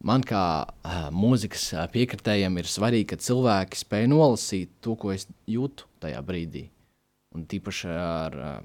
man 0.05 0.25
kā 0.27 0.43
uh, 0.67 1.07
mūzikas 1.15 1.71
piekritējam 1.93 2.59
ir 2.61 2.69
svarīgi, 2.71 3.11
ka 3.13 3.21
cilvēki 3.23 3.81
spēj 3.81 4.09
nolasīt 4.13 4.75
to, 4.85 4.97
ko 5.01 5.15
es 5.15 5.27
jūtu 5.51 5.89
tajā 6.03 6.21
brīdī. 6.27 6.67
Un 7.37 7.47
tīpaši 7.49 7.91
ar 7.93 8.37
uh, 8.37 8.61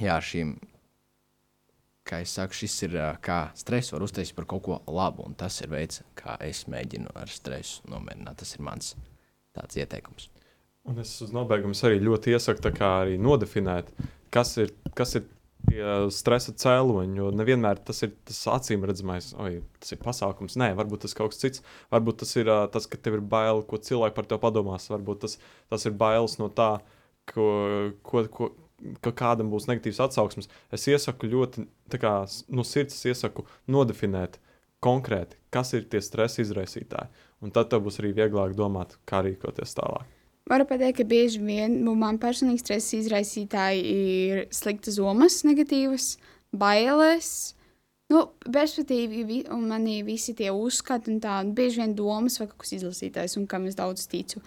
jā, 0.00 0.16
šīm, 0.30 0.56
kā 2.08 2.22
es 2.24 2.34
saku, 2.36 2.56
šis 2.62 2.76
ir 2.88 2.98
uh, 2.98 3.12
kā 3.24 3.48
stress 3.58 3.92
var 3.94 4.04
uztaisīt 4.06 4.36
par 4.38 4.48
kaut 4.50 4.64
ko 4.66 4.80
labu. 4.86 5.26
Un 5.28 5.36
tas 5.38 5.60
ir 5.64 5.72
veids, 5.72 6.02
kā 6.18 6.38
es 6.44 6.66
mēģinu 6.70 7.14
ar 7.18 7.32
stresu 7.32 7.84
nomierināt. 7.90 8.40
Tas 8.42 8.56
ir 8.56 8.64
mans 8.66 8.94
tāds 9.56 9.80
ieteikums. 9.80 10.30
Un 10.88 11.00
es 11.02 11.10
uz 11.20 11.34
nobeigumu 11.34 11.76
arī 11.84 11.98
ļoti 12.00 12.32
iesaku 12.32 12.70
arī 12.86 13.18
nodefinēt, 13.20 13.90
kas 14.32 14.54
ir, 14.62 14.72
kas 14.96 15.18
ir 15.18 15.26
tie 15.66 15.82
stresa 16.14 16.54
cēloņi. 16.56 17.18
Jo 17.20 17.30
nevienmēr 17.34 17.80
tas 17.88 18.02
ir 18.06 18.14
tas 18.28 18.40
acīm 18.54 18.86
redzamais, 18.88 19.32
oi, 19.40 19.60
tas 19.82 19.94
ir 19.94 20.00
pasākums. 20.02 20.56
Nē, 20.60 20.70
varbūt 20.78 21.04
tas 21.04 21.14
ir 21.14 21.20
kaut 21.20 21.34
kas 21.34 21.42
cits. 21.42 21.64
Varbūt 21.94 22.22
tas 22.22 22.36
ir 22.40 22.52
tas, 22.74 22.88
ka 22.90 23.00
tev 23.00 23.18
ir 23.18 23.26
bail, 23.34 23.62
ko 23.66 23.80
cilvēki 23.88 24.16
par 24.16 24.28
tevi 24.30 24.44
padomās. 24.44 24.88
Varbūt 24.92 25.24
tas, 25.26 25.38
tas 25.72 25.86
ir 25.88 25.96
bailes 25.98 26.38
no 26.40 26.50
tā, 26.52 26.70
ko, 27.32 27.48
ko, 28.06 28.24
ko, 28.32 28.50
ka 29.04 29.14
kādam 29.22 29.52
būs 29.52 29.68
negatīvs 29.70 30.02
atsauksmes. 30.08 30.50
Es 30.74 30.86
iesaku 30.90 31.30
ļoti, 31.32 31.66
kā 31.98 32.14
no 32.54 32.66
sirds 32.66 32.98
es 32.98 33.08
iesaku 33.12 33.46
nodefinēt 33.70 34.38
konkrēti, 34.84 35.38
kas 35.54 35.74
ir 35.74 35.88
tie 35.90 36.02
stresa 36.04 36.44
izraisītāji. 36.44 37.26
Un 37.42 37.54
tad 37.54 37.70
tev 37.70 37.84
būs 37.86 38.00
arī 38.02 38.14
vieglāk 38.16 38.54
domāt, 38.58 38.96
kā 39.06 39.22
rīkoties 39.26 39.76
tālāk. 39.78 40.17
Varu 40.48 40.64
pateikt, 40.68 41.02
ka 41.02 41.04
bieži 41.08 41.42
vien 41.44 41.74
nu, 41.84 41.92
man 41.98 42.16
personīgi 42.20 42.62
stresa 42.62 42.96
izraisītāji 42.96 43.82
ir 43.92 44.44
sliktas 44.54 44.96
domas, 44.96 45.42
negatīvas, 45.44 46.14
bailes. 46.56 47.32
Nu, 48.08 48.22
Bezpētīgi, 48.48 49.24
vi, 49.28 49.42
un 49.52 49.66
manī 49.68 49.98
visi 50.06 50.32
tie 50.36 50.48
uzskati, 50.54 51.12
un 51.12 51.18
tā, 51.20 51.42
un 51.44 51.52
bieži 51.56 51.82
vien 51.82 51.92
domas 51.96 52.38
vai 52.40 52.46
kaut 52.48 52.62
kas 52.62 52.72
izlasītājs, 52.78 53.36
un 53.36 53.44
kam 53.50 53.68
es 53.68 53.76
daudz 53.76 54.06
ticu. 54.08 54.40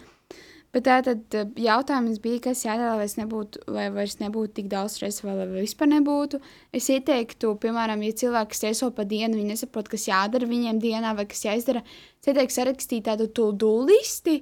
Bet 0.72 0.86
tā 0.88 1.02
tad 1.04 1.36
eh, 1.36 1.50
jautājums 1.60 2.22
bija, 2.24 2.40
kas 2.48 2.64
jādara, 2.64 2.96
lai, 2.98 3.08
nebūtu, 3.20 3.62
lai 3.76 3.90
vairs 3.92 4.18
nebūtu 4.22 4.56
tik 4.58 4.70
daudz 4.72 4.96
stresa, 4.96 5.26
vai 5.28 5.36
lai 5.42 5.48
vispār 5.52 5.90
nebūtu. 5.92 6.40
Es 6.74 6.88
ieteiktu, 6.94 7.52
piemēram, 7.62 8.02
ja 8.08 8.16
cilvēki 8.24 8.58
streso 8.58 8.88
pa 8.96 9.04
dienu, 9.06 9.36
viņi 9.36 9.52
nesaprot, 9.52 9.92
kas 9.92 10.08
jādara 10.08 10.48
viņiem 10.48 10.80
dienā, 10.82 11.12
vai 11.18 11.28
kas 11.30 11.44
jāizdara. 11.44 11.84
Es 12.24 12.32
ieteiktu 12.32 12.56
sarakstīt 12.56 13.06
tādu 13.10 13.28
to-do 13.36 13.74
listi, 13.90 14.40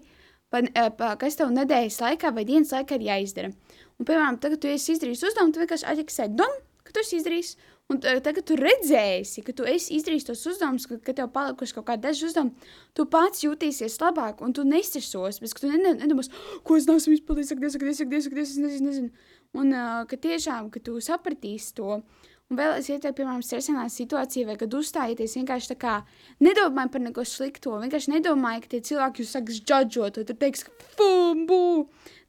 pa, 0.50 0.62
eh, 0.64 0.90
pa, 0.98 1.16
kas 1.22 1.38
tev 1.40 1.52
nedēļas 1.56 2.00
laikā 2.06 2.34
vai 2.36 2.46
dienas 2.46 2.74
laikā 2.76 3.00
ir 3.00 3.08
jāizdara. 3.10 3.52
Un, 4.00 4.06
piemēram, 4.06 4.40
tagad, 4.40 4.58
kad 4.60 4.66
tu 4.66 4.72
esi 4.74 4.96
izdarījis 4.96 5.26
uzdevumu, 5.30 5.54
tu 5.54 5.62
vienkārši 5.64 5.88
atķeksē 5.92 6.30
dom, 6.36 6.56
ka 6.84 6.96
tu 6.96 7.04
esi 7.04 7.20
izdarījis. 7.20 7.56
Un 7.90 7.98
eh, 8.06 8.20
tagad, 8.22 8.44
kad 8.44 8.46
tu 8.52 8.56
redzēsi, 8.60 9.42
ka 9.46 9.54
tu 9.58 9.66
esi 9.66 9.96
izdarījis 9.98 10.28
tos 10.28 10.46
uzdevumus, 10.52 10.86
ka, 10.90 11.00
ka 11.02 11.16
tev 11.18 11.32
palikuši 11.34 11.74
kaut 11.74 11.88
kādi 11.88 12.06
daži 12.06 12.28
uzdevumi, 12.28 12.70
tu 12.94 13.06
pats 13.10 13.42
jutīsies 13.44 13.98
labāk 14.04 14.44
un 14.46 14.54
tu 14.54 14.66
nestresos. 14.68 15.42
Bet 15.42 15.58
tu 15.58 15.72
ne- 15.72 15.82
ne- 15.82 15.96
nedomās, 16.04 16.30
ko 16.64 16.78
es 16.78 16.86
neesmu 16.86 17.18
izpildījis, 17.18 17.50
saka, 17.50 17.62
Dievs, 17.66 17.98
saka, 17.98 18.10
Dievs, 18.14 18.30
es 18.54 18.58
nezinu, 18.62 18.92
nezinu. 18.92 19.10
Un 19.58 19.74
uh, 19.74 20.04
ka 20.06 20.18
tiešām, 20.22 20.70
ka 20.70 20.80
tu 20.86 21.00
sapratīsi 21.02 21.74
to. 21.80 22.04
Un 22.50 22.58
vēl 22.58 22.80
es 22.80 22.88
ieteiktu, 22.90 23.14
piemēram, 23.20 23.44
stresanā 23.46 23.84
situācijā, 23.94 24.48
vai 24.50 24.56
kad 24.58 24.74
uzstājieties 24.74 25.36
vienkārši 25.38 25.70
tā 25.70 25.76
kā 25.78 25.92
nedomājiet 26.42 26.94
par 26.96 27.04
neko 27.04 27.26
slikto. 27.30 27.76
Vienkārši 27.78 28.16
nedomājiet, 28.16 28.64
ka 28.64 28.72
tie 28.74 28.80
cilvēki 28.90 29.22
jūs 29.22 29.34
sāks 29.36 29.60
judžot, 29.60 30.18
vai 30.18 30.26
tur 30.26 30.40
teiks, 30.42 30.66
fumbu. 30.98 31.60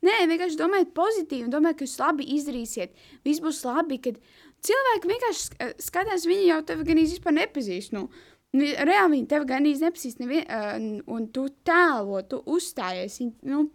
Nē, 0.05 0.19
vienkārši 0.29 0.61
domājiet 0.61 0.93
pozitīvi, 0.97 1.49
domājiet, 1.53 1.79
ka 1.81 1.89
jūs 1.89 1.97
labi 2.03 2.29
izdarīsiet. 2.37 2.93
Viss 3.25 3.41
būs 3.41 3.63
labi, 3.65 3.97
kad 4.05 4.21
cilvēki 4.69 5.13
vienkārši 5.15 5.47
sk- 5.47 5.73
skatās, 5.89 6.29
viņi 6.29 6.47
jau 6.51 6.61
tevi 6.69 6.89
gan 6.91 7.01
īsti 7.01 7.37
nepazīst. 7.41 7.97
Nu, 7.97 8.11
Reāli 8.53 9.15
viņi 9.15 9.29
tevi 9.31 9.47
gan 9.47 9.67
īsti 9.73 9.87
nepazīst, 9.87 10.21
nevien, 10.21 10.45
uh, 10.51 11.05
un 11.15 11.29
tu 11.33 11.47
tēlo, 11.65 12.21
tu 12.29 12.41
uzstājies. 12.51 13.21
Nu, 13.47 13.69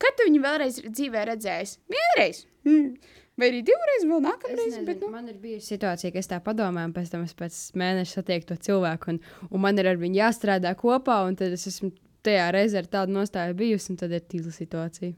kad 0.00 0.16
tu 0.16 0.26
viņu 0.26 0.40
vēlreiz 0.42 0.78
dzīvē 0.88 1.26
redzēsi? 1.28 1.76
Vienreiz, 1.92 2.46
mm. 2.64 2.94
Vai 3.40 3.50
arī 3.50 3.60
divreiz, 3.66 4.06
vēl 4.06 4.22
nākamreiz. 4.24 4.62
nezinu, 4.62 4.86
Bet, 4.88 5.02
nu, 5.02 5.10
Man 5.14 5.28
ir 5.32 5.40
bijusi 5.42 5.74
situācija, 5.74 6.12
ka 6.14 6.22
es 6.22 6.30
tā 6.30 6.40
padomāju, 6.44 6.90
un 6.90 6.96
pēc 6.96 7.12
tam 7.12 7.26
es 7.26 7.34
pēc 7.38 7.58
mēneša 7.80 8.20
satieku 8.20 8.50
to 8.52 8.58
cilvēku, 8.68 9.14
un, 9.14 9.20
un 9.50 9.64
man 9.64 9.78
ir 9.80 9.90
ar 9.90 10.00
viņu 10.00 10.20
jāstrādā 10.20 10.74
kopā, 10.78 11.22
un 11.28 11.38
tad 11.40 11.54
es 11.56 11.66
esmu 11.70 11.92
tajā 12.24 12.48
reizē 12.54 12.82
ar 12.82 12.90
tādu 12.98 13.16
nostāju 13.18 13.56
bijusi, 13.58 13.92
un 13.92 14.00
tad 14.00 14.14
ir 14.16 14.24
tīzla 14.24 14.54
situācija. 14.54 15.12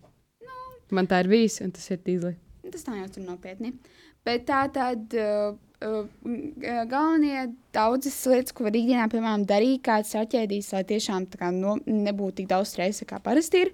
Man 0.94 1.08
tā 1.10 1.22
ir 1.24 1.30
bijusi, 1.30 1.64
un 1.66 1.72
tas 1.74 1.86
ir 1.90 2.02
tīzli. 2.06 2.36
tas 2.70 2.86
nav 2.86 3.00
jau 3.00 3.08
tur 3.16 3.24
nopietni. 3.26 3.72
Bet 4.26 4.46
tā 4.48 4.64
tad 4.74 5.14
uh, 5.14 5.54
uh, 5.86 6.06
galvenie 6.90 7.52
daudzas 7.74 8.16
lietas, 8.26 8.54
ko 8.54 8.66
var 8.66 8.74
ikdienā, 8.78 9.06
piemēram, 9.10 9.46
darīt, 9.46 9.84
kāds 9.86 10.14
saķēdīs, 10.14 10.72
lai 10.74 10.82
tiešām 10.88 11.28
tā 11.30 11.42
kā, 11.42 11.52
no, 11.54 11.76
nebūtu 11.86 12.40
tik 12.40 12.50
daudz 12.50 12.74
stresa, 12.74 13.06
kā 13.08 13.20
parasti 13.22 13.66
ir. 13.66 13.72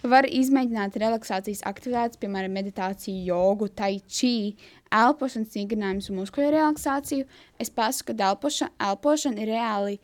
Var 0.00 0.24
izmēģināt 0.32 0.94
relaksācijas 0.96 1.60
aktivitātes, 1.68 2.16
piemēram, 2.22 2.54
meditāciju, 2.56 3.20
jogu, 3.26 3.68
tai 3.68 3.98
chi, 4.08 4.56
elpošanas 4.88 5.58
vingrinājumus 5.58 6.08
un 6.08 6.20
muskuļu 6.22 6.54
relaksāciju. 6.54 7.26
Es 7.60 7.68
pasaku, 7.68 8.14
ka 8.16 8.30
elpoša, 8.30 8.70
elpošana 8.88 9.44
ir 9.44 9.52
reāli 9.52 9.98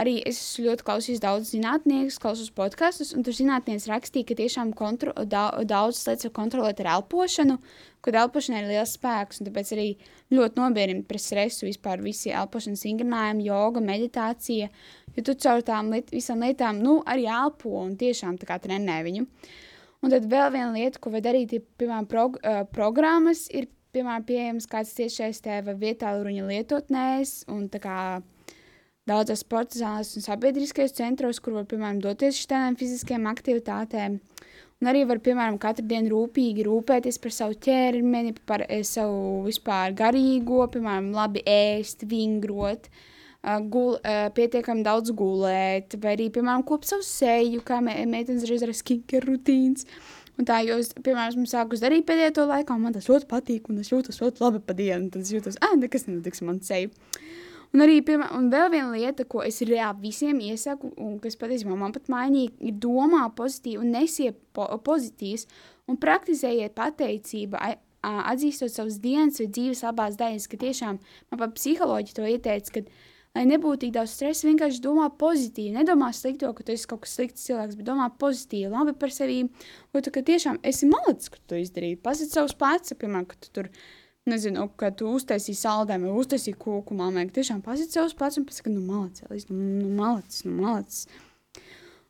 arī 0.00 0.16
es 0.26 0.38
ļoti 0.60 0.84
klausījis 0.86 1.22
daudz 1.22 1.52
zinātnieku, 1.52 2.14
klausos 2.22 2.50
podkastus, 2.56 3.12
un 3.16 3.24
tur 3.26 3.36
zinātnieks 3.36 3.88
rakstīja, 3.90 4.28
ka 4.30 4.36
tiešām 4.38 4.72
kontro, 4.76 5.12
da, 5.28 5.48
daudz 5.68 6.02
lietas 6.08 6.28
var 6.28 6.34
kontrolēt 6.38 6.82
ar 6.82 6.92
elpošanu, 6.96 7.58
kad 8.04 8.16
elpošanai 8.22 8.62
ir 8.62 8.70
liels 8.70 8.94
spēks, 8.96 9.40
un 9.40 9.50
tāpēc 9.50 9.72
arī 9.76 9.88
ļoti 10.32 10.60
nobiedrina 10.60 11.06
pret 11.08 11.24
stresu 11.24 11.68
vispār 11.68 12.02
visi 12.04 12.32
elpošanas 12.32 12.84
vingrinājumi, 12.88 13.48
joga, 13.50 13.82
meditācija, 13.84 14.70
jo 15.16 15.26
tu 15.26 15.36
caur 15.44 15.64
tām 15.66 15.92
liet, 15.94 16.12
visām 16.14 16.46
lietām, 16.46 16.80
nu, 16.84 17.00
arī 17.06 17.28
elpo 17.28 17.76
un 17.82 17.96
tiešām 18.00 18.40
tā 18.40 18.48
kā 18.48 18.60
trenē 18.62 19.02
viņu. 19.06 19.26
Un 20.00 20.14
tad 20.14 20.24
vēl 20.32 20.48
viena 20.54 20.72
lieta, 20.72 21.00
ko 21.02 21.12
var 21.12 21.24
darīt, 21.26 21.52
ir, 21.52 21.66
piemēram, 21.76 22.08
prog 22.08 22.40
uh, 22.40 22.62
programmas, 22.72 23.44
ir, 23.52 23.68
piemēram, 23.92 24.24
pieejams 24.24 24.68
kāds 24.70 24.94
tiešais 24.96 25.42
tēva 25.44 25.74
vietā 25.76 26.14
ruņa 26.16 26.46
lietotnēs, 26.48 27.34
un 27.52 27.66
tā 27.68 27.82
kā 27.82 27.98
daudzās 29.08 29.44
sporta 29.44 29.78
zālēs 29.80 30.16
un 30.18 30.24
sabiedriskajos 30.26 30.96
centros, 30.96 31.40
kur 31.40 31.56
var, 31.60 31.68
piemēram, 31.70 32.00
doties 32.04 32.42
uz 32.42 32.50
tādām 32.50 32.76
fiziskajām 32.80 33.28
aktivitātēm. 33.30 34.18
Un 34.80 34.88
arī 34.88 35.02
var, 35.04 35.18
piemēram, 35.20 35.58
katru 35.60 35.84
dienu 35.88 36.08
rūpīgi 36.14 36.64
rūpēties 36.64 37.20
par 37.20 37.34
savu 37.36 37.56
ķermeni, 37.66 38.32
par 38.48 38.64
eh, 38.64 38.80
savu 38.86 39.42
vispār 39.44 39.92
garīgo, 39.96 40.62
piemēram, 40.72 41.10
labi 41.12 41.42
ēst, 41.44 42.06
vingrot, 42.08 42.88
uh, 42.88 43.58
gul, 43.60 43.98
uh, 43.98 44.30
pietiekami 44.36 44.86
daudz 44.86 45.12
gulēt, 45.16 45.98
vai 46.00 46.14
arī, 46.16 46.30
piemēram, 46.32 46.64
kop 46.64 46.88
savu 46.88 47.04
seju, 47.04 47.60
kā 47.66 47.82
me, 47.84 47.98
meitenes 48.08 48.48
reiz 48.48 48.64
ar 48.64 48.72
skincare 48.76 49.28
rutīnas. 49.28 49.84
Un 50.40 50.48
tā, 50.48 50.62
jo 50.64 50.78
es, 50.80 50.94
piemēram, 50.96 51.34
esmu 51.34 51.44
sākus 51.50 51.84
darīt 51.84 52.06
pēdējo 52.08 52.38
to 52.38 52.48
laiku, 52.48 52.72
un 52.72 52.86
man 52.86 52.96
tas 52.96 53.10
ļoti 53.12 53.28
patīk, 53.28 53.68
un 53.68 53.82
es 53.82 53.92
jūtos 53.92 54.22
ļoti 54.22 54.40
labi 54.40 54.64
pa 54.64 54.72
dienu, 54.78 55.12
tad 55.12 55.26
es 55.26 55.34
jūtos, 55.34 55.60
ah, 55.60 55.76
nekas 55.76 56.08
nenotiks 56.08 56.40
man 56.46 56.64
seju. 56.64 56.88
Un 57.70 57.84
arī, 57.84 58.00
piemēram, 58.02 58.34
un 58.34 58.48
vēl 58.50 58.70
viena 58.72 58.88
lieta, 58.96 59.24
ko 59.30 59.44
es 59.46 59.60
reāli 59.62 60.08
visiem 60.08 60.40
iesaku, 60.42 60.90
un 60.98 61.20
kas 61.22 61.38
patiesībā 61.38 61.76
man 61.78 61.94
pat 61.94 62.08
mainīja, 62.10 62.50
ir 62.66 62.80
domā 62.82 63.28
pozitīvi 63.36 63.78
un 63.78 63.92
nesiet 63.94 64.40
po 64.56 64.66
pozitīvs, 64.86 65.46
un 65.86 65.98
praktizējiet 66.02 66.74
pateicību, 66.74 67.60
atzīstot 68.02 68.74
savas 68.74 68.98
dienas 69.02 69.38
vai 69.38 69.46
dzīves 69.54 69.84
labās 69.86 70.18
daļas, 70.18 70.48
ka 70.50 70.58
tiešām 70.60 70.98
man 70.98 71.42
pat 71.44 71.54
psiholoģi 71.54 72.16
to 72.16 72.26
ieteica, 72.26 72.74
ka, 72.74 72.84
lai 73.38 73.46
nebūtu 73.46 73.84
tik 73.84 73.94
daudz 73.94 74.16
stresa, 74.16 74.48
vienkārši 74.48 74.82
domā 74.82 75.06
pozitīvi, 75.20 75.76
nedomā 75.76 76.10
slikto, 76.16 76.50
ka 76.56 76.66
tu 76.66 76.74
esi 76.74 76.88
kaut 76.90 77.04
kas 77.04 77.14
slikts 77.20 77.46
cilvēks, 77.46 77.78
bet 77.78 77.86
domā 77.86 78.08
pozitīvi, 78.18 78.72
labi 78.72 78.96
par 78.98 79.14
sevi, 79.14 79.44
un 79.46 80.02
tu, 80.02 80.10
ka 80.10 80.24
tiešām 80.26 80.58
esi 80.66 80.90
malacis, 80.90 81.30
ka 81.30 81.42
tu 81.46 81.60
izdarīji, 81.60 82.00
pasit 82.02 82.34
savus 82.34 82.56
piemēram, 82.58 83.28
ka 83.30 83.38
tu 83.38 83.54
tur, 83.54 83.70
nezinu, 84.28 84.66
ka 84.76 84.90
tu 84.92 85.08
uztaisīji 85.16 85.58
saldējumu, 85.60 86.10
vai 86.10 86.22
uztaisīji 86.24 86.58
kūku 86.60 86.96
ka 87.30 87.40
tiešām 87.40 87.62
pasit 87.64 87.92
savus 87.92 88.14
pats 88.14 88.38
un 88.38 88.46
pasaka, 88.48 88.70
nu 88.70 88.82
malacis, 88.84 89.48
nu, 89.48 89.56
nu 89.56 89.90
malacis, 89.96 90.44
nu 90.44 90.56
malacis. 90.60 91.06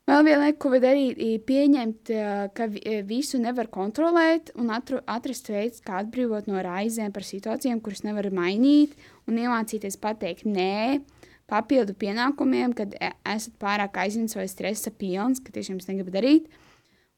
Vēl 0.09 0.25
viena 0.25 0.47
lieta, 0.47 0.57
ko 0.59 0.71
var 0.73 0.81
darīt, 0.81 1.19
ir 1.21 1.43
pieņemt, 1.45 2.09
eh, 2.09 2.47
ka 2.57 2.65
eh, 2.81 3.01
visu 3.05 3.37
nevar 3.39 3.69
kontrolēt 3.71 4.49
un 4.59 4.71
atru, 4.73 4.99
atrast 5.05 5.47
veids, 5.47 5.79
kā 5.85 6.01
atbrīvot 6.01 6.49
no 6.49 6.59
raizēm 6.65 7.13
par 7.13 7.23
situācijām, 7.23 7.79
kuras 7.85 8.01
nevar 8.03 8.27
mainīt, 8.33 8.97
un 9.29 9.37
iemācīties 9.37 9.99
pateikt 10.01 10.49
nē, 10.49 11.03
papildu 11.51 11.93
pienākumiem, 11.93 12.73
kad 12.75 12.95
e- 12.97 13.13
esat 13.29 13.55
pārāk 13.61 14.01
aizņemts 14.03 14.35
vai 14.35 14.47
stresa 14.49 14.91
pilns, 14.91 15.39
ka 15.39 15.53
tiešām 15.53 15.79
es 15.79 15.87
negribu 15.87 16.11
darīt. 16.17 16.49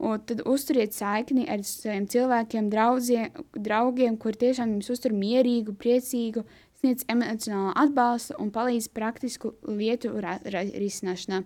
Un 0.01 0.19
tad 0.27 0.41
uzturiet 0.49 0.95
saikni 0.95 1.45
ar 1.47 1.61
saviem 1.63 2.07
cilvēkiem, 2.09 2.69
draudziem, 2.71 3.43
draugiem, 3.55 4.17
kur 4.19 4.35
tiešām 4.35 4.73
jums 4.75 4.89
uztur 4.91 5.13
mierīgu, 5.15 5.75
priecīgu, 5.79 6.43
sniedz 6.81 7.05
emocionālu 7.07 7.75
atbalstu 7.79 8.35
un 8.41 8.49
palīdz 8.51 8.89
praktisku 8.95 9.53
lietu 9.69 10.11
risināšanā. 10.17 11.43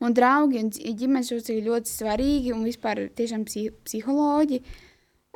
Un 0.00 0.16
draugi 0.16 0.62
un 0.62 0.72
ģimenes 0.72 1.30
locekļi 1.34 1.60
ir 1.60 1.70
ļoti 1.70 1.92
svarīgi 1.92 2.52
un 2.56 2.64
vispār 2.66 3.06
tiešām 3.16 3.44
psi 3.46 3.68
psiholoģi. 3.86 4.62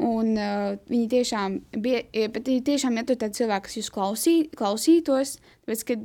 Un 0.01 0.33
uh, 0.33 0.79
viņi 0.89 1.09
tiešām, 1.13 1.59
bie, 1.85 2.07
eh, 2.17 2.31
bet 2.33 2.49
ir 2.49 2.63
tiešām, 2.65 2.97
ja 2.97 3.05
tu 3.05 3.19
tādi 3.21 3.37
cilvēki, 3.37 3.67
kas 3.67 3.77
jūs 3.77 3.91
klausī, 3.93 4.35
klausītos, 4.57 5.35
tāpēc, 5.67 5.83
ka 5.91 5.97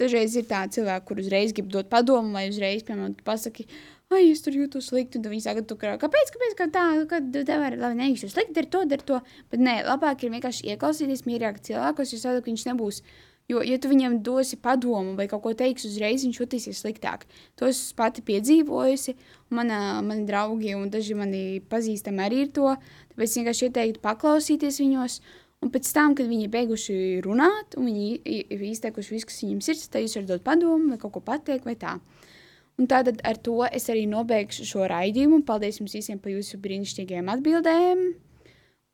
dažreiz 0.00 0.36
ir 0.38 0.48
tādi 0.48 0.78
cilvēki, 0.78 1.06
kur 1.08 1.20
uzreiz 1.22 1.54
grib 1.56 1.68
dot 1.72 1.90
padomu, 1.92 2.34
vai 2.36 2.46
uzreiz, 2.50 2.84
piemēram, 2.86 3.14
pasaki, 3.26 3.66
ai, 4.12 4.24
es 4.30 4.42
tur 4.44 4.56
jūtos 4.56 4.90
slikti, 4.90 5.18
tad 5.18 5.30
viņi 5.32 5.44
saka, 5.44 5.62
kā, 5.74 5.94
kāpēc, 6.02 6.32
kāpēc, 6.34 6.58
kā 6.58 6.66
tā, 6.74 6.88
kad 7.10 7.30
tev 7.36 7.64
ir, 7.68 7.78
labi, 7.80 8.00
neīšu 8.02 8.30
slikti, 8.32 8.56
dar 8.58 8.68
to, 8.70 8.82
dar 8.92 9.06
to, 9.08 9.22
bet 9.52 9.62
nē, 9.62 9.78
labāk 9.88 10.26
ir 10.26 10.34
vienkārši 10.36 10.68
ieklausīties 10.74 11.26
mierīgi 11.26 11.70
cilvēkos, 11.70 12.14
jo 12.14 12.36
ka 12.36 12.50
viņš 12.50 12.66
nebūs, 12.70 13.00
jo, 13.50 13.62
ja 13.66 13.78
tu 13.82 13.90
viņam 13.90 14.20
dosi 14.26 14.58
padomu 14.62 15.16
vai 15.18 15.28
kaut 15.30 15.44
ko 15.44 15.54
teiksi 15.58 15.88
uzreiz, 15.90 16.24
viņš 16.26 16.40
jutīsies 16.42 16.82
sliktāk. 16.82 17.26
To 17.58 17.70
es 17.70 17.80
pati 17.96 18.24
piedzīvojusi, 18.26 19.16
mana, 19.54 20.02
mani 20.06 20.26
draugi 20.28 20.74
un 20.78 20.90
daži 20.92 21.18
mani 21.18 21.42
pazīstami 21.70 22.24
arī 22.26 22.44
ir 22.46 22.54
to, 22.54 22.74
tāpēc 23.14 23.40
vienkārši 23.40 23.68
ieteiktu 23.70 24.02
paklausīties 24.04 24.80
viņos, 24.82 25.20
un 25.64 25.72
pēc 25.72 25.90
tam, 25.96 26.14
kad 26.18 26.28
viņi 26.28 26.46
ir 26.46 26.52
beiguši 26.52 26.98
runāt, 27.24 27.76
un 27.78 27.88
viņi 27.88 28.08
ir 28.24 28.64
izteikuši 28.70 29.14
visu, 29.16 29.28
kas 29.30 29.42
viņiem 29.42 29.62
sirds, 29.64 29.88
tad 29.88 30.04
jūs 30.04 30.18
varat 30.18 30.32
dot 30.34 30.46
padomu 30.46 30.92
vai 30.92 31.00
kaut 31.00 31.16
ko 31.16 31.24
pateikt 31.24 31.68
vai 31.68 31.76
tā. 31.80 31.96
Un 32.76 32.88
tātad 32.90 33.22
ar 33.24 33.38
to 33.40 33.62
es 33.70 33.88
arī 33.88 34.04
nobeigšu 34.10 34.66
šo 34.68 34.84
raidījumu. 34.92 35.40
Paldies 35.48 35.80
jums 35.80 35.96
visiem 35.96 36.20
par 36.20 36.34
jūsu 36.34 36.60
brīnišķīgajām 36.60 37.30
atbildēm. 37.32 38.02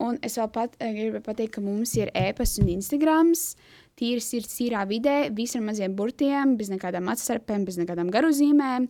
Un 0.03 0.17
es 0.25 0.37
vēl 0.39 0.49
pat, 0.51 0.75
eh, 0.79 0.93
gribu 0.95 1.19
pateikt, 1.23 1.53
ka 1.55 1.61
mums 1.61 1.95
ir 1.95 2.09
e-pasts 2.15 2.59
un 2.59 2.71
Instagrams. 2.71 3.55
Tīri 3.99 4.21
sirds, 4.23 4.55
tīrā 4.57 4.87
vidē, 4.87 5.29
visi 5.35 5.57
ar 5.57 5.63
maziem 5.63 5.95
burtiem, 5.95 6.57
bez 6.57 6.69
nekādām 6.69 7.11
atstarpēm, 7.11 7.65
bez 7.65 7.77
nekādām 7.77 8.09
garuzīmēm. 8.09 8.87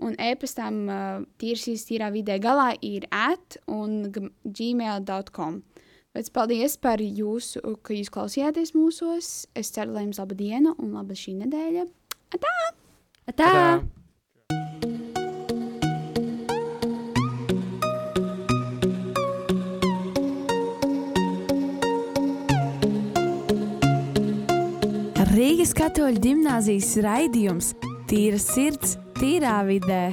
Un 0.00 0.14
e-pastām 0.18 0.88
uh, 0.88 1.24
tīri 1.38 1.60
sirds, 1.60 1.84
tīrā 1.84 2.10
vidē 2.10 2.40
galā 2.40 2.74
ir 2.82 3.04
at 3.12 3.58
un 3.68 4.10
gmail.com. 4.10 5.62
Pēc 6.10 6.26
paldies 6.34 6.74
par 6.82 6.98
jūsu, 6.98 7.60
ka 7.86 7.94
jūs 7.94 8.10
klausījāties 8.10 8.74
mūsos. 8.74 9.30
Es 9.54 9.70
ceru, 9.70 9.94
lai 9.94 10.08
jums 10.08 10.18
laba 10.18 10.34
diena 10.34 10.74
un 10.82 10.90
laba 10.96 11.14
šī 11.14 11.36
nedēļa. 11.44 11.86
Atā! 12.34 12.54
Tā! 13.38 13.52
Rīgas 25.30 25.70
katoļu 25.78 26.20
gimnāzijas 26.20 26.90
raidījums 27.06 27.70
Tīra 28.10 28.42
sirds, 28.42 28.96
tīrā 29.20 29.60
vidē. 29.68 30.10